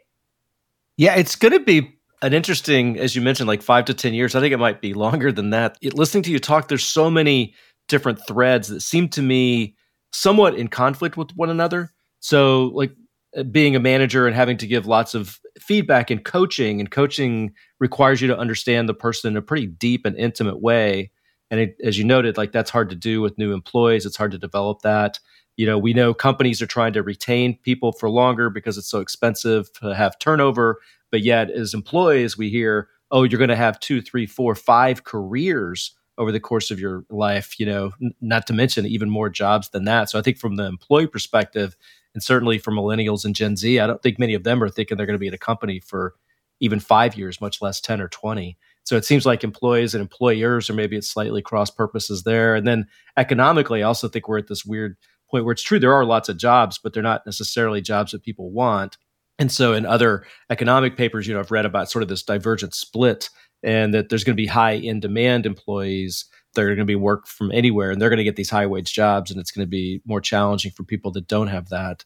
Yeah, 0.97 1.17
it's 1.17 1.35
going 1.35 1.53
to 1.53 1.61
be 1.61 1.99
an 2.23 2.33
interesting, 2.33 2.99
as 2.99 3.17
you 3.17 3.23
mentioned, 3.23 3.49
like 3.49 3.63
five 3.63 3.85
to 3.87 3.95
10 3.95 4.15
years. 4.15 4.35
I 4.35 4.41
think 4.41 4.53
it 4.53 4.59
might 4.59 4.81
be 4.81 4.95
longer 4.95 5.33
than 5.33 5.51
that. 5.51 5.77
It, 5.83 5.95
listening 5.95 6.23
to 6.25 6.31
you 6.31 6.39
talk, 6.39 6.69
there's 6.69 6.85
so 6.85 7.11
many 7.11 7.55
different 7.89 8.21
threads 8.27 8.69
that 8.69 8.81
seem 8.81 9.09
to 9.11 9.23
me 9.23 9.77
somewhat 10.13 10.55
in 10.55 10.69
conflict 10.69 11.17
with 11.17 11.31
one 11.35 11.51
another. 11.51 11.93
So, 12.21 12.67
like 12.75 12.93
uh, 13.37 13.43
being 13.43 13.77
a 13.77 13.81
manager 13.81 14.27
and 14.27 14.35
having 14.35 14.57
to 14.59 14.67
give 14.67 14.87
lots 14.87 15.15
of 15.15 15.39
feedback 15.61 16.11
and 16.11 16.25
coaching, 16.25 16.81
and 16.81 16.91
coaching 16.91 17.53
requires 17.81 18.21
you 18.21 18.29
to 18.29 18.39
understand 18.39 18.89
the 18.89 18.95
person 18.95 19.33
in 19.33 19.37
a 19.37 19.43
pretty 19.43 19.67
deep 19.67 20.07
and 20.07 20.17
intimate 20.17 20.63
way. 20.63 21.11
And 21.55 21.61
it, 21.61 21.77
as 21.85 21.97
you 21.97 22.03
noted, 22.03 22.37
like 22.37 22.51
that's 22.51 22.71
hard 22.71 22.91
to 22.91 22.97
do 22.97 23.21
with 23.21 23.39
new 23.39 23.53
employees. 23.53 24.05
It's 24.05 24.17
hard 24.17 24.33
to 24.33 24.39
develop 24.39 24.83
that. 24.83 25.21
You 25.57 25.67
know 25.67 25.79
we 25.79 25.95
know 25.95 26.13
companies 26.13 26.61
are 26.61 26.67
trying 26.67 26.95
to 26.95 27.03
retain 27.05 27.57
people 27.63 27.93
for 27.93 28.11
longer 28.11 28.51
because 28.51 28.77
it's 28.77 28.89
so 28.91 28.99
expensive 28.99 29.73
to 29.75 29.95
have 29.95 30.19
turnover. 30.19 30.81
But 31.13 31.23
yet 31.23 31.49
as 31.49 31.75
employees 31.75 32.37
we 32.37 32.51
hear 32.51 32.89
oh 33.13 33.23
you're 33.23 33.39
going 33.39 33.51
to 33.51 33.57
have 33.57 33.79
two 33.79 34.03
three 34.03 34.27
four 34.27 34.57
five 34.57 35.05
careers 35.05 35.93
over 36.19 36.33
the 36.33 36.41
course 36.41 36.73
of 36.73 36.81
your 36.81 37.05
life 37.09 37.61
you 37.61 37.67
know 37.67 37.93
n- 38.03 38.13
not 38.21 38.49
to 38.49 38.53
mention 38.53 38.85
even 38.85 39.09
more 39.09 39.31
jobs 39.31 39.69
than 39.69 39.85
that. 39.85 40.11
So 40.11 40.19
i 40.19 40.23
think 40.23 40.39
from 40.39 40.57
the 40.57 40.65
employee 40.65 41.07
perspective 41.07 41.77
and 42.15 42.23
certainly 42.23 42.59
for 42.59 42.73
millennials 42.73 43.25
and 43.25 43.37
gen 43.37 43.57
z 43.57 43.79
i 43.79 43.87
don't 43.87 44.03
think 44.03 44.19
many 44.19 44.35
of 44.35 44.43
them 44.43 44.61
are 44.61 44.69
thinking 44.69 44.97
they're 44.97 45.07
going 45.07 45.15
to 45.15 45.21
be 45.21 45.29
at 45.29 45.35
a 45.35 45.39
company 45.39 45.79
for 45.79 46.15
even 46.59 46.81
five 46.81 47.15
years 47.17 47.41
much 47.41 47.63
less 47.63 47.81
10 47.81 48.01
or 48.01 48.09
20 48.09 48.57
so 48.85 48.97
it 48.97 49.05
seems 49.05 49.27
like 49.27 49.43
employees 49.43 49.95
and 49.95 50.03
employers 50.03 50.69
or 50.71 50.75
maybe 50.75 50.97
it's 50.97 51.09
slightly 51.09 51.43
cross 51.43 51.71
purposes 51.71 52.23
there 52.23 52.55
and 52.55 52.67
then 52.67 52.87
economically 53.17 53.83
i 53.83 53.87
also 53.87 54.09
think 54.09 54.29
we're 54.29 54.39
at 54.39 54.49
this 54.49 54.65
weird 54.65 54.97
point 55.35 55.45
where 55.45 55.53
it's 55.53 55.63
true 55.63 55.81
there 55.81 55.93
are 55.93 56.05
lots 56.05 56.29
of 56.29 56.37
jobs, 56.37 56.79
but 56.79 56.93
they're 56.93 57.03
not 57.03 57.27
necessarily 57.27 57.81
jobs 57.81 58.13
that 58.13 58.23
people 58.23 58.53
want. 58.53 58.97
And 59.39 59.51
so 59.51 59.73
in 59.73 59.85
other 59.85 60.25
economic 60.49 60.97
papers, 60.97 61.27
you 61.27 61.35
know, 61.35 61.41
I've 61.41 61.51
read 61.51 61.67
about 61.67 61.91
sort 61.91 62.05
of 62.05 62.09
this 62.09 62.23
divergent 62.23 62.73
split 62.73 63.31
and 63.63 63.93
that 63.95 64.09
there's 64.09 64.23
going 64.23 64.37
to 64.37 64.41
be 64.41 64.47
high 64.47 64.73
in 64.73 65.01
demand 65.01 65.45
employees 65.45 66.27
that 66.55 66.63
are 66.63 66.69
going 66.69 66.79
to 66.79 66.85
be 66.85 66.95
work 66.95 67.27
from 67.27 67.51
anywhere 67.51 67.91
and 67.91 68.01
they're 68.01 68.11
going 68.11 68.19
to 68.19 68.25
get 68.25 68.37
these 68.37 68.51
high 68.51 68.67
wage 68.67 68.93
jobs 68.93 69.33
and 69.33 69.41
it's 69.41 69.51
going 69.51 69.67
to 69.67 69.71
be 69.71 70.01
more 70.07 70.21
challenging 70.21 70.71
for 70.71 70.85
people 70.85 71.11
that 71.11 71.27
don't 71.27 71.49
have 71.49 71.69
that. 71.71 72.05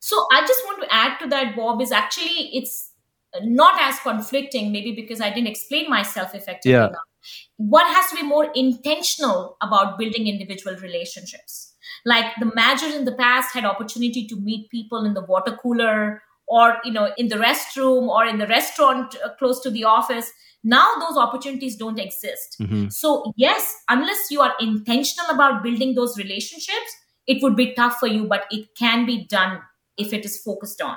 So 0.00 0.26
I 0.30 0.42
just 0.46 0.60
want 0.66 0.82
to 0.82 0.92
add 0.92 1.18
to 1.20 1.28
that, 1.28 1.56
Bob, 1.56 1.80
is 1.80 1.92
actually 1.92 2.50
it's 2.54 2.89
not 3.42 3.80
as 3.80 3.98
conflicting, 4.00 4.72
maybe 4.72 4.92
because 4.92 5.20
I 5.20 5.30
didn't 5.30 5.48
explain 5.48 5.88
myself 5.88 6.34
effectively 6.34 6.72
yeah. 6.72 6.88
enough. 6.88 7.00
One 7.56 7.86
has 7.86 8.10
to 8.10 8.16
be 8.16 8.22
more 8.22 8.50
intentional 8.54 9.56
about 9.60 9.98
building 9.98 10.26
individual 10.26 10.76
relationships 10.76 11.70
like 12.04 12.24
the 12.40 12.50
managers 12.54 12.94
in 12.94 13.04
the 13.04 13.12
past 13.12 13.54
had 13.54 13.64
opportunity 13.64 14.26
to 14.26 14.36
meet 14.36 14.70
people 14.70 15.04
in 15.04 15.14
the 15.14 15.24
water 15.24 15.56
cooler 15.62 16.22
or 16.48 16.76
you 16.84 16.92
know 16.92 17.12
in 17.16 17.28
the 17.28 17.36
restroom 17.36 18.08
or 18.08 18.24
in 18.24 18.38
the 18.38 18.46
restaurant 18.46 19.16
uh, 19.24 19.28
close 19.38 19.60
to 19.60 19.70
the 19.70 19.84
office 19.84 20.32
now 20.64 20.86
those 20.98 21.16
opportunities 21.16 21.76
don't 21.76 21.98
exist 21.98 22.56
mm-hmm. 22.60 22.88
so 22.88 23.32
yes 23.36 23.76
unless 23.88 24.30
you 24.30 24.40
are 24.40 24.54
intentional 24.60 25.30
about 25.30 25.62
building 25.62 25.94
those 25.94 26.18
relationships 26.18 26.96
it 27.26 27.42
would 27.42 27.56
be 27.56 27.72
tough 27.74 27.96
for 27.98 28.08
you 28.08 28.26
but 28.26 28.44
it 28.50 28.66
can 28.78 29.06
be 29.06 29.26
done 29.26 29.60
if 29.96 30.12
it 30.12 30.24
is 30.24 30.40
focused 30.42 30.80
on 30.82 30.96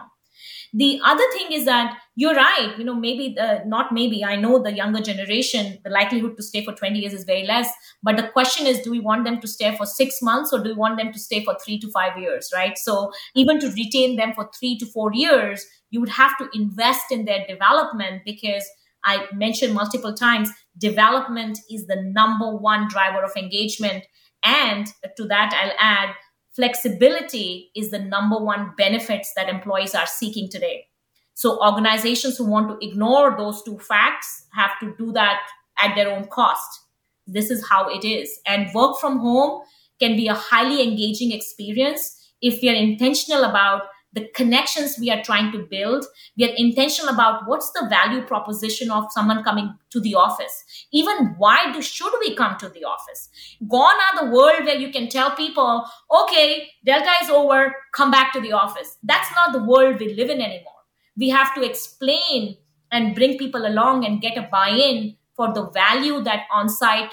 the 0.74 1.00
other 1.06 1.24
thing 1.34 1.52
is 1.52 1.66
that 1.66 1.98
you're 2.16 2.36
right 2.36 2.74
you 2.78 2.84
know 2.84 2.96
maybe 2.96 3.34
the, 3.38 3.62
not 3.66 3.92
maybe 3.92 4.24
i 4.24 4.36
know 4.36 4.62
the 4.62 4.74
younger 4.74 5.02
generation 5.02 5.78
the 5.84 5.90
likelihood 5.90 6.36
to 6.36 6.44
stay 6.44 6.64
for 6.66 6.74
20 6.74 7.00
years 7.00 7.14
is 7.14 7.24
very 7.24 7.46
less 7.46 7.70
but 8.02 8.18
the 8.18 8.28
question 8.30 8.66
is 8.66 8.80
do 8.80 8.92
we 8.92 9.00
want 9.00 9.24
them 9.24 9.40
to 9.40 9.48
stay 9.48 9.76
for 9.78 9.86
6 9.86 10.22
months 10.22 10.52
or 10.52 10.64
do 10.64 10.70
we 10.70 10.76
want 10.76 10.98
them 10.98 11.12
to 11.12 11.20
stay 11.20 11.44
for 11.44 11.56
3 11.64 11.80
to 11.80 11.92
5 11.92 12.18
years 12.18 12.52
right 12.56 12.78
so 12.78 13.12
even 13.36 13.60
to 13.60 13.72
retain 13.72 14.16
them 14.16 14.34
for 14.34 14.50
3 14.60 14.78
to 14.80 14.86
4 14.86 15.14
years 15.14 15.66
you 15.92 16.00
would 16.00 16.10
have 16.10 16.38
to 16.40 16.50
invest 16.54 17.12
in 17.12 17.26
their 17.26 17.46
development 17.48 18.24
because 18.26 18.68
I 19.06 19.28
mentioned 19.34 19.74
multiple 19.74 20.14
times, 20.14 20.50
development 20.78 21.60
is 21.70 21.88
the 21.88 22.02
number 22.02 22.56
one 22.56 22.88
driver 22.88 23.24
of 23.24 23.32
engagement. 23.36 24.06
And 24.44 24.88
to 25.18 25.26
that, 25.28 25.54
I'll 25.54 25.76
add 25.78 26.16
flexibility 26.56 27.72
is 27.76 27.92
the 27.92 28.00
number 28.00 28.38
one 28.38 28.74
benefits 28.78 29.34
that 29.36 29.50
employees 29.50 29.96
are 29.96 30.08
seeking 30.08 30.50
today. 30.50 30.88
So 31.34 31.60
organizations 31.64 32.38
who 32.38 32.46
want 32.46 32.70
to 32.70 32.88
ignore 32.88 33.36
those 33.38 33.64
two 33.64 33.80
facts 33.80 34.46
have 34.54 34.72
to 34.80 34.96
do 34.98 35.12
that 35.14 35.42
at 35.80 35.96
their 35.96 36.12
own 36.12 36.26
cost. 36.26 36.82
This 37.26 37.50
is 37.50 37.68
how 37.68 37.90
it 37.90 38.06
is. 38.06 38.40
And 38.46 38.74
work 38.74 39.00
from 39.00 39.20
home 39.20 39.62
can 40.00 40.16
be 40.16 40.28
a 40.28 40.34
highly 40.34 40.84
engaging 40.84 41.32
experience 41.32 42.20
if 42.42 42.62
we 42.62 42.70
are 42.70 42.76
intentional 42.76 43.44
about 43.46 43.84
the 44.14 44.30
connections 44.36 44.98
we 45.00 45.10
are 45.10 45.24
trying 45.24 45.52
to 45.52 45.68
build. 45.70 46.06
We 46.38 46.46
are 46.46 46.54
intentional 46.56 47.14
about 47.14 47.48
what's 47.48 47.72
the 47.72 47.88
value 47.90 48.22
proposition 48.22 48.92
of 48.92 49.12
someone 49.12 49.44
coming 49.44 49.74
to 49.90 50.00
the 50.00 50.16
office. 50.16 50.64
Even 50.92 51.36
why 51.38 51.72
do, 51.74 51.82
should 51.82 52.14
we 52.20 52.36
come 52.36 52.58
to 52.58 52.70
the 52.70 52.84
office? 52.84 53.30
Gone 53.68 53.96
are 53.96 54.26
the 54.26 54.32
world 54.32 54.66
where 54.66 54.78
you 54.78 54.92
can 54.92 55.10
tell 55.10 55.32
people, 55.36 55.86
okay, 56.12 56.70
Delta 56.86 57.12
is 57.24 57.30
over, 57.30 57.76
come 57.94 58.12
back 58.12 58.32
to 58.34 58.42
the 58.42 58.54
office. 58.54 58.98
That's 59.04 59.34
not 59.36 59.52
the 59.52 59.64
world 59.64 60.00
we 60.00 60.14
live 60.14 60.30
in 60.30 60.42
anymore. 60.42 60.74
We 61.18 61.30
have 61.30 61.54
to 61.56 61.64
explain 61.64 62.58
and 62.92 63.16
bring 63.16 63.38
people 63.38 63.66
along 63.66 64.06
and 64.06 64.22
get 64.22 64.38
a 64.38 64.48
buy-in 64.52 65.18
for 65.36 65.52
the 65.54 65.70
value 65.72 66.22
that 66.24 66.46
on-site 66.52 67.12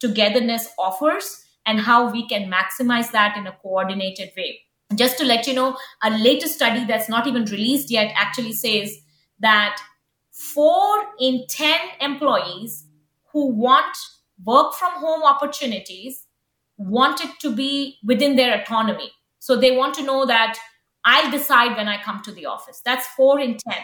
togetherness 0.00 0.68
offers 0.78 1.44
and 1.64 1.78
how 1.78 2.10
we 2.10 2.26
can 2.26 2.50
maximize 2.50 3.12
that 3.12 3.36
in 3.36 3.46
a 3.46 3.56
coordinated 3.62 4.32
way 4.36 4.62
Just 4.94 5.18
to 5.18 5.24
let 5.24 5.46
you 5.46 5.54
know, 5.54 5.76
a 6.02 6.10
latest 6.10 6.54
study 6.54 6.84
that's 6.84 7.08
not 7.08 7.26
even 7.26 7.44
released 7.46 7.90
yet 7.90 8.12
actually 8.16 8.52
says 8.52 8.98
that 9.40 9.80
four 10.30 11.04
in 11.20 11.44
10 11.48 11.78
employees 12.00 12.86
who 13.32 13.46
want 13.46 13.96
work 14.44 14.74
from 14.74 14.92
home 14.94 15.22
opportunities 15.22 16.26
want 16.76 17.20
it 17.20 17.30
to 17.40 17.54
be 17.54 17.98
within 18.04 18.36
their 18.36 18.60
autonomy. 18.60 19.12
So 19.38 19.56
they 19.56 19.76
want 19.76 19.94
to 19.94 20.02
know 20.02 20.26
that 20.26 20.58
I'll 21.04 21.30
decide 21.30 21.76
when 21.76 21.88
I 21.88 22.02
come 22.02 22.22
to 22.22 22.32
the 22.32 22.46
office. 22.46 22.80
That's 22.84 23.06
four 23.08 23.40
in 23.40 23.56
10. 23.58 23.74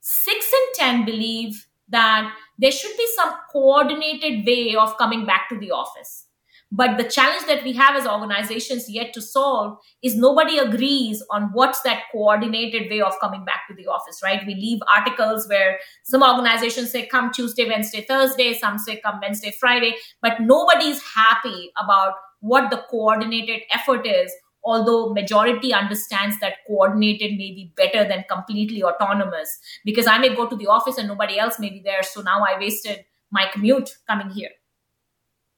Six 0.00 0.52
in 0.52 0.74
10 0.74 1.04
believe 1.04 1.66
that 1.88 2.34
there 2.58 2.72
should 2.72 2.96
be 2.96 3.06
some 3.14 3.34
coordinated 3.52 4.46
way 4.46 4.74
of 4.74 4.96
coming 4.98 5.26
back 5.26 5.48
to 5.48 5.58
the 5.58 5.70
office. 5.70 6.26
But 6.72 6.98
the 6.98 7.04
challenge 7.04 7.46
that 7.46 7.62
we 7.62 7.72
have 7.74 7.94
as 7.94 8.06
organizations 8.06 8.90
yet 8.90 9.12
to 9.14 9.22
solve 9.22 9.78
is 10.02 10.16
nobody 10.16 10.58
agrees 10.58 11.22
on 11.30 11.50
what's 11.52 11.80
that 11.82 12.02
coordinated 12.10 12.90
way 12.90 13.00
of 13.00 13.12
coming 13.20 13.44
back 13.44 13.68
to 13.68 13.74
the 13.74 13.86
office, 13.86 14.20
right? 14.24 14.44
We 14.44 14.54
leave 14.56 14.80
articles 14.92 15.48
where 15.48 15.78
some 16.02 16.22
organizations 16.22 16.90
say 16.90 17.06
come 17.06 17.30
Tuesday, 17.32 17.68
Wednesday, 17.68 18.04
Thursday, 18.08 18.54
some 18.54 18.78
say 18.78 19.00
come 19.00 19.20
Wednesday, 19.22 19.54
Friday, 19.60 19.94
but 20.20 20.40
nobody's 20.40 21.00
happy 21.02 21.70
about 21.82 22.14
what 22.40 22.70
the 22.70 22.84
coordinated 22.90 23.60
effort 23.72 24.06
is 24.06 24.32
although 24.64 25.12
majority 25.12 25.74
understands 25.74 26.40
that 26.40 26.54
coordinated 26.66 27.32
may 27.32 27.52
be 27.52 27.72
better 27.76 28.06
than 28.08 28.24
completely 28.30 28.82
autonomous 28.82 29.58
because 29.84 30.06
i 30.06 30.18
may 30.18 30.34
go 30.34 30.46
to 30.46 30.56
the 30.56 30.66
office 30.66 30.98
and 30.98 31.08
nobody 31.08 31.38
else 31.38 31.58
may 31.58 31.70
be 31.70 31.80
there 31.84 32.02
so 32.02 32.22
now 32.22 32.42
i 32.42 32.58
wasted 32.58 33.04
my 33.30 33.46
commute 33.52 33.96
coming 34.06 34.30
here 34.30 34.50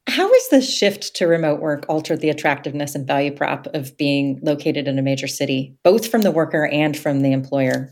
how 0.08 0.32
has 0.32 0.48
the 0.48 0.60
shift 0.60 1.14
to 1.16 1.26
remote 1.26 1.60
work 1.60 1.84
altered 1.88 2.20
the 2.20 2.30
attractiveness 2.30 2.94
and 2.94 3.06
value 3.06 3.32
prop 3.32 3.66
of 3.74 3.96
being 3.96 4.38
located 4.42 4.86
in 4.88 4.98
a 4.98 5.02
major 5.02 5.26
city 5.26 5.76
both 5.82 6.08
from 6.08 6.22
the 6.22 6.30
worker 6.30 6.66
and 6.66 6.96
from 6.96 7.22
the 7.22 7.32
employer 7.32 7.90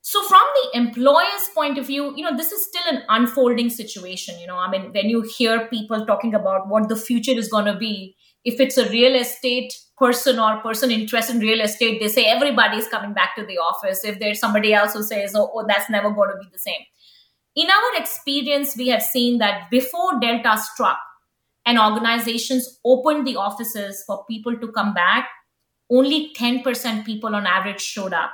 so 0.00 0.22
from 0.24 0.42
the 0.56 0.78
employer's 0.78 1.48
point 1.54 1.78
of 1.78 1.86
view 1.86 2.12
you 2.16 2.24
know 2.24 2.36
this 2.36 2.52
is 2.52 2.66
still 2.66 2.96
an 2.96 3.02
unfolding 3.08 3.70
situation 3.70 4.38
you 4.40 4.46
know 4.46 4.56
i 4.56 4.70
mean 4.70 4.92
when 4.92 5.08
you 5.08 5.22
hear 5.22 5.66
people 5.68 6.06
talking 6.06 6.34
about 6.34 6.68
what 6.68 6.88
the 6.88 6.96
future 6.96 7.32
is 7.32 7.48
going 7.48 7.66
to 7.66 7.76
be 7.76 8.16
if 8.44 8.60
it's 8.60 8.76
a 8.76 8.88
real 8.90 9.14
estate 9.14 9.72
person 9.98 10.38
or 10.38 10.58
person 10.58 10.90
interested 10.90 11.36
in 11.36 11.42
real 11.42 11.60
estate, 11.60 12.00
they 12.00 12.08
say 12.08 12.24
everybody's 12.24 12.88
coming 12.88 13.12
back 13.12 13.36
to 13.36 13.46
the 13.46 13.58
office. 13.58 14.04
If 14.04 14.18
there's 14.18 14.40
somebody 14.40 14.74
else 14.74 14.94
who 14.94 15.02
says, 15.02 15.34
oh, 15.36 15.50
oh, 15.54 15.64
that's 15.68 15.88
never 15.88 16.10
going 16.10 16.30
to 16.30 16.36
be 16.38 16.48
the 16.50 16.58
same. 16.58 16.80
In 17.54 17.68
our 17.70 18.00
experience, 18.00 18.76
we 18.76 18.88
have 18.88 19.02
seen 19.02 19.38
that 19.38 19.70
before 19.70 20.18
Delta 20.20 20.58
struck 20.58 20.98
and 21.64 21.78
organizations 21.78 22.80
opened 22.84 23.26
the 23.26 23.36
offices 23.36 24.02
for 24.06 24.24
people 24.28 24.56
to 24.56 24.72
come 24.72 24.94
back, 24.94 25.28
only 25.90 26.32
10% 26.34 27.04
people 27.04 27.34
on 27.34 27.46
average 27.46 27.80
showed 27.80 28.12
up. 28.12 28.32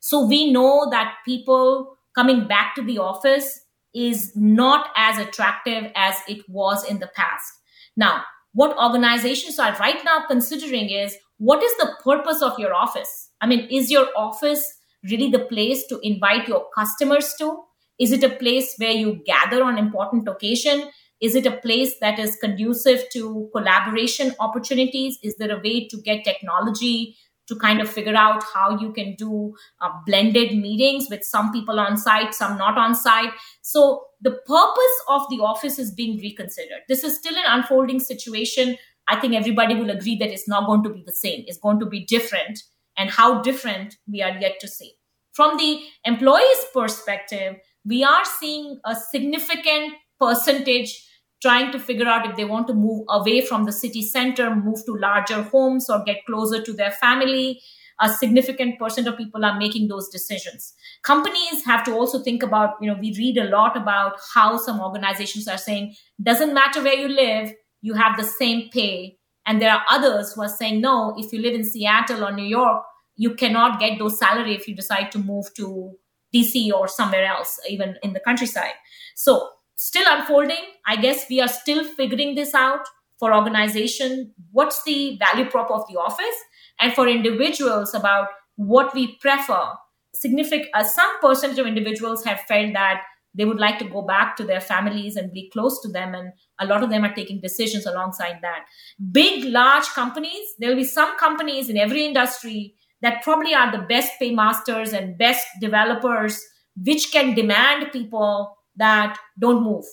So 0.00 0.26
we 0.26 0.52
know 0.52 0.88
that 0.90 1.16
people 1.24 1.96
coming 2.14 2.46
back 2.46 2.74
to 2.76 2.82
the 2.82 2.98
office 2.98 3.60
is 3.94 4.32
not 4.36 4.88
as 4.96 5.18
attractive 5.18 5.90
as 5.94 6.16
it 6.28 6.48
was 6.48 6.84
in 6.84 6.98
the 6.98 7.10
past. 7.14 7.52
Now, 7.96 8.22
what 8.52 8.76
organizations 8.78 9.58
are 9.58 9.76
right 9.78 10.02
now 10.04 10.24
considering 10.26 10.90
is 10.90 11.16
what 11.38 11.62
is 11.62 11.76
the 11.76 11.92
purpose 12.02 12.40
of 12.40 12.58
your 12.58 12.74
office? 12.74 13.30
I 13.40 13.46
mean, 13.46 13.68
is 13.70 13.90
your 13.90 14.06
office 14.16 14.72
really 15.10 15.30
the 15.30 15.44
place 15.46 15.86
to 15.88 15.98
invite 16.02 16.48
your 16.48 16.66
customers 16.74 17.34
to? 17.38 17.58
Is 17.98 18.12
it 18.12 18.24
a 18.24 18.30
place 18.30 18.74
where 18.78 18.92
you 18.92 19.22
gather 19.26 19.62
on 19.62 19.78
important 19.78 20.28
occasion? 20.28 20.90
Is 21.20 21.34
it 21.34 21.46
a 21.46 21.56
place 21.56 21.94
that 22.00 22.18
is 22.18 22.36
conducive 22.36 23.04
to 23.12 23.48
collaboration 23.52 24.34
opportunities? 24.38 25.18
Is 25.22 25.36
there 25.36 25.56
a 25.56 25.60
way 25.60 25.88
to 25.88 25.96
get 26.02 26.24
technology 26.24 27.16
to 27.48 27.56
kind 27.56 27.80
of 27.80 27.88
figure 27.88 28.14
out 28.14 28.42
how 28.54 28.78
you 28.78 28.92
can 28.92 29.14
do 29.14 29.54
uh, 29.80 29.90
blended 30.04 30.56
meetings 30.56 31.06
with 31.08 31.24
some 31.24 31.52
people 31.52 31.78
on 31.78 31.96
site, 31.96 32.34
some 32.34 32.58
not 32.58 32.76
on 32.76 32.94
site. 32.94 33.30
So 33.62 34.04
the 34.20 34.32
purpose 34.32 34.96
of 35.08 35.22
the 35.30 35.36
office 35.36 35.78
is 35.78 35.92
being 35.92 36.18
reconsidered. 36.18 36.82
This 36.88 37.04
is 37.04 37.16
still 37.16 37.36
an 37.36 37.44
unfolding 37.46 38.00
situation. 38.00 38.76
I 39.08 39.20
think 39.20 39.34
everybody 39.34 39.74
will 39.74 39.90
agree 39.90 40.16
that 40.18 40.30
it's 40.30 40.48
not 40.48 40.66
going 40.66 40.82
to 40.84 40.90
be 40.90 41.02
the 41.06 41.12
same. 41.12 41.44
It's 41.46 41.58
going 41.58 41.78
to 41.80 41.86
be 41.86 42.04
different. 42.04 42.62
And 42.98 43.10
how 43.10 43.42
different 43.42 43.96
we 44.10 44.22
are 44.22 44.36
yet 44.38 44.58
to 44.60 44.68
see. 44.68 44.94
From 45.34 45.58
the 45.58 45.82
employee's 46.06 46.64
perspective, 46.72 47.56
we 47.84 48.02
are 48.02 48.24
seeing 48.24 48.80
a 48.86 48.96
significant 48.96 49.92
percentage 50.20 51.02
trying 51.42 51.70
to 51.72 51.78
figure 51.78 52.06
out 52.06 52.28
if 52.28 52.36
they 52.36 52.44
want 52.44 52.66
to 52.66 52.74
move 52.74 53.04
away 53.08 53.40
from 53.40 53.64
the 53.64 53.72
city 53.72 54.02
center, 54.02 54.54
move 54.54 54.84
to 54.86 54.96
larger 54.96 55.42
homes, 55.42 55.88
or 55.90 56.02
get 56.04 56.24
closer 56.26 56.62
to 56.62 56.72
their 56.72 56.90
family. 56.90 57.60
A 58.00 58.10
significant 58.10 58.78
percent 58.78 59.06
of 59.06 59.16
people 59.16 59.44
are 59.44 59.58
making 59.58 59.88
those 59.88 60.08
decisions. 60.08 60.74
Companies 61.02 61.64
have 61.64 61.82
to 61.84 61.92
also 61.92 62.22
think 62.22 62.42
about, 62.42 62.74
you 62.80 62.90
know, 62.90 62.98
we 63.00 63.14
read 63.16 63.38
a 63.38 63.44
lot 63.44 63.76
about 63.76 64.18
how 64.34 64.58
some 64.58 64.80
organizations 64.80 65.48
are 65.48 65.56
saying, 65.56 65.94
doesn't 66.22 66.52
matter 66.52 66.82
where 66.82 66.94
you 66.94 67.08
live, 67.08 67.54
you 67.80 67.94
have 67.94 68.18
the 68.18 68.24
same 68.24 68.68
pay. 68.70 69.16
And 69.46 69.62
there 69.62 69.72
are 69.72 69.82
others 69.88 70.32
who 70.32 70.42
are 70.42 70.48
saying, 70.48 70.80
no, 70.80 71.14
if 71.16 71.32
you 71.32 71.40
live 71.40 71.54
in 71.54 71.64
Seattle 71.64 72.24
or 72.24 72.32
New 72.32 72.44
York, 72.44 72.82
you 73.16 73.34
cannot 73.34 73.80
get 73.80 73.98
those 73.98 74.18
salary 74.18 74.54
if 74.54 74.68
you 74.68 74.74
decide 74.74 75.10
to 75.12 75.18
move 75.18 75.52
to 75.54 75.92
DC 76.34 76.70
or 76.72 76.88
somewhere 76.88 77.24
else, 77.24 77.58
even 77.68 77.96
in 78.02 78.12
the 78.12 78.20
countryside. 78.20 78.74
So 79.14 79.48
still 79.76 80.04
unfolding. 80.06 80.64
I 80.86 80.96
guess 80.96 81.26
we 81.30 81.40
are 81.40 81.48
still 81.48 81.84
figuring 81.84 82.34
this 82.34 82.54
out 82.54 82.86
for 83.18 83.34
organization. 83.34 84.32
What's 84.50 84.82
the 84.84 85.18
value 85.18 85.48
prop 85.48 85.70
of 85.70 85.86
the 85.88 85.98
office? 85.98 86.36
And 86.80 86.92
for 86.92 87.08
individuals 87.08 87.94
about 87.94 88.28
what 88.56 88.94
we 88.94 89.16
prefer. 89.16 89.72
Significant, 90.14 90.68
uh, 90.74 90.82
some 90.82 91.20
percentage 91.20 91.58
of 91.58 91.66
individuals 91.66 92.24
have 92.24 92.40
felt 92.40 92.72
that 92.72 93.02
they 93.34 93.44
would 93.44 93.58
like 93.60 93.78
to 93.78 93.88
go 93.88 94.00
back 94.00 94.34
to 94.36 94.44
their 94.44 94.62
families 94.62 95.16
and 95.16 95.32
be 95.32 95.50
close 95.50 95.80
to 95.82 95.88
them. 95.88 96.14
And 96.14 96.32
a 96.58 96.66
lot 96.66 96.82
of 96.82 96.88
them 96.88 97.04
are 97.04 97.14
taking 97.14 97.40
decisions 97.40 97.84
alongside 97.84 98.38
that. 98.40 98.64
Big, 99.12 99.44
large 99.44 99.84
companies, 99.88 100.54
there 100.58 100.70
will 100.70 100.76
be 100.76 100.84
some 100.84 101.18
companies 101.18 101.68
in 101.68 101.76
every 101.76 102.06
industry 102.06 102.74
that 103.02 103.22
probably 103.22 103.54
are 103.54 103.70
the 103.70 103.84
best 103.86 104.12
paymasters 104.18 104.94
and 104.94 105.18
best 105.18 105.46
developers, 105.60 106.42
which 106.82 107.12
can 107.12 107.34
demand 107.34 107.92
people 107.92 108.55
that 108.76 109.18
don't 109.38 109.62
move. 109.62 109.84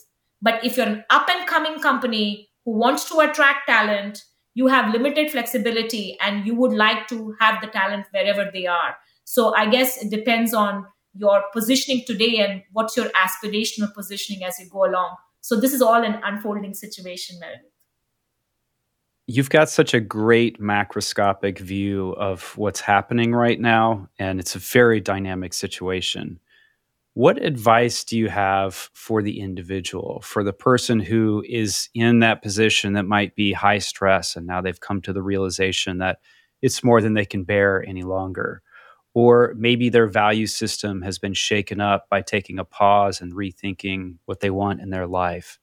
But 0.41 0.63
if 0.63 0.77
you're 0.77 0.87
an 0.87 1.05
up 1.09 1.29
and 1.29 1.47
coming 1.47 1.79
company 1.79 2.49
who 2.65 2.71
wants 2.71 3.09
to 3.09 3.19
attract 3.19 3.67
talent, 3.67 4.23
you 4.55 4.67
have 4.67 4.93
limited 4.93 5.31
flexibility 5.31 6.17
and 6.21 6.45
you 6.45 6.55
would 6.55 6.73
like 6.73 7.07
to 7.07 7.35
have 7.39 7.61
the 7.61 7.67
talent 7.67 8.05
wherever 8.11 8.49
they 8.53 8.67
are. 8.67 8.95
So 9.23 9.55
I 9.55 9.69
guess 9.69 10.01
it 10.01 10.11
depends 10.11 10.53
on 10.53 10.85
your 11.15 11.43
positioning 11.53 12.03
today 12.05 12.37
and 12.37 12.61
what's 12.71 12.97
your 12.97 13.09
aspirational 13.09 13.93
positioning 13.93 14.43
as 14.43 14.59
you 14.59 14.69
go 14.69 14.85
along. 14.85 15.15
So 15.41 15.59
this 15.59 15.73
is 15.73 15.81
all 15.81 16.03
an 16.03 16.19
unfolding 16.23 16.73
situation, 16.73 17.39
Meredith. 17.39 17.65
You've 19.25 19.49
got 19.49 19.69
such 19.69 19.93
a 19.93 20.01
great 20.01 20.59
macroscopic 20.59 21.59
view 21.59 22.11
of 22.17 22.57
what's 22.57 22.81
happening 22.81 23.33
right 23.33 23.59
now, 23.59 24.09
and 24.19 24.39
it's 24.39 24.55
a 24.55 24.59
very 24.59 24.99
dynamic 24.99 25.53
situation. 25.53 26.39
What 27.15 27.43
advice 27.43 28.03
do 28.03 28.17
you 28.17 28.27
have 28.29 28.89
for 28.93 29.21
the 29.21 29.39
individual, 29.39 30.21
for 30.23 30.43
the 30.43 30.53
person 30.53 30.99
who 30.99 31.43
is 31.47 31.89
in 31.93 32.19
that 32.19 32.41
position 32.41 32.93
that 32.93 33.05
might 33.05 33.35
be 33.35 33.53
high 33.53 33.77
stress 33.77 34.35
and 34.35 34.47
now 34.47 34.61
they've 34.61 34.79
come 34.79 34.99
to 35.03 35.13
the 35.13 35.21
realization 35.21 35.99
that 35.99 36.19
it's 36.63 36.83
more 36.83 37.01
than 37.01 37.13
they 37.13 37.25
can 37.25 37.43
bear 37.43 37.85
any 37.87 38.01
longer? 38.01 38.63
Or 39.13 39.53
maybe 39.55 39.89
their 39.89 40.07
value 40.07 40.47
system 40.47 41.03
has 41.03 41.19
been 41.19 41.35
shaken 41.35 41.79
up 41.79 42.09
by 42.09 42.23
taking 42.23 42.57
a 42.57 42.65
pause 42.65 43.21
and 43.21 43.33
rethinking 43.33 44.15
what 44.25 44.39
they 44.39 44.49
want 44.49 44.81
in 44.81 44.89
their 44.89 45.05
life. 45.05 45.59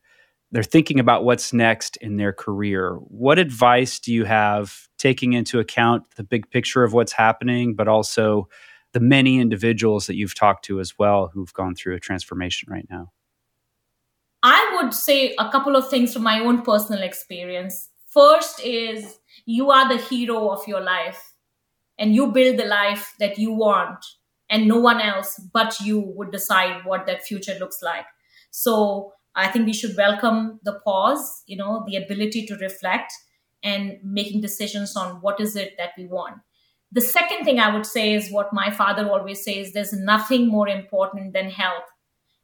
They're 0.52 0.62
thinking 0.62 1.00
about 1.00 1.24
what's 1.24 1.52
next 1.52 1.96
in 1.96 2.16
their 2.16 2.32
career. 2.32 2.94
What 2.94 3.40
advice 3.40 3.98
do 3.98 4.12
you 4.12 4.24
have, 4.24 4.88
taking 4.98 5.32
into 5.32 5.58
account 5.58 6.04
the 6.14 6.22
big 6.22 6.48
picture 6.50 6.84
of 6.84 6.92
what's 6.92 7.12
happening, 7.12 7.74
but 7.74 7.88
also 7.88 8.48
the 8.92 9.00
many 9.00 9.38
individuals 9.38 10.06
that 10.06 10.16
you've 10.16 10.34
talked 10.34 10.64
to 10.66 10.80
as 10.80 10.98
well 10.98 11.30
who've 11.32 11.52
gone 11.52 11.74
through 11.74 11.94
a 11.94 12.00
transformation 12.00 12.70
right 12.70 12.86
now? 12.90 13.12
I 14.42 14.78
would 14.80 14.94
say 14.94 15.34
a 15.38 15.50
couple 15.50 15.76
of 15.76 15.88
things 15.90 16.12
from 16.12 16.22
my 16.22 16.40
own 16.40 16.62
personal 16.62 17.02
experience. 17.02 17.90
First 18.06 18.60
is 18.64 19.18
you 19.44 19.70
are 19.70 19.88
the 19.88 20.02
hero 20.02 20.50
of 20.50 20.66
your 20.66 20.80
life 20.80 21.34
and 21.98 22.14
you 22.14 22.32
build 22.32 22.58
the 22.58 22.64
life 22.64 23.14
that 23.18 23.38
you 23.38 23.52
want 23.52 24.04
and 24.48 24.66
no 24.66 24.80
one 24.80 25.00
else 25.00 25.38
but 25.52 25.78
you 25.80 26.00
would 26.00 26.32
decide 26.32 26.84
what 26.84 27.06
that 27.06 27.22
future 27.22 27.54
looks 27.60 27.82
like. 27.82 28.06
So 28.50 29.12
I 29.34 29.48
think 29.48 29.66
we 29.66 29.72
should 29.72 29.96
welcome 29.96 30.58
the 30.64 30.80
pause, 30.84 31.44
you 31.46 31.56
know, 31.56 31.84
the 31.86 31.96
ability 31.96 32.46
to 32.46 32.56
reflect 32.56 33.12
and 33.62 33.98
making 34.02 34.40
decisions 34.40 34.96
on 34.96 35.20
what 35.20 35.40
is 35.40 35.54
it 35.54 35.74
that 35.78 35.90
we 35.96 36.06
want. 36.06 36.38
The 36.92 37.00
second 37.00 37.44
thing 37.44 37.60
I 37.60 37.72
would 37.72 37.86
say 37.86 38.14
is 38.14 38.30
what 38.30 38.52
my 38.52 38.70
father 38.70 39.08
always 39.08 39.44
says 39.44 39.72
there's 39.72 39.92
nothing 39.92 40.48
more 40.48 40.68
important 40.68 41.32
than 41.32 41.50
health. 41.50 41.84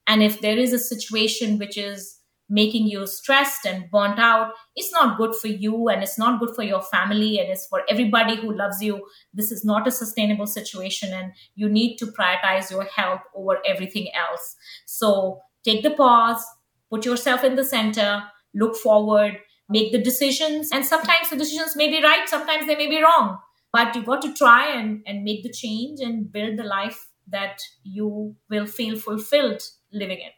And 0.07 0.23
if 0.23 0.41
there 0.41 0.57
is 0.57 0.73
a 0.73 0.79
situation 0.79 1.59
which 1.59 1.77
is 1.77 2.21
making 2.49 2.87
you 2.87 3.07
stressed 3.07 3.67
and 3.67 3.91
burnt 3.91 4.19
out, 4.21 4.53
it's 4.77 4.93
not 4.93 5.19
good 5.19 5.35
for 5.35 5.49
you 5.49 5.89
and 5.89 6.03
it's 6.03 6.19
not 6.19 6.39
good 6.39 6.55
for 6.55 6.63
your 6.63 6.81
family 6.81 7.41
and 7.41 7.51
it's 7.51 7.67
for 7.67 7.83
everybody 7.89 8.37
who 8.37 8.57
loves 8.57 8.81
you. 8.81 9.05
This 9.35 9.51
is 9.51 9.65
not 9.65 9.89
a 9.89 9.91
sustainable 9.91 10.47
situation 10.47 11.13
and 11.13 11.33
you 11.57 11.69
need 11.69 11.97
to 11.97 12.07
prioritize 12.07 12.71
your 12.71 12.85
health 12.85 13.23
over 13.35 13.59
everything 13.67 14.09
else. 14.15 14.55
So 14.87 15.41
take 15.65 15.83
the 15.83 15.91
pause, 15.91 16.45
put 16.89 17.05
yourself 17.05 17.43
in 17.43 17.57
the 17.57 17.65
center, 17.65 18.23
look 18.55 18.77
forward, 18.77 19.39
make 19.69 19.91
the 19.91 20.01
decisions. 20.01 20.71
And 20.73 20.87
sometimes 20.87 21.31
the 21.31 21.37
decisions 21.37 21.75
may 21.75 21.89
be 21.89 22.01
right, 22.01 22.29
sometimes 22.29 22.67
they 22.67 22.77
may 22.77 22.89
be 22.89 23.03
wrong. 23.03 23.39
But 23.77 23.95
you 23.95 24.03
got 24.03 24.23
to 24.23 24.33
try 24.33 24.73
and, 24.75 25.03
and 25.07 25.23
make 25.23 25.43
the 25.43 25.53
change 25.53 26.01
and 26.01 26.33
build 26.33 26.57
the 26.59 26.65
life 26.65 27.11
that 27.29 27.59
you 27.83 28.35
will 28.49 28.65
feel 28.65 28.97
fulfilled 28.99 29.61
living 29.93 30.19
in. 30.19 30.31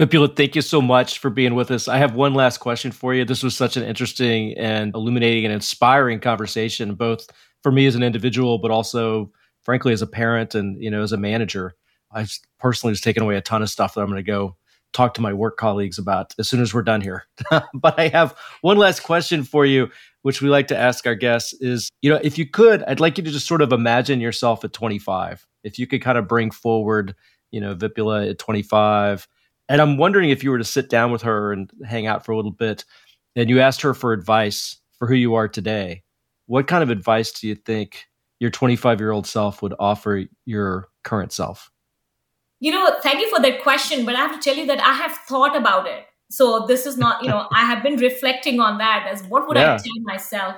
Vipula, 0.00 0.34
thank 0.34 0.56
you 0.56 0.62
so 0.62 0.80
much 0.80 1.18
for 1.18 1.28
being 1.28 1.54
with 1.54 1.70
us. 1.70 1.88
I 1.88 1.98
have 1.98 2.14
one 2.14 2.32
last 2.32 2.58
question 2.60 2.90
for 2.90 3.12
you. 3.12 3.26
This 3.26 3.42
was 3.42 3.54
such 3.54 3.76
an 3.76 3.82
interesting 3.82 4.56
and 4.56 4.94
illuminating 4.94 5.44
and 5.44 5.52
inspiring 5.52 6.20
conversation, 6.20 6.94
both 6.94 7.28
for 7.62 7.70
me 7.70 7.84
as 7.84 7.96
an 7.96 8.02
individual, 8.02 8.56
but 8.56 8.70
also, 8.70 9.30
frankly, 9.60 9.92
as 9.92 10.00
a 10.00 10.06
parent 10.06 10.54
and 10.54 10.82
you 10.82 10.90
know, 10.90 11.02
as 11.02 11.12
a 11.12 11.18
manager. 11.18 11.74
I've 12.12 12.32
personally 12.58 12.94
just 12.94 13.04
taken 13.04 13.22
away 13.22 13.36
a 13.36 13.42
ton 13.42 13.60
of 13.60 13.68
stuff 13.68 13.92
that 13.92 14.00
I'm 14.00 14.06
going 14.06 14.16
to 14.16 14.22
go 14.22 14.56
talk 14.94 15.12
to 15.14 15.20
my 15.20 15.34
work 15.34 15.58
colleagues 15.58 15.98
about 15.98 16.34
as 16.38 16.48
soon 16.48 16.62
as 16.62 16.72
we're 16.72 16.82
done 16.82 17.02
here. 17.02 17.24
but 17.74 17.98
I 18.00 18.08
have 18.08 18.34
one 18.62 18.78
last 18.78 19.00
question 19.00 19.42
for 19.42 19.66
you, 19.66 19.90
which 20.24 20.42
we 20.42 20.48
like 20.48 20.68
to 20.68 20.76
ask 20.76 21.06
our 21.06 21.14
guests: 21.14 21.54
is 21.54 21.88
you 22.02 22.10
know, 22.10 22.20
if 22.22 22.36
you 22.36 22.46
could, 22.46 22.82
I'd 22.84 23.00
like 23.00 23.16
you 23.16 23.24
to 23.24 23.30
just 23.30 23.46
sort 23.46 23.62
of 23.62 23.72
imagine 23.72 24.20
yourself 24.20 24.64
at 24.64 24.72
25. 24.72 25.46
If 25.62 25.78
you 25.78 25.86
could 25.86 26.02
kind 26.02 26.18
of 26.18 26.28
bring 26.28 26.50
forward, 26.50 27.14
you 27.50 27.60
know, 27.60 27.74
Vipula 27.74 28.28
at 28.28 28.38
25 28.38 29.26
and 29.68 29.80
I'm 29.80 29.96
wondering 29.96 30.30
if 30.30 30.44
you 30.44 30.50
were 30.50 30.58
to 30.58 30.64
sit 30.64 30.90
down 30.90 31.10
with 31.10 31.22
her 31.22 31.52
and 31.52 31.70
hang 31.86 32.06
out 32.06 32.24
for 32.24 32.32
a 32.32 32.36
little 32.36 32.50
bit 32.50 32.84
and 33.34 33.48
you 33.48 33.60
asked 33.60 33.82
her 33.82 33.94
for 33.94 34.12
advice 34.12 34.76
for 34.98 35.08
who 35.08 35.14
you 35.14 35.34
are 35.34 35.48
today, 35.48 36.02
what 36.46 36.66
kind 36.66 36.82
of 36.82 36.90
advice 36.90 37.32
do 37.32 37.48
you 37.48 37.54
think 37.54 38.06
your 38.40 38.50
25 38.50 39.00
year 39.00 39.10
old 39.10 39.26
self 39.26 39.62
would 39.62 39.74
offer 39.78 40.24
your 40.44 40.88
current 41.02 41.32
self? 41.32 41.70
You 42.60 42.72
know, 42.72 42.98
thank 43.02 43.20
you 43.20 43.34
for 43.34 43.40
that 43.42 43.62
question, 43.62 44.04
but 44.04 44.14
I 44.14 44.18
have 44.18 44.38
to 44.38 44.42
tell 44.42 44.56
you 44.56 44.66
that 44.66 44.80
I 44.80 44.92
have 44.92 45.12
thought 45.28 45.56
about 45.56 45.86
it. 45.86 46.06
So 46.34 46.66
this 46.66 46.84
is 46.84 46.96
not, 46.96 47.22
you 47.22 47.28
know, 47.28 47.46
I 47.52 47.64
have 47.64 47.80
been 47.84 47.96
reflecting 47.96 48.58
on 48.58 48.78
that 48.78 49.06
as 49.08 49.22
what 49.28 49.46
would 49.46 49.56
yeah. 49.56 49.74
I 49.74 49.76
tell 49.76 50.00
myself? 50.02 50.56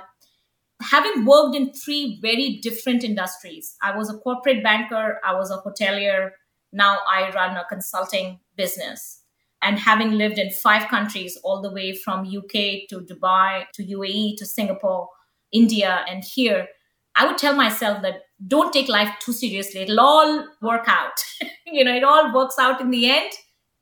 Having 0.81 1.25
worked 1.25 1.55
in 1.55 1.71
three 1.71 2.17
very 2.19 2.57
different 2.63 3.03
industries, 3.03 3.75
I 3.83 3.95
was 3.95 4.09
a 4.09 4.17
corporate 4.17 4.63
banker, 4.63 5.19
I 5.23 5.35
was 5.35 5.51
a 5.51 5.57
hotelier, 5.57 6.31
now 6.73 6.97
I 7.07 7.29
run 7.29 7.55
a 7.55 7.65
consulting 7.69 8.39
business. 8.55 9.21
And 9.61 9.77
having 9.77 10.13
lived 10.13 10.39
in 10.39 10.49
five 10.49 10.87
countries, 10.87 11.37
all 11.43 11.61
the 11.61 11.71
way 11.71 11.93
from 11.93 12.21
UK 12.21 12.87
to 12.89 13.01
Dubai 13.01 13.65
to 13.73 13.83
UAE 13.83 14.37
to 14.37 14.47
Singapore, 14.47 15.09
India, 15.51 16.03
and 16.09 16.23
here, 16.23 16.67
I 17.15 17.27
would 17.27 17.37
tell 17.37 17.55
myself 17.55 18.01
that 18.01 18.21
don't 18.47 18.73
take 18.73 18.89
life 18.89 19.13
too 19.19 19.33
seriously. 19.33 19.81
It'll 19.81 19.99
all 19.99 20.47
work 20.59 20.85
out. 20.87 21.23
you 21.67 21.83
know, 21.83 21.95
it 21.95 22.03
all 22.03 22.33
works 22.33 22.55
out 22.59 22.81
in 22.81 22.89
the 22.89 23.11
end. 23.11 23.31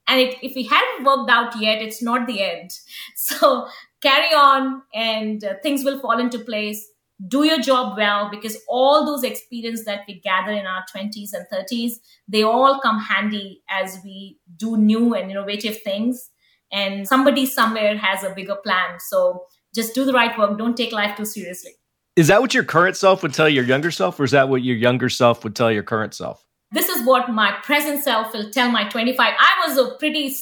And 0.07 0.19
it, 0.19 0.37
if 0.41 0.55
we 0.55 0.63
haven't 0.63 1.05
worked 1.05 1.29
out 1.29 1.59
yet, 1.59 1.81
it's 1.81 2.01
not 2.01 2.27
the 2.27 2.41
end. 2.41 2.71
So 3.15 3.67
carry 4.01 4.33
on 4.35 4.83
and 4.93 5.43
uh, 5.43 5.55
things 5.63 5.83
will 5.83 5.99
fall 5.99 6.19
into 6.19 6.39
place. 6.39 6.85
Do 7.27 7.43
your 7.43 7.59
job 7.59 7.97
well 7.97 8.29
because 8.29 8.57
all 8.67 9.05
those 9.05 9.23
experience 9.23 9.85
that 9.85 10.01
we 10.07 10.19
gather 10.19 10.51
in 10.51 10.65
our 10.67 10.83
20s 10.93 11.29
and 11.33 11.45
30s 11.51 11.93
they 12.27 12.43
all 12.43 12.79
come 12.81 12.99
handy 12.99 13.63
as 13.69 13.99
we 14.03 14.37
do 14.57 14.77
new 14.77 15.15
and 15.15 15.31
innovative 15.31 15.81
things. 15.81 16.29
And 16.71 17.07
somebody 17.07 17.45
somewhere 17.45 17.97
has 17.97 18.23
a 18.23 18.31
bigger 18.31 18.55
plan. 18.55 18.99
So 18.99 19.45
just 19.73 19.95
do 19.95 20.05
the 20.05 20.13
right 20.13 20.37
work. 20.37 20.57
Don't 20.57 20.75
take 20.75 20.91
life 20.91 21.15
too 21.15 21.25
seriously. 21.25 21.71
Is 22.15 22.27
that 22.27 22.41
what 22.41 22.53
your 22.53 22.63
current 22.63 22.95
self 22.95 23.23
would 23.23 23.33
tell 23.33 23.49
your 23.49 23.63
younger 23.63 23.91
self 23.91 24.19
or 24.19 24.23
is 24.23 24.31
that 24.31 24.49
what 24.49 24.63
your 24.63 24.75
younger 24.75 25.09
self 25.09 25.43
would 25.43 25.55
tell 25.55 25.71
your 25.71 25.83
current 25.83 26.13
self 26.13 26.45
this 26.71 26.89
is 26.89 27.05
what 27.05 27.29
my 27.29 27.51
present 27.63 28.03
self 28.03 28.33
will 28.33 28.49
tell 28.51 28.69
my 28.71 28.87
25 28.89 29.33
i 29.39 29.67
was 29.67 29.77
a 29.77 29.95
pretty 29.97 30.33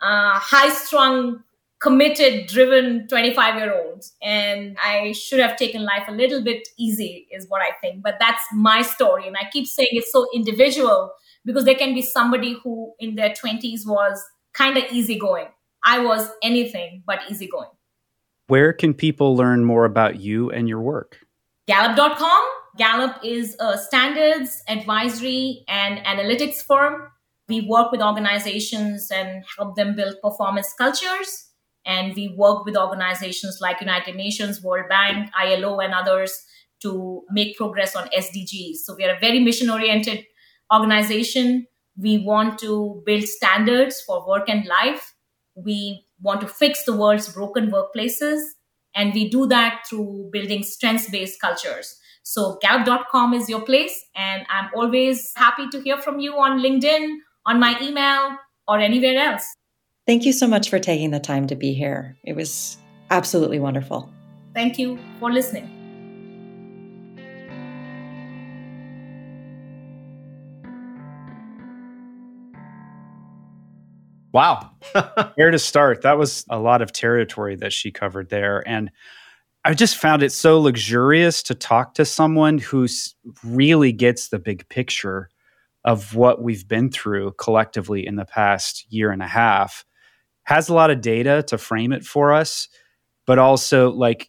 uh, 0.00 0.38
high 0.38 0.68
strung 0.70 1.42
committed, 1.82 2.46
driven 2.46 3.06
25 3.08 3.56
year 3.56 3.74
old 3.74 4.04
And 4.22 4.78
I 4.82 5.12
should 5.12 5.40
have 5.40 5.56
taken 5.56 5.84
life 5.84 6.04
a 6.08 6.12
little 6.12 6.42
bit 6.42 6.68
easy, 6.78 7.26
is 7.30 7.46
what 7.48 7.60
I 7.60 7.72
think. 7.80 8.02
But 8.02 8.16
that's 8.20 8.42
my 8.54 8.82
story. 8.82 9.26
And 9.26 9.36
I 9.36 9.50
keep 9.52 9.66
saying 9.66 9.88
it's 9.92 10.12
so 10.12 10.26
individual 10.32 11.12
because 11.44 11.64
there 11.64 11.74
can 11.74 11.92
be 11.92 12.00
somebody 12.00 12.56
who 12.62 12.92
in 13.00 13.16
their 13.16 13.30
20s 13.30 13.84
was 13.84 14.22
kind 14.54 14.78
of 14.78 14.84
easygoing. 14.92 15.48
I 15.84 15.98
was 15.98 16.30
anything 16.42 17.02
but 17.04 17.18
easygoing. 17.28 17.70
Where 18.46 18.72
can 18.72 18.94
people 18.94 19.34
learn 19.34 19.64
more 19.64 19.84
about 19.84 20.20
you 20.20 20.50
and 20.50 20.68
your 20.68 20.80
work? 20.80 21.18
Gallup.com. 21.66 22.42
Gallup 22.76 23.16
is 23.22 23.56
a 23.60 23.76
standards, 23.76 24.62
advisory, 24.68 25.64
and 25.68 25.98
analytics 26.04 26.62
firm. 26.62 27.08
We 27.48 27.60
work 27.68 27.92
with 27.92 28.00
organizations 28.00 29.10
and 29.10 29.44
help 29.58 29.76
them 29.76 29.94
build 29.94 30.16
performance 30.22 30.72
cultures 30.76 31.50
and 31.84 32.14
we 32.14 32.34
work 32.36 32.64
with 32.64 32.76
organizations 32.76 33.58
like 33.60 33.80
United 33.80 34.14
Nations, 34.14 34.62
World 34.62 34.88
Bank, 34.88 35.30
ILO, 35.38 35.80
and 35.80 35.92
others 35.92 36.44
to 36.80 37.22
make 37.30 37.56
progress 37.56 37.96
on 37.96 38.08
SDGs. 38.08 38.76
So 38.84 38.94
we 38.96 39.04
are 39.04 39.16
a 39.16 39.20
very 39.20 39.40
mission 39.40 39.70
oriented 39.70 40.24
organization. 40.72 41.66
We 41.96 42.18
want 42.18 42.58
to 42.60 43.02
build 43.04 43.24
standards 43.24 44.00
for 44.00 44.26
work 44.26 44.48
and 44.48 44.66
life. 44.66 45.14
We 45.54 46.06
want 46.20 46.40
to 46.42 46.46
fix 46.48 46.84
the 46.84 46.96
world's 46.96 47.32
broken 47.32 47.70
workplaces. 47.70 48.40
And 48.94 49.12
we 49.14 49.28
do 49.28 49.46
that 49.46 49.84
through 49.88 50.30
building 50.32 50.62
strengths 50.62 51.10
based 51.10 51.40
cultures. 51.40 51.98
So 52.22 52.58
gallup.com 52.62 53.34
is 53.34 53.48
your 53.48 53.62
place. 53.62 54.04
And 54.14 54.44
I'm 54.48 54.70
always 54.74 55.32
happy 55.36 55.68
to 55.70 55.80
hear 55.80 55.98
from 55.98 56.20
you 56.20 56.34
on 56.34 56.60
LinkedIn, 56.60 57.16
on 57.46 57.58
my 57.58 57.76
email, 57.80 58.36
or 58.68 58.78
anywhere 58.78 59.18
else. 59.18 59.44
Thank 60.06 60.24
you 60.24 60.32
so 60.32 60.46
much 60.46 60.70
for 60.70 60.78
taking 60.78 61.10
the 61.10 61.20
time 61.20 61.46
to 61.48 61.56
be 61.56 61.72
here. 61.72 62.16
It 62.24 62.34
was 62.34 62.76
absolutely 63.10 63.60
wonderful. 63.60 64.10
Thank 64.54 64.78
you 64.78 64.98
for 65.20 65.32
listening. 65.32 65.78
Wow. 74.32 74.70
Where 75.34 75.50
to 75.50 75.58
start? 75.58 76.02
That 76.02 76.16
was 76.16 76.44
a 76.48 76.58
lot 76.58 76.82
of 76.82 76.90
territory 76.90 77.54
that 77.56 77.72
she 77.72 77.90
covered 77.90 78.30
there. 78.30 78.66
And 78.66 78.90
I 79.64 79.74
just 79.74 79.96
found 79.96 80.22
it 80.22 80.32
so 80.32 80.60
luxurious 80.60 81.42
to 81.44 81.54
talk 81.54 81.94
to 81.94 82.04
someone 82.04 82.58
who 82.58 82.88
really 83.44 83.92
gets 83.92 84.28
the 84.28 84.40
big 84.40 84.68
picture 84.68 85.28
of 85.84 86.14
what 86.16 86.42
we've 86.42 86.66
been 86.66 86.90
through 86.90 87.32
collectively 87.38 88.04
in 88.06 88.16
the 88.16 88.24
past 88.24 88.86
year 88.92 89.10
and 89.10 89.22
a 89.22 89.26
half 89.26 89.84
has 90.44 90.68
a 90.68 90.74
lot 90.74 90.90
of 90.90 91.00
data 91.00 91.44
to 91.44 91.58
frame 91.58 91.92
it 91.92 92.04
for 92.04 92.32
us, 92.32 92.68
but 93.26 93.38
also 93.38 93.90
like 93.90 94.28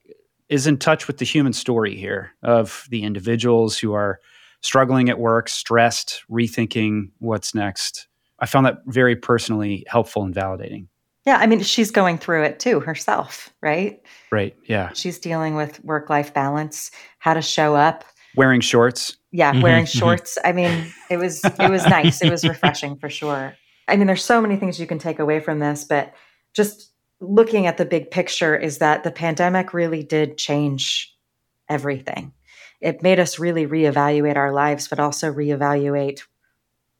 is 0.50 0.68
in 0.68 0.78
touch 0.78 1.08
with 1.08 1.18
the 1.18 1.26
human 1.26 1.54
story 1.54 1.96
here 1.96 2.32
of 2.44 2.86
the 2.92 3.04
individuals 3.04 3.78
who 3.78 3.94
are 3.94 4.20
struggling 4.62 5.10
at 5.10 5.18
work, 5.18 5.50
stressed, 5.50 6.24
rethinking 6.30 7.10
what's 7.20 7.56
next. 7.56 8.08
I 8.40 8.46
found 8.46 8.66
that 8.68 8.78
very 8.86 9.16
personally 9.16 9.84
helpful 9.88 10.24
and 10.24 10.34
validating. 10.34 10.88
Yeah, 11.26 11.38
I 11.38 11.48
mean, 11.48 11.62
she's 11.62 11.90
going 11.90 12.18
through 12.18 12.44
it 12.44 12.60
too 12.60 12.82
herself, 12.82 13.54
right? 13.62 14.02
Right. 14.32 14.56
Yeah. 14.68 14.92
She's 14.94 15.20
dealing 15.20 15.56
with 15.56 15.84
work 15.84 16.10
life 16.10 16.34
balance, 16.34 16.92
how 17.20 17.34
to 17.34 17.42
show 17.42 17.76
up, 17.76 18.04
wearing 18.36 18.62
shorts. 18.62 19.18
Yeah, 19.32 19.60
wearing 19.62 19.86
mm-hmm. 19.86 20.00
shorts. 20.00 20.38
I 20.44 20.52
mean, 20.52 20.92
it 21.10 21.18
was 21.18 21.44
it 21.44 21.72
was 21.72 21.86
nice. 21.86 22.22
It 22.22 22.30
was 22.30 22.44
refreshing 22.44 22.98
for 22.98 23.10
sure. 23.10 23.56
I 23.88 23.96
mean, 23.96 24.08
there's 24.08 24.24
so 24.24 24.42
many 24.42 24.58
things 24.58 24.80
you 24.80 24.88
can 24.88 25.00
take 25.00 25.20
away 25.20 25.40
from 25.40 25.60
this, 25.60 25.84
but 25.84 26.14
just 26.54 26.92
looking 27.20 27.68
at 27.68 27.78
the 27.78 27.86
big 27.86 28.12
picture 28.12 28.56
is 28.56 28.78
that 28.80 29.04
the 29.04 29.12
pandemic 29.12 29.74
really 29.74 30.04
did 30.04 30.38
change 30.38 31.16
everything. 31.70 32.34
It 32.82 33.02
made 33.02 33.20
us 33.20 33.40
really 33.40 33.66
reevaluate 33.66 34.36
our 34.36 34.52
lives, 34.52 34.88
but 34.88 35.00
also 35.00 35.32
reevaluate 35.32 36.22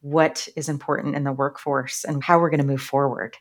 what 0.02 0.48
is 0.56 0.70
important 0.70 1.16
in 1.16 1.24
the 1.24 1.32
workforce 1.32 2.04
and 2.04 2.24
how 2.24 2.40
we're 2.40 2.50
going 2.50 2.62
to 2.62 2.66
move 2.66 2.82
forward 2.82 3.38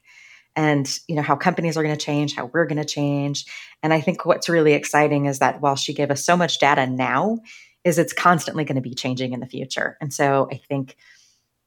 and 0.55 0.99
you 1.09 1.15
know 1.15 1.23
how 1.23 1.37
companies 1.37 1.77
are 1.77 1.83
going 1.83 1.97
to 1.97 2.05
change 2.05 2.35
how 2.35 2.47
we're 2.47 2.67
going 2.67 2.81
to 2.81 2.85
change. 2.85 3.47
And 3.83 3.93
i 3.93 4.01
think 4.01 4.25
what's 4.25 4.49
really 4.49 4.75
exciting 4.75 5.27
is 5.27 5.39
that 5.39 5.61
while 5.61 5.77
she 5.77 5.95
gave 5.95 6.11
us 6.11 6.25
so 6.25 6.37
much 6.37 6.59
data 6.59 6.87
now 6.87 7.39
is 7.85 7.99
it's 7.99 8.13
constantly 8.13 8.65
going 8.65 8.77
to 8.77 8.83
be 8.83 8.95
changing 8.95 9.33
in 9.33 9.41
the 9.41 9.47
future. 9.47 9.97
And 10.01 10.13
so 10.13 10.49
i 10.51 10.57
think 10.69 10.97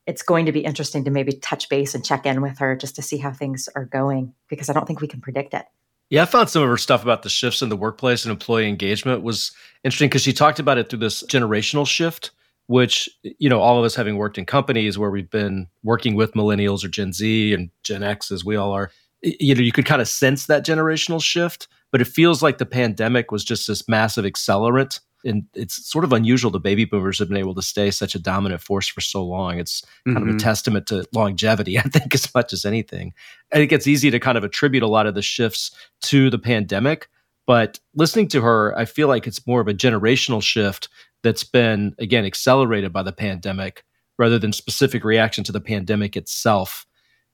it's 0.07 0.21
going 0.21 0.45
to 0.45 0.51
be 0.51 0.61
interesting 0.61 1.03
to 1.05 1.11
maybe 1.11 1.33
touch 1.33 1.69
base 1.69 1.95
and 1.95 2.05
check 2.05 2.25
in 2.25 2.41
with 2.41 2.59
her 2.59 2.75
just 2.75 2.95
to 2.95 3.01
see 3.01 3.17
how 3.17 3.31
things 3.31 3.67
are 3.75 3.85
going 3.85 4.33
because 4.47 4.69
I 4.69 4.73
don't 4.73 4.85
think 4.85 5.01
we 5.01 5.07
can 5.07 5.21
predict 5.21 5.53
it. 5.53 5.65
Yeah, 6.09 6.21
I 6.21 6.25
found 6.25 6.49
some 6.49 6.61
of 6.61 6.69
her 6.69 6.77
stuff 6.77 7.01
about 7.01 7.23
the 7.23 7.29
shifts 7.29 7.63
in 7.63 7.69
the 7.69 7.75
workplace 7.75 8.25
and 8.25 8.31
employee 8.31 8.69
engagement 8.69 9.23
was 9.23 9.51
interesting 9.83 10.09
because 10.09 10.21
she 10.21 10.33
talked 10.33 10.59
about 10.59 10.77
it 10.77 10.89
through 10.89 10.99
this 10.99 11.23
generational 11.23 11.87
shift, 11.87 12.29
which, 12.67 13.09
you 13.23 13.49
know, 13.49 13.59
all 13.59 13.77
of 13.77 13.85
us 13.85 13.95
having 13.95 14.17
worked 14.17 14.37
in 14.37 14.45
companies 14.45 14.97
where 14.97 15.11
we've 15.11 15.29
been 15.29 15.67
working 15.83 16.15
with 16.15 16.33
millennials 16.33 16.83
or 16.83 16.87
Gen 16.87 17.13
Z 17.13 17.53
and 17.53 17.69
Gen 17.83 18.03
X 18.03 18.31
as 18.31 18.43
we 18.43 18.55
all 18.55 18.71
are, 18.71 18.91
you 19.21 19.53
know, 19.53 19.61
you 19.61 19.71
could 19.71 19.85
kind 19.85 20.01
of 20.01 20.07
sense 20.07 20.47
that 20.47 20.65
generational 20.65 21.21
shift, 21.21 21.67
but 21.91 22.01
it 22.01 22.07
feels 22.07 22.41
like 22.41 22.57
the 22.57 22.65
pandemic 22.65 23.31
was 23.31 23.43
just 23.43 23.67
this 23.67 23.87
massive 23.87 24.25
accelerant. 24.25 24.99
And 25.23 25.45
it's 25.55 25.89
sort 25.89 26.03
of 26.03 26.13
unusual 26.13 26.51
the 26.51 26.59
baby 26.59 26.85
boomers 26.85 27.17
have 27.17 27.29
been 27.29 27.37
able 27.37 27.55
to 27.55 27.61
stay 27.61 27.89
such 27.89 28.13
a 28.13 28.19
dominant 28.19 28.61
force 28.61 28.87
for 28.87 29.01
so 29.01 29.23
long. 29.23 29.57
It's 29.57 29.81
kind 30.05 30.17
mm-hmm. 30.17 30.17
of 30.17 30.23
a 30.23 30.31
mm-hmm. 30.31 30.37
testament 30.37 30.87
to 30.87 31.05
longevity, 31.13 31.79
I 31.79 31.83
think, 31.83 32.13
as 32.13 32.31
much 32.33 32.53
as 32.53 32.65
anything. 32.65 33.13
I 33.51 33.55
think 33.57 33.71
it's 33.71 33.87
easy 33.87 34.11
to 34.11 34.19
kind 34.19 34.37
of 34.37 34.43
attribute 34.43 34.83
a 34.83 34.87
lot 34.87 35.07
of 35.07 35.15
the 35.15 35.23
shifts 35.23 35.71
to 36.03 36.29
the 36.29 36.39
pandemic. 36.39 37.09
But 37.47 37.79
listening 37.93 38.27
to 38.29 38.41
her, 38.41 38.77
I 38.77 38.85
feel 38.85 39.07
like 39.07 39.27
it's 39.27 39.45
more 39.45 39.61
of 39.61 39.67
a 39.67 39.73
generational 39.73 40.41
shift 40.41 40.89
that's 41.25 41.43
been, 41.43 41.95
again, 41.97 42.23
accelerated 42.23 42.93
by 42.93 43.01
the 43.01 43.11
pandemic 43.11 43.83
rather 44.19 44.37
than 44.37 44.53
specific 44.53 45.03
reaction 45.03 45.43
to 45.43 45.51
the 45.51 45.59
pandemic 45.59 46.15
itself. 46.15 46.85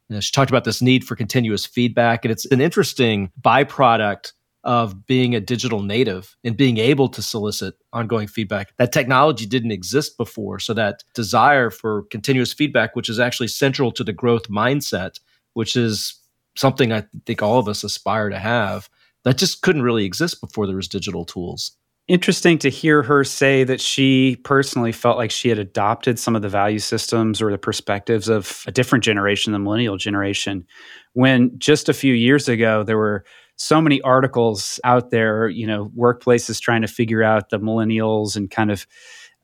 And 0.10 0.24
she 0.24 0.32
talked 0.32 0.50
about 0.50 0.64
this 0.64 0.82
need 0.82 1.04
for 1.04 1.18
continuous 1.18 1.66
feedback, 1.66 2.24
and 2.24 2.32
it's 2.32 2.46
an 2.46 2.62
interesting 2.62 3.32
byproduct 3.40 4.32
of 4.64 5.06
being 5.08 5.36
a 5.36 5.42
digital 5.42 5.82
native 5.82 6.38
and 6.46 6.56
being 6.56 6.78
able 6.78 7.10
to 7.10 7.22
solicit 7.22 7.76
ongoing 7.92 8.28
feedback. 8.28 8.72
That 8.78 8.94
technology 8.94 9.46
didn't 9.46 9.72
exist 9.72 10.16
before. 10.18 10.60
So, 10.60 10.74
that 10.76 11.04
desire 11.14 11.70
for 11.70 12.04
continuous 12.04 12.54
feedback, 12.54 12.96
which 12.96 13.10
is 13.10 13.20
actually 13.20 13.50
central 13.50 13.92
to 13.92 14.04
the 14.06 14.14
growth 14.14 14.50
mindset, 14.50 15.20
which 15.54 15.76
is 15.76 16.18
something 16.56 16.94
I 16.94 17.04
think 17.26 17.42
all 17.42 17.60
of 17.60 17.68
us 17.68 17.84
aspire 17.84 18.30
to 18.30 18.40
have, 18.40 18.90
that 19.24 19.38
just 19.38 19.62
couldn't 19.62 19.82
really 19.82 20.06
exist 20.06 20.40
before 20.40 20.66
there 20.66 20.76
was 20.78 20.88
digital 20.88 21.26
tools 21.26 21.76
interesting 22.08 22.58
to 22.60 22.70
hear 22.70 23.04
her 23.04 23.24
say 23.24 23.64
that 23.64 23.80
she 23.80 24.38
personally 24.44 24.92
felt 24.92 25.18
like 25.18 25.32
she 25.32 25.50
had 25.50 25.60
adopted 25.60 26.20
some 26.20 26.36
of 26.36 26.42
the 26.42 26.50
value 26.50 26.80
systems 26.80 27.42
or 27.42 27.52
the 27.52 27.58
perspectives 27.58 28.28
of 28.28 28.64
a 28.68 28.72
different 28.72 29.04
generation, 29.04 29.54
the 29.54 29.60
millennial 29.60 29.98
generation, 29.98 30.66
when 31.14 31.52
just 31.58 31.90
a 31.90 31.94
few 31.94 32.14
years 32.14 32.50
ago 32.50 32.84
there 32.84 32.98
were 32.98 33.24
so 33.56 33.80
many 33.80 34.02
articles 34.02 34.80
out 34.84 35.12
there, 35.12 35.48
you 35.48 35.68
know, 35.68 35.92
workplaces 35.98 36.60
trying 36.60 36.82
to 36.82 36.88
figure 36.88 37.22
out 37.24 37.50
the 37.50 37.60
millennials 37.60 38.36
and 38.36 38.50
kind 38.50 38.72
of 38.72 38.88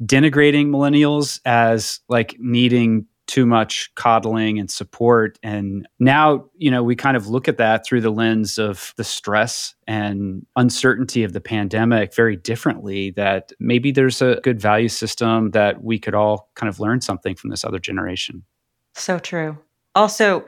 denigrating 0.04 0.68
millennials 0.68 1.40
as 1.46 2.00
like 2.10 2.36
needing 2.40 3.06
too 3.28 3.46
much 3.46 3.94
coddling 3.96 4.58
and 4.58 4.72
support. 4.72 5.38
And 5.44 5.88
now, 6.00 6.46
you 6.58 6.72
know, 6.72 6.82
we 6.82 6.96
kind 6.96 7.16
of 7.16 7.28
look 7.28 7.48
at 7.48 7.58
that 7.58 7.86
through 7.86 8.02
the 8.02 8.10
lens 8.10 8.58
of 8.58 8.94
the 8.98 9.04
stress 9.04 9.76
and 9.86 10.46
uncertainty 10.56 11.24
of 11.24 11.34
the 11.34 11.42
pandemic 11.42 12.16
very 12.16 12.36
differently. 12.36 13.12
That 13.12 13.52
maybe 13.60 13.92
there's 13.92 14.22
a 14.22 14.40
good 14.44 14.60
value 14.60 14.90
system 14.90 15.52
that 15.52 15.84
we 15.84 16.00
could 16.00 16.16
all 16.16 16.50
kind 16.56 16.70
of 16.70 16.80
learn 16.80 17.02
something 17.02 17.36
from 17.36 17.50
this 17.50 17.64
other 17.64 17.80
generation. 17.80 18.44
So 18.96 19.20
true. 19.20 19.58
Also, 19.94 20.46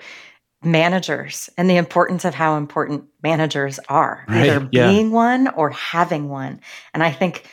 managers 0.64 1.50
and 1.58 1.70
the 1.70 1.78
importance 1.78 2.26
of 2.26 2.34
how 2.34 2.58
important 2.58 3.06
managers 3.24 3.80
are, 3.88 4.26
right. 4.28 4.48
either 4.48 4.60
being 4.60 5.12
one 5.12 5.48
or 5.50 5.70
having 5.70 6.30
one. 6.30 6.60
And 6.94 7.02
I 7.02 7.12
think 7.12 7.46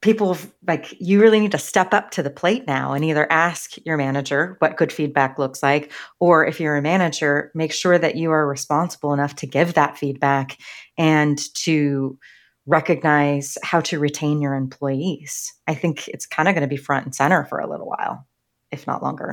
people 0.00 0.36
like 0.66 0.94
you 0.98 1.20
really 1.20 1.40
need 1.40 1.52
to 1.52 1.58
step 1.58 1.92
up 1.92 2.10
to 2.10 2.22
the 2.22 2.30
plate 2.30 2.66
now 2.66 2.92
and 2.92 3.04
either 3.04 3.30
ask 3.30 3.76
your 3.84 3.96
manager 3.96 4.56
what 4.60 4.76
good 4.76 4.92
feedback 4.92 5.38
looks 5.38 5.62
like 5.62 5.92
or 6.18 6.46
if 6.46 6.58
you're 6.58 6.76
a 6.76 6.82
manager 6.82 7.50
make 7.54 7.72
sure 7.72 7.98
that 7.98 8.16
you 8.16 8.30
are 8.30 8.48
responsible 8.48 9.12
enough 9.12 9.34
to 9.36 9.46
give 9.46 9.74
that 9.74 9.98
feedback 9.98 10.56
and 10.96 11.38
to 11.54 12.18
recognize 12.66 13.58
how 13.62 13.80
to 13.80 13.98
retain 13.98 14.40
your 14.40 14.54
employees. 14.54 15.52
I 15.66 15.74
think 15.74 16.08
it's 16.08 16.26
kind 16.26 16.48
of 16.48 16.54
going 16.54 16.62
to 16.62 16.68
be 16.68 16.76
front 16.76 17.04
and 17.04 17.14
center 17.14 17.44
for 17.44 17.58
a 17.58 17.68
little 17.68 17.86
while 17.86 18.26
if 18.70 18.86
not 18.86 19.02
longer. 19.02 19.32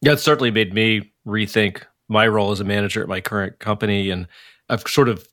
Yeah 0.00 0.12
it 0.12 0.20
certainly 0.20 0.50
made 0.50 0.72
me 0.72 1.12
rethink 1.26 1.82
my 2.08 2.26
role 2.26 2.50
as 2.50 2.60
a 2.60 2.64
manager 2.64 3.02
at 3.02 3.08
my 3.08 3.20
current 3.20 3.58
company 3.60 4.10
and 4.10 4.26
i've 4.68 4.82
sort 4.88 5.08
of 5.08 5.28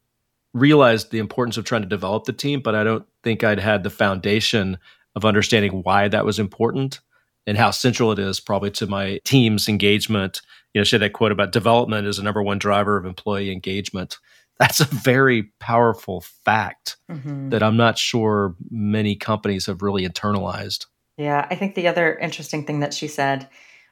realized 0.60 1.12
the 1.12 1.20
importance 1.20 1.58
of 1.58 1.66
trying 1.66 1.82
to 1.82 1.88
develop 1.88 2.26
the 2.26 2.34
team, 2.34 2.62
but 2.62 2.76
I 2.76 2.84
don't 2.84 3.06
think 3.24 3.44
I'd 3.44 3.60
had 3.60 3.84
the 3.84 3.90
foundation 3.90 4.78
of 5.16 5.26
understanding 5.26 5.82
why 5.84 6.08
that 6.08 6.26
was 6.26 6.40
important 6.40 7.00
and 7.46 7.58
how 7.58 7.72
central 7.72 8.12
it 8.12 8.20
is 8.20 8.40
probably 8.40 8.72
to 8.72 8.88
my 8.88 9.20
team's 9.24 9.70
engagement. 9.70 10.42
You 10.74 10.82
know, 10.82 10.84
she 10.84 10.96
had 10.96 11.02
that 11.02 11.14
quote 11.14 11.32
about 11.32 11.52
development 11.52 12.08
is 12.08 12.18
the 12.18 12.24
number 12.24 12.44
one 12.44 12.60
driver 12.60 12.98
of 12.98 13.06
employee 13.06 13.52
engagement. 13.52 14.18
That's 14.60 14.80
a 14.80 14.86
very 14.86 15.44
powerful 15.60 16.22
fact 16.22 16.98
mm-hmm. 17.10 17.50
that 17.50 17.64
I'm 17.64 17.78
not 17.78 17.98
sure 17.98 18.56
many 18.70 19.16
companies 19.16 19.68
have 19.68 19.82
really 19.82 20.08
internalized. 20.08 20.88
Yeah, 21.18 21.48
I 21.50 21.56
think 21.56 21.76
the 21.76 21.88
other 21.88 22.16
interesting 22.18 22.66
thing 22.66 22.82
that 22.82 22.94
she 22.94 23.08
said 23.08 23.48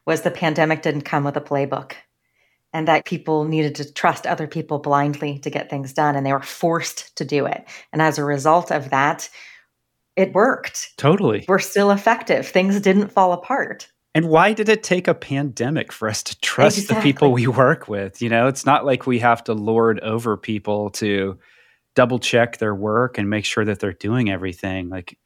was 0.06 0.22
the 0.22 0.32
pandemic 0.32 0.82
didn't 0.82 1.02
come 1.02 1.24
with 1.24 1.38
a 1.38 1.42
playbook 1.42 1.94
and 2.76 2.90
that 2.90 3.06
people 3.06 3.46
needed 3.46 3.74
to 3.74 3.90
trust 3.94 4.28
other 4.28 4.48
people 4.48 4.80
blindly 4.80 5.40
to 5.40 5.50
get 5.50 5.70
things 5.70 5.94
done 5.94 6.14
and 6.14 6.26
they 6.26 6.34
were 6.34 6.42
forced 6.42 7.16
to 7.16 7.24
do 7.24 7.46
it. 7.46 7.64
And 7.94 8.02
as 8.02 8.18
a 8.18 8.26
result 8.26 8.70
of 8.70 8.90
that, 8.90 9.30
it 10.18 10.34
worked. 10.34 10.90
Totally. 10.98 11.46
We're 11.48 11.60
still 11.60 11.90
effective. 11.90 12.46
Things 12.46 12.82
didn't 12.82 13.14
fall 13.14 13.32
apart. 13.32 13.88
And 14.14 14.28
why 14.28 14.52
did 14.52 14.68
it 14.68 14.84
take 14.84 15.08
a 15.08 15.14
pandemic 15.14 15.94
for 15.94 16.10
us 16.10 16.22
to 16.24 16.38
trust 16.42 16.78
exactly. 16.78 16.96
the 16.98 17.14
people 17.14 17.32
we 17.32 17.48
work 17.48 17.88
with? 17.88 18.22
You 18.22 18.28
know, 18.28 18.48
it's 18.48 18.66
not 18.66 18.86
like 18.86 19.08
we 19.08 19.20
have 19.20 19.42
to 19.46 19.54
lord 19.54 20.02
over 20.02 20.36
people 20.36 20.90
to 20.92 21.40
double 21.96 22.20
check 22.20 22.58
their 22.58 22.76
work 22.76 23.18
and 23.18 23.30
make 23.30 23.46
sure 23.46 23.64
that 23.64 23.80
they're 23.80 23.94
doing 23.94 24.30
everything. 24.30 24.90
Like 24.90 25.18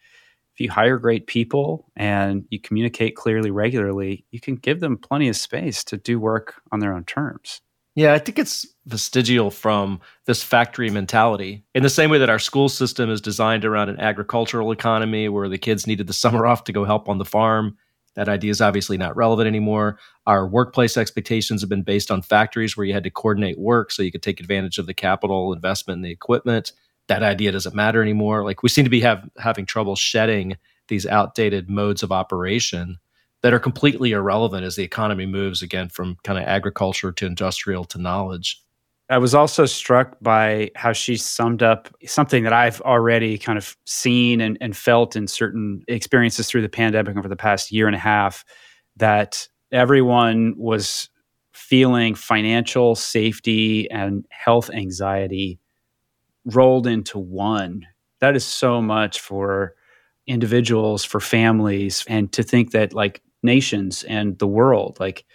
if 0.59 0.63
you 0.63 0.69
hire 0.69 0.97
great 0.97 1.25
people 1.25 1.89
and 1.95 2.45
you 2.49 2.59
communicate 2.59 3.15
clearly 3.15 3.49
regularly, 3.49 4.25
you 4.31 4.41
can 4.41 4.55
give 4.55 4.81
them 4.81 4.97
plenty 4.97 5.29
of 5.29 5.37
space 5.37 5.85
to 5.85 5.95
do 5.95 6.19
work 6.19 6.55
on 6.73 6.81
their 6.81 6.93
own 6.93 7.05
terms. 7.05 7.61
Yeah, 7.95 8.13
I 8.13 8.19
think 8.19 8.37
it's 8.37 8.67
vestigial 8.85 9.51
from 9.51 10.01
this 10.25 10.43
factory 10.43 10.89
mentality. 10.89 11.63
In 11.73 11.83
the 11.83 11.89
same 11.89 12.09
way 12.09 12.17
that 12.17 12.29
our 12.29 12.39
school 12.39 12.67
system 12.67 13.09
is 13.09 13.21
designed 13.21 13.63
around 13.63 13.87
an 13.87 14.01
agricultural 14.01 14.73
economy 14.73 15.29
where 15.29 15.47
the 15.47 15.57
kids 15.57 15.87
needed 15.87 16.07
the 16.07 16.13
summer 16.23 16.45
off 16.45 16.65
to 16.65 16.73
go 16.73 16.83
help 16.83 17.07
on 17.07 17.19
the 17.19 17.25
farm, 17.25 17.77
that 18.15 18.27
idea 18.27 18.51
is 18.51 18.59
obviously 18.59 18.97
not 18.97 19.15
relevant 19.15 19.47
anymore. 19.47 19.97
Our 20.27 20.45
workplace 20.45 20.97
expectations 20.97 21.61
have 21.61 21.69
been 21.69 21.83
based 21.83 22.11
on 22.11 22.21
factories 22.21 22.75
where 22.75 22.85
you 22.85 22.93
had 22.93 23.05
to 23.05 23.09
coordinate 23.09 23.57
work 23.57 23.93
so 23.93 24.03
you 24.03 24.11
could 24.11 24.23
take 24.23 24.41
advantage 24.41 24.77
of 24.77 24.87
the 24.87 24.93
capital 24.93 25.53
investment 25.53 25.99
and 25.99 26.05
the 26.05 26.11
equipment 26.11 26.73
that 27.09 27.23
idea 27.23 27.51
doesn't 27.51 27.75
matter 27.75 28.01
anymore. 28.01 28.45
Like 28.45 28.63
we 28.63 28.69
seem 28.69 28.85
to 28.85 28.89
be 28.89 29.01
have, 29.01 29.27
having 29.37 29.65
trouble 29.65 29.95
shedding 29.95 30.55
these 30.87 31.05
outdated 31.05 31.69
modes 31.69 32.01
of 32.01 32.11
operation 32.11 32.97
that 33.41 33.53
are 33.53 33.59
completely 33.59 34.11
irrelevant 34.11 34.63
as 34.63 34.75
the 34.75 34.83
economy 34.83 35.25
moves 35.25 35.61
again 35.61 35.89
from 35.89 36.17
kind 36.23 36.39
of 36.39 36.45
agriculture 36.45 37.11
to 37.11 37.25
industrial 37.25 37.83
to 37.85 37.97
knowledge. 37.97 38.61
I 39.09 39.17
was 39.17 39.33
also 39.33 39.65
struck 39.65 40.17
by 40.21 40.69
how 40.75 40.93
she 40.93 41.17
summed 41.17 41.63
up 41.63 41.89
something 42.05 42.43
that 42.43 42.53
I've 42.53 42.79
already 42.81 43.39
kind 43.39 43.57
of 43.57 43.75
seen 43.85 44.39
and, 44.39 44.55
and 44.61 44.77
felt 44.77 45.15
in 45.15 45.27
certain 45.27 45.81
experiences 45.87 46.47
through 46.47 46.61
the 46.61 46.69
pandemic 46.69 47.17
over 47.17 47.27
the 47.27 47.35
past 47.35 47.71
year 47.71 47.87
and 47.87 47.95
a 47.95 47.99
half 47.99 48.45
that 48.97 49.47
everyone 49.71 50.53
was 50.57 51.09
feeling 51.53 52.13
financial 52.13 52.93
safety 52.93 53.89
and 53.89 54.25
health 54.29 54.69
anxiety 54.69 55.59
rolled 56.45 56.87
into 56.87 57.19
one. 57.19 57.85
That 58.19 58.35
is 58.35 58.45
so 58.45 58.81
much 58.81 59.19
for 59.19 59.75
individuals, 60.27 61.03
for 61.03 61.19
families, 61.19 62.03
and 62.07 62.31
to 62.33 62.43
think 62.43 62.71
that 62.71 62.93
like 62.93 63.21
nations 63.43 64.03
and 64.03 64.37
the 64.39 64.47
world, 64.47 64.97
like 64.99 65.25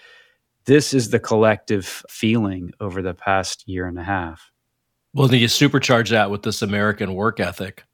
this 0.66 0.94
is 0.94 1.10
the 1.10 1.18
collective 1.18 2.02
feeling 2.08 2.72
over 2.80 3.02
the 3.02 3.14
past 3.14 3.68
year 3.68 3.86
and 3.86 3.98
a 3.98 4.04
half. 4.04 4.50
Well, 5.12 5.28
then 5.28 5.40
you 5.40 5.46
supercharge 5.46 6.10
that 6.10 6.30
with 6.30 6.42
this 6.42 6.62
American 6.62 7.14
work 7.14 7.38
ethic, 7.38 7.84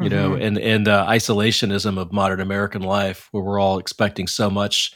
you 0.00 0.08
mm-hmm. 0.08 0.14
know, 0.14 0.34
and 0.34 0.58
and 0.58 0.86
the 0.86 1.04
isolationism 1.04 1.98
of 1.98 2.12
modern 2.12 2.40
American 2.40 2.82
life, 2.82 3.28
where 3.32 3.42
we're 3.42 3.60
all 3.60 3.78
expecting 3.78 4.26
so 4.26 4.48
much 4.48 4.92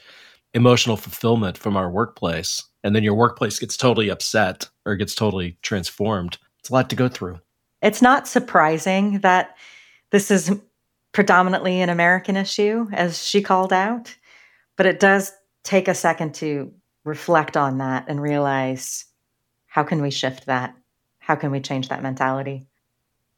emotional 0.55 0.97
fulfillment 0.97 1.59
from 1.59 1.77
our 1.77 1.91
workplace, 1.91 2.63
and 2.83 2.95
then 2.95 3.03
your 3.03 3.15
workplace 3.15 3.59
gets 3.59 3.77
totally 3.77 4.09
upset 4.09 4.69
or 4.87 4.97
gets 4.97 5.15
totally 5.15 5.59
transformed. 5.63 6.39
It's 6.61 6.71
a 6.71 6.73
lot 6.73 6.89
to 6.91 6.97
go 6.97 7.09
through. 7.09 7.39
It's 7.85 8.01
not 8.01 8.27
surprising 8.27 9.21
that 9.21 9.57
this 10.09 10.31
is 10.31 10.51
predominantly 11.13 11.83
an 11.83 11.91
American 11.91 12.35
issue, 12.35 12.89
as 12.95 13.23
she 13.23 13.43
called 13.43 13.75
out, 13.75 14.17
but 14.77 14.87
it 14.87 14.99
does 14.99 15.33
take 15.65 15.87
a 15.87 15.95
second 15.95 16.35
to 16.37 16.73
reflect 17.05 17.59
on 17.59 17.79
that 17.79 18.07
and 18.09 18.23
realize 18.23 19.05
how 19.67 19.83
can 19.83 20.01
we 20.01 20.11
shift 20.11 20.47
that? 20.47 20.75
How 21.19 21.35
can 21.35 21.51
we 21.51 21.61
change 21.61 21.91
that 21.91 22.03
mentality? 22.03 22.67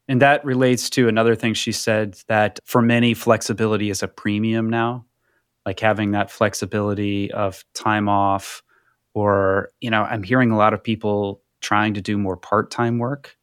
And 0.07 0.21
that 0.21 0.45
relates 0.45 0.89
to 0.91 1.09
another 1.09 1.35
thing 1.35 1.53
she 1.53 1.73
said 1.73 2.17
that 2.27 2.61
for 2.63 2.81
many, 2.81 3.13
flexibility 3.13 3.89
is 3.89 4.01
a 4.01 4.07
premium 4.07 4.69
now, 4.69 5.05
like 5.65 5.81
having 5.81 6.11
that 6.11 6.31
flexibility 6.31 7.29
of 7.31 7.65
time 7.73 8.07
off. 8.07 8.63
Or, 9.13 9.71
you 9.81 9.89
know, 9.89 10.03
I'm 10.03 10.23
hearing 10.23 10.51
a 10.51 10.57
lot 10.57 10.73
of 10.73 10.81
people 10.81 11.41
trying 11.59 11.95
to 11.95 12.01
do 12.01 12.17
more 12.17 12.37
part 12.37 12.71
time 12.71 12.97
work 12.97 13.36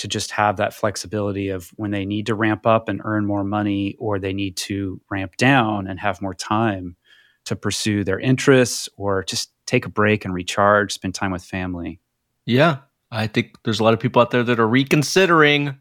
to 0.00 0.08
just 0.08 0.30
have 0.30 0.56
that 0.56 0.72
flexibility 0.72 1.50
of 1.50 1.68
when 1.76 1.90
they 1.90 2.06
need 2.06 2.26
to 2.26 2.34
ramp 2.34 2.66
up 2.66 2.88
and 2.88 3.02
earn 3.04 3.26
more 3.26 3.44
money 3.44 3.96
or 3.98 4.18
they 4.18 4.32
need 4.32 4.56
to 4.56 4.98
ramp 5.10 5.36
down 5.36 5.86
and 5.86 6.00
have 6.00 6.22
more 6.22 6.32
time 6.32 6.96
to 7.44 7.54
pursue 7.54 8.02
their 8.02 8.18
interests 8.18 8.88
or 8.96 9.24
just 9.24 9.50
take 9.66 9.84
a 9.84 9.90
break 9.90 10.24
and 10.24 10.32
recharge, 10.32 10.92
spend 10.92 11.14
time 11.14 11.30
with 11.30 11.44
family. 11.44 12.00
Yeah. 12.46 12.78
I 13.10 13.26
think 13.26 13.56
there's 13.62 13.78
a 13.78 13.84
lot 13.84 13.92
of 13.92 14.00
people 14.00 14.22
out 14.22 14.30
there 14.30 14.42
that 14.42 14.58
are 14.58 14.68
reconsidering. 14.68 15.76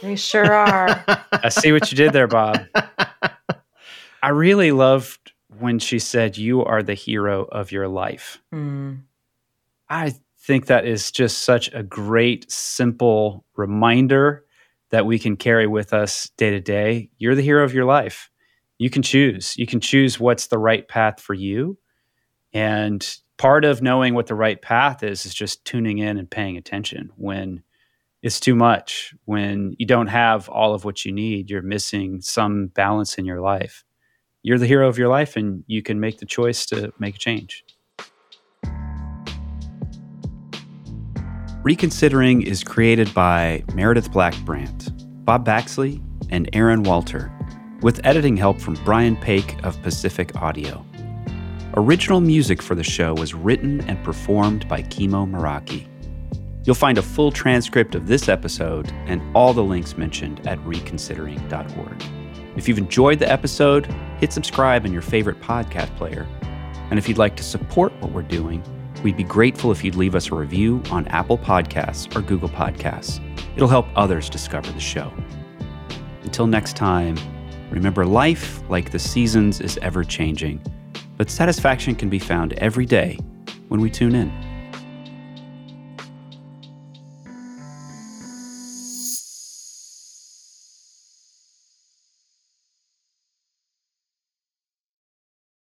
They 0.00 0.16
sure 0.16 0.50
are. 0.50 1.04
I 1.32 1.50
see 1.50 1.72
what 1.72 1.90
you 1.90 1.96
did 1.96 2.14
there, 2.14 2.26
Bob. 2.26 2.60
I 4.22 4.30
really 4.30 4.72
loved 4.72 5.32
when 5.58 5.78
she 5.78 5.98
said, 5.98 6.38
You 6.38 6.64
are 6.64 6.82
the 6.82 6.94
hero 6.94 7.44
of 7.44 7.70
your 7.70 7.86
life. 7.86 8.40
Mm. 8.52 9.02
I 9.90 10.14
think 10.48 10.64
that 10.64 10.86
is 10.86 11.10
just 11.10 11.42
such 11.42 11.70
a 11.74 11.82
great, 11.82 12.50
simple 12.50 13.44
reminder 13.54 14.46
that 14.88 15.04
we 15.04 15.18
can 15.18 15.36
carry 15.36 15.66
with 15.66 15.92
us 15.92 16.30
day 16.38 16.48
to 16.48 16.58
day. 16.58 17.10
You're 17.18 17.34
the 17.34 17.42
hero 17.42 17.64
of 17.64 17.74
your 17.74 17.84
life. 17.84 18.30
You 18.78 18.88
can 18.88 19.02
choose. 19.02 19.54
You 19.58 19.66
can 19.66 19.78
choose 19.78 20.18
what's 20.18 20.46
the 20.46 20.56
right 20.56 20.88
path 20.88 21.20
for 21.20 21.34
you. 21.34 21.76
And 22.54 23.06
part 23.36 23.66
of 23.66 23.82
knowing 23.82 24.14
what 24.14 24.26
the 24.26 24.34
right 24.34 24.60
path 24.62 25.02
is 25.02 25.26
is 25.26 25.34
just 25.34 25.66
tuning 25.66 25.98
in 25.98 26.16
and 26.16 26.30
paying 26.30 26.56
attention 26.56 27.10
when 27.16 27.62
it's 28.22 28.40
too 28.40 28.54
much, 28.54 29.14
when 29.26 29.74
you 29.78 29.84
don't 29.84 30.06
have 30.06 30.48
all 30.48 30.72
of 30.72 30.82
what 30.82 31.04
you 31.04 31.12
need, 31.12 31.50
you're 31.50 31.60
missing 31.60 32.22
some 32.22 32.68
balance 32.68 33.18
in 33.18 33.26
your 33.26 33.42
life. 33.42 33.84
You're 34.42 34.56
the 34.56 34.66
hero 34.66 34.88
of 34.88 34.96
your 34.96 35.08
life 35.08 35.36
and 35.36 35.62
you 35.66 35.82
can 35.82 36.00
make 36.00 36.20
the 36.20 36.26
choice 36.26 36.64
to 36.66 36.90
make 36.98 37.16
a 37.16 37.18
change. 37.18 37.66
Reconsidering 41.64 42.42
is 42.42 42.62
created 42.62 43.12
by 43.12 43.64
Meredith 43.74 44.12
Blackbrandt, 44.12 44.92
Bob 45.24 45.44
Baxley, 45.44 46.00
and 46.30 46.48
Aaron 46.52 46.84
Walter, 46.84 47.32
with 47.82 48.00
editing 48.06 48.36
help 48.36 48.60
from 48.60 48.74
Brian 48.84 49.16
Paik 49.16 49.60
of 49.64 49.80
Pacific 49.82 50.36
Audio. 50.36 50.86
Original 51.74 52.20
music 52.20 52.62
for 52.62 52.76
the 52.76 52.84
show 52.84 53.12
was 53.14 53.34
written 53.34 53.80
and 53.82 54.02
performed 54.04 54.68
by 54.68 54.82
Kimo 54.82 55.26
Meraki. 55.26 55.88
You'll 56.64 56.76
find 56.76 56.96
a 56.96 57.02
full 57.02 57.32
transcript 57.32 57.96
of 57.96 58.06
this 58.06 58.28
episode 58.28 58.88
and 59.06 59.20
all 59.36 59.52
the 59.52 59.64
links 59.64 59.96
mentioned 59.96 60.46
at 60.46 60.60
reconsidering.org. 60.60 62.04
If 62.56 62.68
you've 62.68 62.78
enjoyed 62.78 63.18
the 63.18 63.30
episode, 63.30 63.92
hit 64.20 64.32
subscribe 64.32 64.86
in 64.86 64.92
your 64.92 65.02
favorite 65.02 65.40
podcast 65.40 65.94
player. 65.96 66.24
And 66.90 67.00
if 67.00 67.08
you'd 67.08 67.18
like 67.18 67.34
to 67.36 67.42
support 67.42 67.92
what 68.00 68.12
we're 68.12 68.22
doing, 68.22 68.62
we'd 69.02 69.16
be 69.16 69.24
grateful 69.24 69.70
if 69.70 69.84
you'd 69.84 69.94
leave 69.94 70.14
us 70.14 70.30
a 70.30 70.34
review 70.34 70.82
on 70.90 71.06
Apple 71.08 71.38
Podcasts 71.38 72.14
or 72.16 72.20
Google 72.20 72.48
Podcasts. 72.48 73.20
It'll 73.56 73.68
help 73.68 73.86
others 73.96 74.30
discover 74.30 74.70
the 74.72 74.80
show. 74.80 75.12
Until 76.22 76.46
next 76.46 76.76
time, 76.76 77.16
remember 77.70 78.04
life, 78.04 78.62
like 78.68 78.90
the 78.90 78.98
seasons, 78.98 79.60
is 79.60 79.78
ever 79.78 80.04
changing 80.04 80.62
but 81.18 81.28
satisfaction 81.28 81.96
can 81.96 82.08
be 82.08 82.20
found 82.20 82.54
every 82.54 82.86
day 82.86 83.18
when 83.66 83.80
we 83.80 83.90
tune 83.90 84.14
in. 84.14 84.47